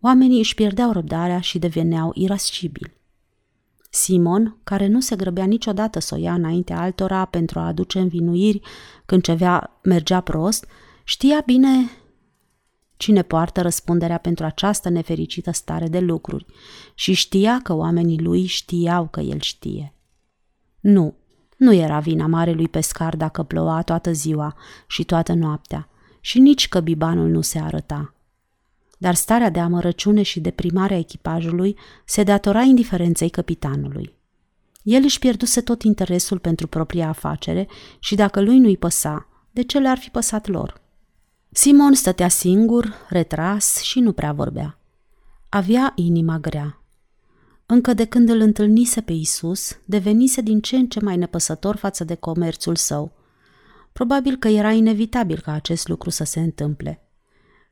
Oamenii 0.00 0.38
își 0.38 0.54
pierdeau 0.54 0.92
răbdarea 0.92 1.40
și 1.40 1.58
deveneau 1.58 2.12
irascibili. 2.14 2.96
Simon, 3.90 4.56
care 4.64 4.86
nu 4.86 5.00
se 5.00 5.16
grăbea 5.16 5.44
niciodată 5.44 5.98
să 5.98 6.14
o 6.14 6.18
ia 6.18 6.34
înainte 6.34 6.72
altora 6.72 7.24
pentru 7.24 7.58
a 7.58 7.66
aduce 7.66 7.98
învinuiri 7.98 8.60
când 9.06 9.22
ceva 9.22 9.78
mergea 9.82 10.20
prost, 10.20 10.66
știa 11.04 11.42
bine 11.46 11.90
cine 12.98 13.22
poartă 13.22 13.62
răspunderea 13.62 14.18
pentru 14.18 14.44
această 14.44 14.88
nefericită 14.88 15.50
stare 15.50 15.88
de 15.88 15.98
lucruri 15.98 16.46
și 16.94 17.12
știa 17.12 17.60
că 17.62 17.72
oamenii 17.74 18.20
lui 18.20 18.44
știau 18.44 19.08
că 19.08 19.20
el 19.20 19.40
știe. 19.40 19.94
Nu, 20.80 21.14
nu 21.56 21.72
era 21.72 22.00
vina 22.00 22.26
marelui 22.26 22.68
pescar 22.68 23.16
dacă 23.16 23.42
ploua 23.42 23.82
toată 23.82 24.12
ziua 24.12 24.56
și 24.86 25.04
toată 25.04 25.32
noaptea 25.32 25.88
și 26.20 26.38
nici 26.38 26.68
că 26.68 26.80
bibanul 26.80 27.28
nu 27.28 27.40
se 27.40 27.58
arăta. 27.58 28.14
Dar 28.98 29.14
starea 29.14 29.50
de 29.50 29.60
amărăciune 29.60 30.22
și 30.22 30.40
deprimare 30.40 30.94
a 30.94 30.98
echipajului 30.98 31.76
se 32.04 32.22
datora 32.22 32.60
indiferenței 32.60 33.28
capitanului. 33.28 34.16
El 34.82 35.02
își 35.04 35.18
pierduse 35.18 35.60
tot 35.60 35.82
interesul 35.82 36.38
pentru 36.38 36.66
propria 36.66 37.08
afacere 37.08 37.68
și 37.98 38.14
dacă 38.14 38.40
lui 38.40 38.58
nu-i 38.58 38.76
păsa, 38.76 39.28
de 39.50 39.62
ce 39.62 39.78
le-ar 39.78 39.98
fi 39.98 40.10
păsat 40.10 40.46
lor? 40.46 40.80
Simon 41.50 41.94
stătea 41.94 42.28
singur, 42.28 42.94
retras 43.08 43.80
și 43.82 44.00
nu 44.00 44.12
prea 44.12 44.32
vorbea. 44.32 44.78
Avea 45.48 45.92
inima 45.94 46.38
grea. 46.38 46.82
Încă 47.66 47.94
de 47.94 48.04
când 48.04 48.28
îl 48.28 48.40
întâlnise 48.40 49.00
pe 49.00 49.12
Isus, 49.12 49.78
devenise 49.84 50.40
din 50.40 50.60
ce 50.60 50.76
în 50.76 50.86
ce 50.86 51.00
mai 51.00 51.16
nepăsător 51.16 51.76
față 51.76 52.04
de 52.04 52.14
comerțul 52.14 52.76
său. 52.76 53.12
Probabil 53.92 54.36
că 54.36 54.48
era 54.48 54.70
inevitabil 54.70 55.40
ca 55.40 55.52
acest 55.52 55.88
lucru 55.88 56.10
să 56.10 56.24
se 56.24 56.40
întâmple. 56.40 57.02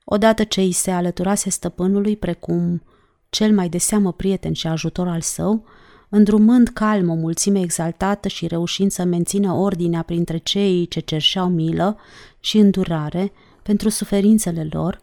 Odată 0.04 0.44
ce 0.44 0.60
îi 0.60 0.72
se 0.72 0.90
alăturase 0.90 1.50
stăpânului 1.50 2.16
precum 2.16 2.82
cel 3.28 3.54
mai 3.54 3.68
de 3.68 3.78
seamă 3.78 4.12
prieten 4.12 4.52
și 4.52 4.66
ajutor 4.66 5.08
al 5.08 5.20
său, 5.20 5.64
îndrumând 6.08 6.68
calm 6.68 7.10
o 7.10 7.14
mulțime 7.14 7.60
exaltată 7.60 8.28
și 8.28 8.46
reușind 8.46 8.90
să 8.90 9.04
mențină 9.04 9.52
ordinea 9.52 10.02
printre 10.02 10.36
cei 10.36 10.86
ce 10.86 11.00
cerșeau 11.00 11.48
milă 11.48 11.98
și 12.40 12.58
îndurare 12.58 13.32
pentru 13.66 13.88
suferințele 13.88 14.68
lor, 14.70 15.00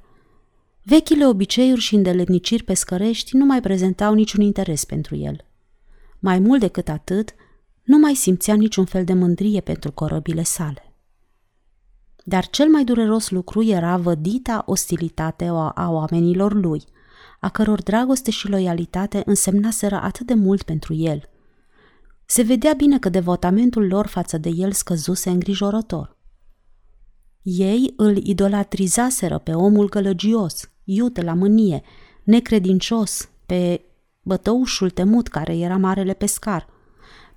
vechile 0.83 1.27
obiceiuri 1.27 1.81
și 1.81 1.95
îndeletniciri 1.95 2.63
pescărești 2.63 3.35
nu 3.37 3.45
mai 3.45 3.61
prezentau 3.61 4.13
niciun 4.13 4.41
interes 4.41 4.85
pentru 4.85 5.15
el. 5.15 5.45
Mai 6.19 6.39
mult 6.39 6.59
decât 6.59 6.89
atât, 6.89 7.33
nu 7.83 7.97
mai 7.97 8.13
simțea 8.13 8.55
niciun 8.55 8.85
fel 8.85 9.03
de 9.03 9.13
mândrie 9.13 9.61
pentru 9.61 9.91
corăbile 9.91 10.43
sale. 10.43 10.93
Dar 12.23 12.47
cel 12.47 12.67
mai 12.69 12.83
dureros 12.83 13.29
lucru 13.29 13.63
era 13.63 13.97
vădita 13.97 14.63
ostilitate 14.65 15.45
a 15.73 15.89
oamenilor 15.89 16.53
lui, 16.53 16.83
a 17.39 17.49
căror 17.49 17.81
dragoste 17.81 18.31
și 18.31 18.49
loialitate 18.49 19.21
însemnaseră 19.25 19.95
atât 19.95 20.25
de 20.25 20.33
mult 20.33 20.63
pentru 20.63 20.93
el. 20.93 21.29
Se 22.25 22.41
vedea 22.41 22.73
bine 22.73 22.99
că 22.99 23.09
devotamentul 23.09 23.87
lor 23.87 24.07
față 24.07 24.37
de 24.37 24.49
el 24.49 24.71
scăzuse 24.71 25.29
îngrijorător. 25.29 26.21
Ei 27.43 27.93
îl 27.95 28.17
idolatrizaseră 28.17 29.37
pe 29.37 29.53
omul 29.53 29.89
gălăgios, 29.89 30.69
iute 30.83 31.21
la 31.21 31.33
mânie, 31.33 31.81
necredincios, 32.23 33.29
pe 33.45 33.81
bătăușul 34.21 34.89
temut 34.89 35.27
care 35.27 35.57
era 35.57 35.77
marele 35.77 36.13
pescar, 36.13 36.67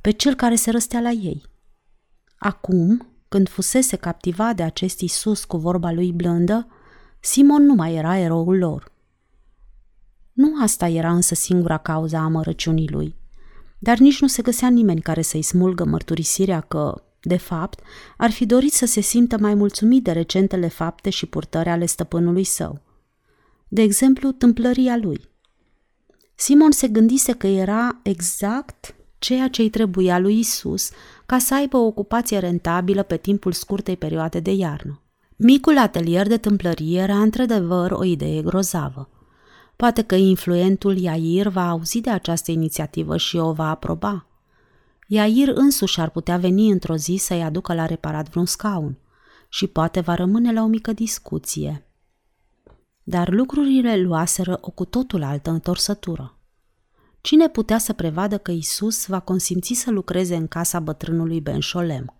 pe 0.01 0.11
cel 0.11 0.35
care 0.35 0.55
se 0.55 0.71
răstea 0.71 1.01
la 1.01 1.11
ei. 1.11 1.43
Acum, 2.39 3.07
când 3.29 3.49
fusese 3.49 3.97
captivat 3.97 4.57
de 4.57 4.63
acest 4.63 5.01
Isus 5.01 5.45
cu 5.45 5.57
vorba 5.57 5.93
lui 5.93 6.13
blândă, 6.13 6.67
Simon 7.21 7.63
nu 7.63 7.75
mai 7.75 7.95
era 7.95 8.19
eroul 8.19 8.59
lor. 8.59 8.93
Nu 10.33 10.63
asta 10.63 10.89
era 10.89 11.13
însă 11.13 11.35
singura 11.35 11.79
cauza 11.79 12.19
amărăciunii 12.19 12.89
lui, 12.89 13.15
dar 13.79 13.99
nici 13.99 14.21
nu 14.21 14.27
se 14.27 14.43
găsea 14.43 14.69
nimeni 14.69 15.01
care 15.01 15.23
să-i 15.23 15.43
smulgă 15.43 15.85
mărturisirea 15.85 16.61
că, 16.61 17.03
de 17.27 17.37
fapt, 17.37 17.81
ar 18.17 18.31
fi 18.31 18.47
dorit 18.47 18.73
să 18.73 18.87
se 18.87 19.01
simtă 19.01 19.39
mai 19.39 19.55
mulțumit 19.55 20.03
de 20.03 20.13
recentele 20.13 20.69
fapte 20.69 21.11
și 21.11 21.27
purtări 21.27 21.69
ale 21.69 21.87
stăpânului 21.87 22.45
său. 22.45 22.81
De 23.69 23.83
exemplu, 23.83 24.33
tâmplăria 24.33 24.97
lui. 24.97 25.29
Simon 26.35 26.71
se 26.71 26.89
gândise 26.89 27.33
că 27.33 27.47
era 27.47 28.01
exact 28.03 28.95
ceea 29.19 29.49
ce 29.49 29.63
îi 29.63 29.71
trebuia 29.71 30.19
lui 30.19 30.39
Isus 30.39 30.91
ca 31.27 31.39
să 31.39 31.55
aibă 31.55 31.77
o 31.77 31.87
ocupație 31.87 32.39
rentabilă 32.39 33.03
pe 33.03 33.17
timpul 33.17 33.53
scurtei 33.53 33.97
perioade 33.97 34.41
de 34.41 34.53
iarnă. 34.53 35.01
Micul 35.37 35.79
atelier 35.79 36.27
de 36.27 36.37
tâmplărie 36.37 37.01
era 37.01 37.19
într-adevăr 37.19 37.91
o 37.91 38.05
idee 38.05 38.43
grozavă. 38.43 39.11
Poate 39.77 40.03
că 40.03 40.15
influentul 40.15 40.99
Iair 40.99 41.49
va 41.49 41.69
auzi 41.69 42.01
de 42.01 42.11
această 42.11 42.51
inițiativă 42.51 43.17
și 43.17 43.37
o 43.37 43.53
va 43.53 43.71
aproba. 43.71 44.27
Iair 45.07 45.49
însuși 45.49 46.01
ar 46.01 46.11
putea 46.11 46.37
veni 46.37 46.71
într-o 46.71 46.97
zi 46.97 47.17
să-i 47.21 47.43
aducă 47.43 47.75
la 47.75 47.87
reparat 47.87 48.29
vreun 48.29 48.47
scaun 48.47 48.99
și 49.49 49.67
poate 49.67 50.01
va 50.01 50.15
rămâne 50.15 50.53
la 50.53 50.63
o 50.63 50.67
mică 50.67 50.93
discuție. 50.93 51.87
Dar 53.03 53.29
lucrurile 53.29 53.97
luaseră 53.97 54.59
o 54.61 54.71
cu 54.71 54.85
totul 54.85 55.23
altă 55.23 55.51
întorsătură. 55.51 56.39
Cine 57.21 57.49
putea 57.49 57.79
să 57.79 57.93
prevadă 57.93 58.39
că 58.39 58.51
Isus 58.51 59.07
va 59.07 59.21
consimți 59.21 59.75
să 59.75 59.91
lucreze 59.91 60.37
în 60.37 60.49
casa 60.49 60.81
bătrânului 60.81 61.41
Ben 61.41 61.61
Sholem? 61.61 62.15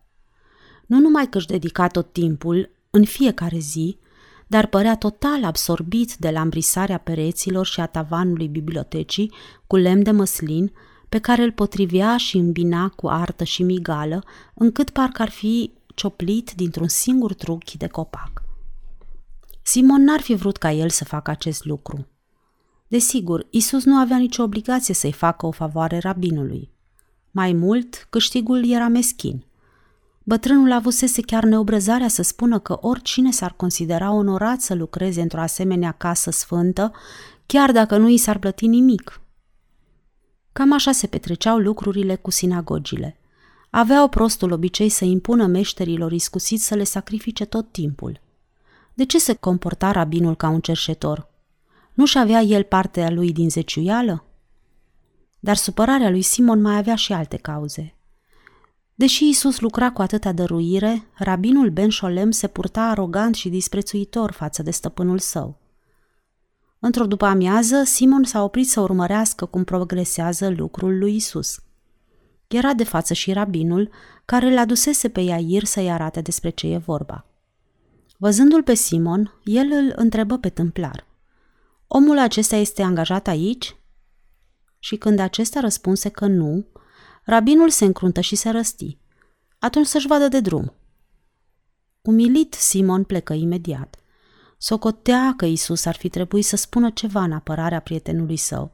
Nu 0.87 0.99
numai 0.99 1.29
că 1.29 1.39
își 1.39 1.47
dedica 1.47 1.87
tot 1.87 2.13
timpul, 2.13 2.71
în 2.91 3.05
fiecare 3.05 3.59
zi, 3.59 3.99
dar 4.47 4.67
părea 4.67 4.97
total 4.97 5.45
absorbit 5.45 6.15
de 6.15 6.31
lambrisarea 6.31 6.99
pereților 6.99 7.67
și 7.67 7.81
a 7.81 7.87
tavanului 7.87 8.49
bibliotecii 8.49 9.33
cu 9.67 9.77
lemn 9.77 10.03
de 10.03 10.11
măslin, 10.11 10.73
pe 11.09 11.19
care 11.19 11.43
îl 11.43 11.53
potrivea 11.53 12.17
și 12.17 12.37
îmbina 12.37 12.89
cu 12.89 13.09
artă 13.09 13.45
și 13.45 13.63
migală, 13.63 14.25
încât 14.55 14.91
parcă 14.91 15.23
ar 15.23 15.31
fi 15.31 15.71
cioplit 15.95 16.53
dintr-un 16.53 16.89
singur 16.89 17.35
truc 17.35 17.71
de 17.71 17.87
copac. 17.87 18.43
Simon 19.63 20.03
n-ar 20.03 20.21
fi 20.21 20.35
vrut 20.35 20.57
ca 20.57 20.73
el 20.73 20.89
să 20.89 21.05
facă 21.05 21.31
acest 21.31 21.65
lucru. 21.65 22.07
Desigur, 22.89 23.47
Isus 23.51 23.85
nu 23.85 23.97
avea 23.97 24.17
nicio 24.17 24.43
obligație 24.43 24.95
să-i 24.95 25.13
facă 25.13 25.47
o 25.47 25.51
favoare 25.51 25.99
rabinului. 25.99 26.71
Mai 27.31 27.53
mult, 27.53 28.07
câștigul 28.11 28.71
era 28.71 28.89
meschin. 28.89 29.45
Bătrânul 30.23 30.73
avusese 30.73 31.21
chiar 31.21 31.45
neobrăzarea 31.45 32.09
să 32.09 32.23
spună 32.23 32.59
că 32.59 32.79
oricine 32.81 33.31
s-ar 33.31 33.53
considera 33.53 34.13
onorat 34.13 34.61
să 34.61 34.75
lucreze 34.75 35.21
într-o 35.21 35.41
asemenea 35.41 35.93
casă 35.93 36.31
sfântă, 36.31 36.93
chiar 37.47 37.73
dacă 37.73 37.97
nu 37.97 38.09
i 38.09 38.17
s-ar 38.17 38.39
plăti 38.39 38.67
nimic. 38.67 39.21
Cam 40.57 40.73
așa 40.73 40.93
se 40.93 41.07
petreceau 41.07 41.59
lucrurile 41.59 42.15
cu 42.15 42.31
sinagogile. 42.31 43.19
Aveau 43.71 44.09
prostul 44.09 44.53
obicei 44.53 44.89
să 44.89 45.05
impună 45.05 45.47
meșterilor 45.47 46.13
iscusiți 46.13 46.67
să 46.67 46.75
le 46.75 46.85
sacrifice 46.85 47.45
tot 47.45 47.73
timpul. 47.73 48.21
De 48.95 49.05
ce 49.05 49.19
se 49.19 49.35
comporta 49.35 49.91
rabinul 49.91 50.37
ca 50.37 50.49
un 50.49 50.61
cerșetor? 50.61 51.29
Nu-și 51.95 52.19
avea 52.19 52.41
el 52.41 52.63
partea 52.63 53.11
lui 53.11 53.33
din 53.33 53.51
zeciuială? 53.51 54.25
Dar 55.41 55.57
supărarea 55.57 56.11
lui 56.11 56.23
Simon 56.23 56.61
mai 56.61 56.77
avea 56.77 56.95
și 56.95 57.13
alte 57.13 57.37
cauze. 57.37 57.95
Deși 58.95 59.29
Isus 59.29 59.61
lucra 59.61 59.93
cu 59.93 60.03
atâta 60.03 60.33
dăruire, 60.33 61.07
rabinul 61.15 61.71
Ben 61.71 61.91
Sholem 61.91 62.31
se 62.31 62.47
purta 62.47 62.83
arogant 62.83 63.35
și 63.35 63.49
disprețuitor 63.49 64.33
față 64.33 64.63
de 64.63 64.71
stăpânul 64.71 65.19
său. 65.19 65.61
Într-o 66.87 67.07
după 67.07 67.25
amiază, 67.25 67.83
Simon 67.83 68.25
s-a 68.25 68.43
oprit 68.43 68.69
să 68.69 68.81
urmărească 68.81 69.47
cum 69.47 69.65
progresează 69.65 70.49
lucrul 70.49 70.99
lui 70.99 71.15
Isus. 71.15 71.61
Era 72.47 72.75
de 72.75 72.85
față 72.85 73.15
și 73.15 73.33
rabinul, 73.33 73.91
care 74.25 74.47
îl 74.47 74.59
adusese 74.59 75.09
pe 75.09 75.21
Iair 75.21 75.65
să-i 75.65 75.91
arate 75.91 76.21
despre 76.21 76.51
ce 76.51 76.67
e 76.67 76.77
vorba. 76.77 77.27
Văzându-l 78.17 78.63
pe 78.63 78.75
Simon, 78.75 79.41
el 79.45 79.71
îl 79.71 79.93
întrebă 79.97 80.39
pe 80.39 80.49
tâmplar. 80.49 81.07
Omul 81.87 82.19
acesta 82.19 82.57
este 82.57 82.83
angajat 82.83 83.27
aici? 83.27 83.77
Și 84.79 84.97
când 84.97 85.19
acesta 85.19 85.61
răspunse 85.61 86.09
că 86.09 86.27
nu, 86.27 86.67
rabinul 87.25 87.71
se 87.71 87.85
încruntă 87.85 88.21
și 88.21 88.37
se 88.37 88.51
răsti. 88.51 88.99
Atunci 89.59 89.87
să-și 89.87 90.07
vadă 90.07 90.29
de 90.29 90.41
drum. 90.41 90.75
Umilit, 92.03 92.55
Simon 92.55 93.05
plecă 93.05 93.33
imediat. 93.33 93.97
Socotea 94.59 95.35
că 95.37 95.45
Isus 95.45 95.85
ar 95.85 95.97
fi 95.97 96.09
trebuit 96.09 96.45
să 96.45 96.57
spună 96.57 96.91
ceva 96.91 97.23
în 97.23 97.33
apărarea 97.33 97.81
prietenului 97.81 98.37
său. 98.37 98.73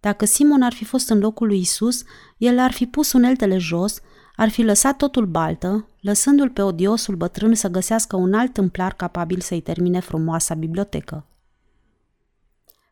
Dacă 0.00 0.24
Simon 0.24 0.62
ar 0.62 0.72
fi 0.72 0.84
fost 0.84 1.08
în 1.08 1.18
locul 1.18 1.46
lui 1.46 1.60
Isus, 1.60 2.02
el 2.36 2.58
ar 2.58 2.72
fi 2.72 2.86
pus 2.86 3.12
uneltele 3.12 3.58
jos, 3.58 4.00
ar 4.36 4.48
fi 4.48 4.62
lăsat 4.62 4.96
totul 4.96 5.26
baltă, 5.26 5.88
lăsându-l 6.00 6.50
pe 6.50 6.62
odiosul 6.62 7.14
bătrân 7.16 7.54
să 7.54 7.68
găsească 7.68 8.16
un 8.16 8.34
alt 8.34 8.52
tâmplar 8.52 8.94
capabil 8.94 9.40
să-i 9.40 9.60
termine 9.60 10.00
frumoasa 10.00 10.54
bibliotecă. 10.54 11.26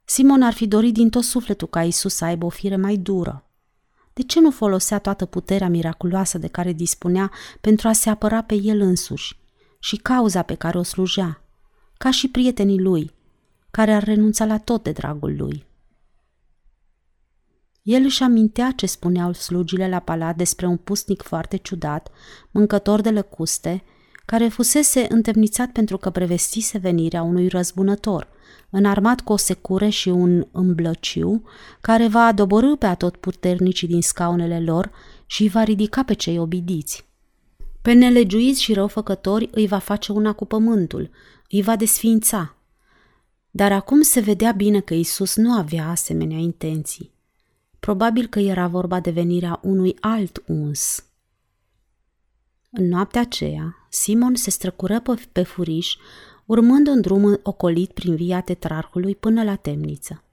Simon 0.04 0.42
ar 0.42 0.52
fi 0.52 0.66
dorit 0.66 0.94
din 0.94 1.10
tot 1.10 1.22
sufletul 1.22 1.68
ca 1.68 1.84
Isus 1.84 2.14
să 2.14 2.24
aibă 2.24 2.46
o 2.46 2.48
fire 2.48 2.76
mai 2.76 2.96
dură. 2.96 3.48
De 4.12 4.22
ce 4.22 4.40
nu 4.40 4.50
folosea 4.50 4.98
toată 4.98 5.26
puterea 5.26 5.68
miraculoasă 5.68 6.38
de 6.38 6.46
care 6.46 6.72
dispunea 6.72 7.30
pentru 7.60 7.88
a 7.88 7.92
se 7.92 8.10
apăra 8.10 8.42
pe 8.42 8.54
el 8.54 8.80
însuși 8.80 9.38
și 9.78 9.96
cauza 9.96 10.42
pe 10.42 10.54
care 10.54 10.78
o 10.78 10.82
slujea, 10.82 11.43
ca 11.97 12.11
și 12.11 12.28
prietenii 12.28 12.80
lui, 12.80 13.11
care 13.70 13.92
ar 13.92 14.05
renunța 14.05 14.45
la 14.45 14.59
tot 14.59 14.82
de 14.82 14.90
dragul 14.90 15.36
lui? 15.36 15.66
El 17.82 18.03
își 18.05 18.22
amintea 18.22 18.72
ce 18.76 18.86
spuneau 18.86 19.32
slugile 19.32 19.88
la 19.88 19.99
palat 19.99 20.36
despre 20.36 20.66
un 20.66 20.76
pusnic 20.76 21.22
foarte 21.22 21.57
ciudat, 21.57 22.09
mâncător 22.51 23.01
de 23.01 23.11
lăcuste, 23.11 23.84
care 24.24 24.49
fusese 24.49 25.07
întemnițat 25.09 25.70
pentru 25.70 25.97
că 25.97 26.11
prevestise 26.11 26.78
venirea 26.78 27.22
unui 27.22 27.49
răzbunător, 27.49 28.28
înarmat 28.70 29.20
cu 29.20 29.32
o 29.32 29.36
secure 29.36 29.88
și 29.88 30.09
un 30.09 30.47
îmblăciu, 30.53 31.42
care 31.80 32.09
va 32.09 32.20
adoborâ 32.20 32.76
pe 32.76 32.86
atot 32.86 33.16
puternicii 33.16 33.88
din 33.88 34.03
scaunele 34.03 34.61
lor 34.61 34.90
și 35.26 35.42
îi 35.42 35.49
va 35.49 35.62
ridica 35.62 36.03
pe 36.03 36.12
cei 36.12 36.38
obidiți. 36.38 37.05
Pe 37.82 37.92
nelegiuiți 37.92 38.62
și 38.62 38.72
răufăcători 38.72 39.49
îi 39.53 39.66
va 39.66 39.78
face 39.78 40.12
una 40.12 40.32
cu 40.32 40.45
pământul, 40.45 41.11
îi 41.51 41.62
va 41.62 41.76
desființa. 41.76 42.57
Dar 43.51 43.72
acum 43.72 44.03
se 44.03 44.20
vedea 44.20 44.53
bine 44.53 44.80
că 44.80 44.95
Isus 44.95 45.36
nu 45.36 45.53
avea 45.53 45.88
asemenea 45.88 46.38
intenții. 46.38 47.12
Probabil 47.78 48.26
că 48.26 48.38
era 48.38 48.66
vorba 48.66 49.01
de 49.01 49.11
venirea 49.11 49.61
unui 49.62 49.97
alt 50.01 50.42
uns. 50.47 51.05
În 52.70 52.88
noaptea 52.88 53.20
aceea, 53.20 53.76
Simon 53.88 54.34
se 54.34 54.51
străcură 54.51 55.03
pe 55.32 55.42
furiș, 55.42 55.97
urmând 56.45 56.86
un 56.86 57.01
drum 57.01 57.40
ocolit 57.42 57.90
prin 57.90 58.16
via 58.16 58.40
tetrarhului 58.40 59.14
până 59.14 59.42
la 59.42 59.57
temniță. 59.57 60.24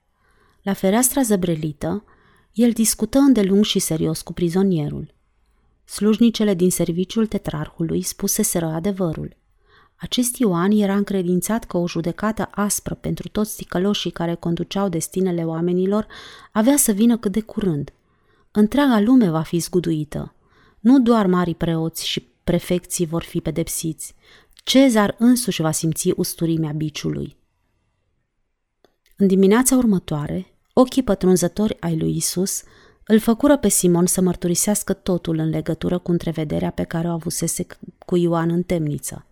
La 0.62 0.72
fereastra 0.72 1.22
zăbrelită, 1.22 2.04
el 2.52 2.72
discută 2.72 3.18
îndelung 3.18 3.64
și 3.64 3.78
serios 3.78 4.22
cu 4.22 4.32
prizonierul. 4.32 5.14
Slujnicele 5.84 6.54
din 6.54 6.70
serviciul 6.70 7.26
tetrarhului 7.26 8.02
spuseseră 8.02 8.66
adevărul. 8.66 9.36
Acest 10.02 10.36
Ioan 10.36 10.70
era 10.70 10.96
încredințat 10.96 11.64
că 11.64 11.76
o 11.76 11.88
judecată 11.88 12.48
aspră 12.50 12.94
pentru 12.94 13.28
toți 13.28 13.56
ticăloșii 13.56 14.10
care 14.10 14.34
conduceau 14.34 14.88
destinele 14.88 15.44
oamenilor 15.44 16.06
avea 16.52 16.76
să 16.76 16.92
vină 16.92 17.16
cât 17.16 17.32
de 17.32 17.40
curând. 17.40 17.92
Întreaga 18.50 19.00
lume 19.00 19.30
va 19.30 19.42
fi 19.42 19.58
zguduită. 19.58 20.34
Nu 20.80 21.00
doar 21.00 21.26
marii 21.26 21.54
preoți 21.54 22.06
și 22.06 22.28
prefecții 22.44 23.06
vor 23.06 23.22
fi 23.22 23.40
pedepsiți. 23.40 24.14
Cezar 24.52 25.14
însuși 25.18 25.60
va 25.60 25.70
simți 25.70 26.12
usturimea 26.16 26.72
biciului. 26.72 27.36
În 29.16 29.26
dimineața 29.26 29.76
următoare, 29.76 30.54
ochii 30.72 31.02
pătrunzători 31.02 31.76
ai 31.80 31.98
lui 31.98 32.16
Isus 32.16 32.62
îl 33.06 33.18
făcură 33.18 33.56
pe 33.56 33.68
Simon 33.68 34.06
să 34.06 34.20
mărturisească 34.20 34.92
totul 34.92 35.38
în 35.38 35.48
legătură 35.48 35.98
cu 35.98 36.10
întrevederea 36.10 36.70
pe 36.70 36.82
care 36.82 37.08
o 37.08 37.12
avusese 37.12 37.66
cu 38.06 38.16
Ioan 38.16 38.50
în 38.50 38.62
temniță. 38.62 39.26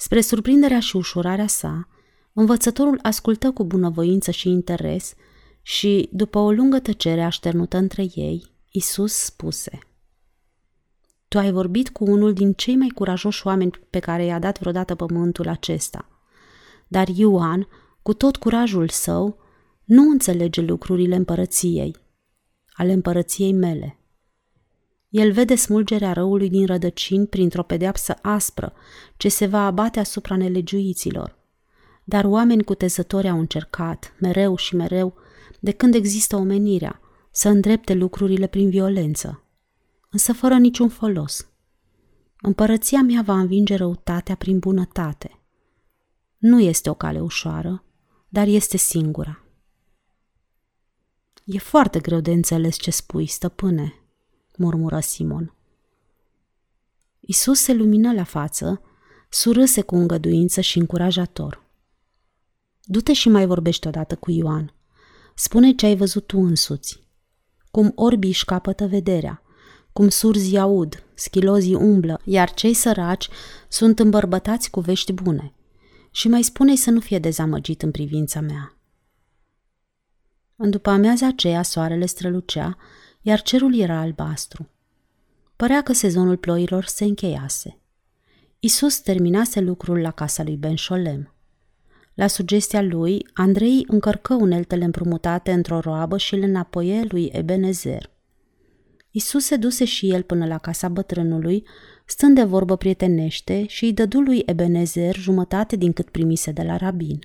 Spre 0.00 0.20
surprinderea 0.20 0.80
și 0.80 0.96
ușurarea 0.96 1.46
sa, 1.46 1.88
învățătorul 2.32 2.98
ascultă 3.02 3.50
cu 3.50 3.64
bunăvoință 3.64 4.30
și 4.30 4.48
interes 4.48 5.14
și, 5.62 6.08
după 6.12 6.38
o 6.38 6.50
lungă 6.50 6.78
tăcere 6.78 7.22
așternută 7.22 7.76
între 7.76 8.06
ei, 8.14 8.52
Isus 8.70 9.12
spuse 9.12 9.78
Tu 11.28 11.38
ai 11.38 11.52
vorbit 11.52 11.88
cu 11.88 12.04
unul 12.04 12.32
din 12.32 12.52
cei 12.52 12.76
mai 12.76 12.88
curajoși 12.88 13.46
oameni 13.46 13.70
pe 13.90 13.98
care 13.98 14.24
i-a 14.24 14.38
dat 14.38 14.58
vreodată 14.58 14.94
pământul 14.94 15.48
acesta. 15.48 16.08
Dar 16.88 17.08
Ioan, 17.08 17.68
cu 18.02 18.12
tot 18.12 18.36
curajul 18.36 18.88
său, 18.88 19.38
nu 19.84 20.02
înțelege 20.02 20.60
lucrurile 20.60 21.16
împărăției, 21.16 21.96
ale 22.72 22.92
împărăției 22.92 23.52
mele. 23.52 23.97
El 25.08 25.32
vede 25.32 25.54
smulgerea 25.54 26.12
răului 26.12 26.48
din 26.48 26.66
rădăcini 26.66 27.26
printr-o 27.26 27.62
pedeapsă 27.62 28.18
aspră 28.22 28.72
ce 29.16 29.28
se 29.28 29.46
va 29.46 29.66
abate 29.66 30.00
asupra 30.00 30.36
nelegiuiților. 30.36 31.36
Dar 32.04 32.24
oameni 32.24 32.64
cutezători 32.64 33.28
au 33.28 33.38
încercat, 33.38 34.14
mereu 34.20 34.56
și 34.56 34.76
mereu, 34.76 35.14
de 35.60 35.72
când 35.72 35.94
există 35.94 36.36
omenirea, 36.36 37.00
să 37.30 37.48
îndrepte 37.48 37.94
lucrurile 37.94 38.46
prin 38.46 38.70
violență, 38.70 39.42
însă 40.10 40.32
fără 40.32 40.54
niciun 40.54 40.88
folos. 40.88 41.48
Împărăția 42.40 43.02
mea 43.02 43.22
va 43.22 43.38
învinge 43.38 43.74
răutatea 43.74 44.34
prin 44.34 44.58
bunătate. 44.58 45.40
Nu 46.38 46.60
este 46.60 46.90
o 46.90 46.94
cale 46.94 47.20
ușoară, 47.20 47.84
dar 48.28 48.46
este 48.46 48.76
singura. 48.76 49.42
E 51.44 51.58
foarte 51.58 51.98
greu 51.98 52.20
de 52.20 52.32
înțeles 52.32 52.76
ce 52.76 52.90
spui, 52.90 53.26
stăpâne, 53.26 53.97
murmură 54.58 55.00
Simon. 55.00 55.54
Isus 57.20 57.60
se 57.60 57.72
lumină 57.72 58.12
la 58.12 58.24
față, 58.24 58.82
surâse 59.28 59.82
cu 59.82 59.96
îngăduință 59.96 60.60
și 60.60 60.78
încurajator. 60.78 61.62
Du-te 62.82 63.12
și 63.12 63.28
mai 63.28 63.46
vorbești 63.46 63.86
odată 63.86 64.16
cu 64.16 64.30
Ioan. 64.30 64.72
Spune 65.34 65.72
ce 65.72 65.86
ai 65.86 65.96
văzut 65.96 66.26
tu 66.26 66.38
însuți. 66.38 67.06
Cum 67.70 67.92
orbii 67.94 68.28
își 68.28 68.44
capătă 68.44 68.86
vederea, 68.86 69.42
cum 69.92 70.08
surzii 70.08 70.58
aud, 70.58 71.02
schilozii 71.14 71.74
umblă, 71.74 72.20
iar 72.24 72.54
cei 72.54 72.74
săraci 72.74 73.28
sunt 73.68 73.98
îmbărbătați 73.98 74.70
cu 74.70 74.80
vești 74.80 75.12
bune. 75.12 75.52
Și 76.10 76.28
mai 76.28 76.42
spune 76.42 76.74
să 76.74 76.90
nu 76.90 77.00
fie 77.00 77.18
dezamăgit 77.18 77.82
în 77.82 77.90
privința 77.90 78.40
mea. 78.40 78.78
În 80.56 80.70
după 80.70 80.90
amiaza 80.90 81.26
aceea, 81.26 81.62
soarele 81.62 82.06
strălucea, 82.06 82.76
iar 83.28 83.42
cerul 83.42 83.74
era 83.78 83.98
albastru. 83.98 84.68
Părea 85.56 85.82
că 85.82 85.92
sezonul 85.92 86.36
ploilor 86.36 86.84
se 86.84 87.04
încheiase. 87.04 87.78
Isus 88.58 88.98
terminase 88.98 89.60
lucrul 89.60 90.00
la 90.00 90.10
casa 90.10 90.42
lui 90.42 90.56
Ben 90.56 90.76
Sholem. 90.76 91.34
La 92.14 92.26
sugestia 92.26 92.82
lui, 92.82 93.26
Andrei 93.32 93.84
încărcă 93.88 94.34
uneltele 94.34 94.84
împrumutate 94.84 95.52
într-o 95.52 95.80
roabă 95.80 96.18
și 96.18 96.36
le 96.36 96.44
înapoie 96.44 97.04
lui 97.08 97.30
Ebenezer. 97.32 98.10
Isus 99.10 99.44
se 99.44 99.56
duse 99.56 99.84
și 99.84 100.10
el 100.10 100.22
până 100.22 100.46
la 100.46 100.58
casa 100.58 100.88
bătrânului, 100.88 101.64
stând 102.06 102.34
de 102.34 102.42
vorbă 102.42 102.76
prietenește 102.76 103.66
și 103.66 103.84
îi 103.84 103.92
dădu 103.92 104.20
lui 104.20 104.42
Ebenezer 104.46 105.16
jumătate 105.16 105.76
din 105.76 105.92
cât 105.92 106.08
primise 106.10 106.50
de 106.50 106.62
la 106.62 106.76
rabin. 106.76 107.18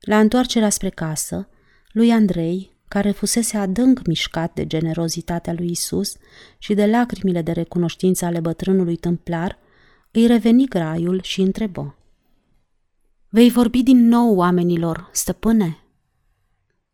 La 0.00 0.18
întoarcerea 0.18 0.70
spre 0.70 0.88
casă, 0.88 1.48
lui 1.92 2.10
Andrei, 2.10 2.78
care 2.90 3.10
fusese 3.10 3.56
adânc 3.56 4.06
mișcat 4.06 4.54
de 4.54 4.66
generozitatea 4.66 5.52
lui 5.52 5.70
Isus 5.70 6.16
și 6.58 6.74
de 6.74 6.86
lacrimile 6.86 7.42
de 7.42 7.52
recunoștință 7.52 8.24
ale 8.24 8.40
bătrânului 8.40 8.96
tâmplar, 8.96 9.58
îi 10.10 10.26
reveni 10.26 10.66
graiul 10.66 11.22
și 11.22 11.40
întrebă. 11.40 11.96
Vei 13.28 13.50
vorbi 13.50 13.82
din 13.82 14.08
nou 14.08 14.34
oamenilor, 14.34 15.08
stăpâne? 15.12 15.78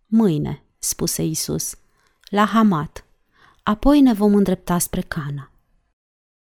Mâine, 0.07 0.62
spuse 0.78 1.24
Isus, 1.24 1.78
la 2.30 2.44
Hamat. 2.44 3.05
Apoi 3.62 4.01
ne 4.01 4.12
vom 4.12 4.34
îndrepta 4.34 4.78
spre 4.78 5.01
Cana. 5.01 5.51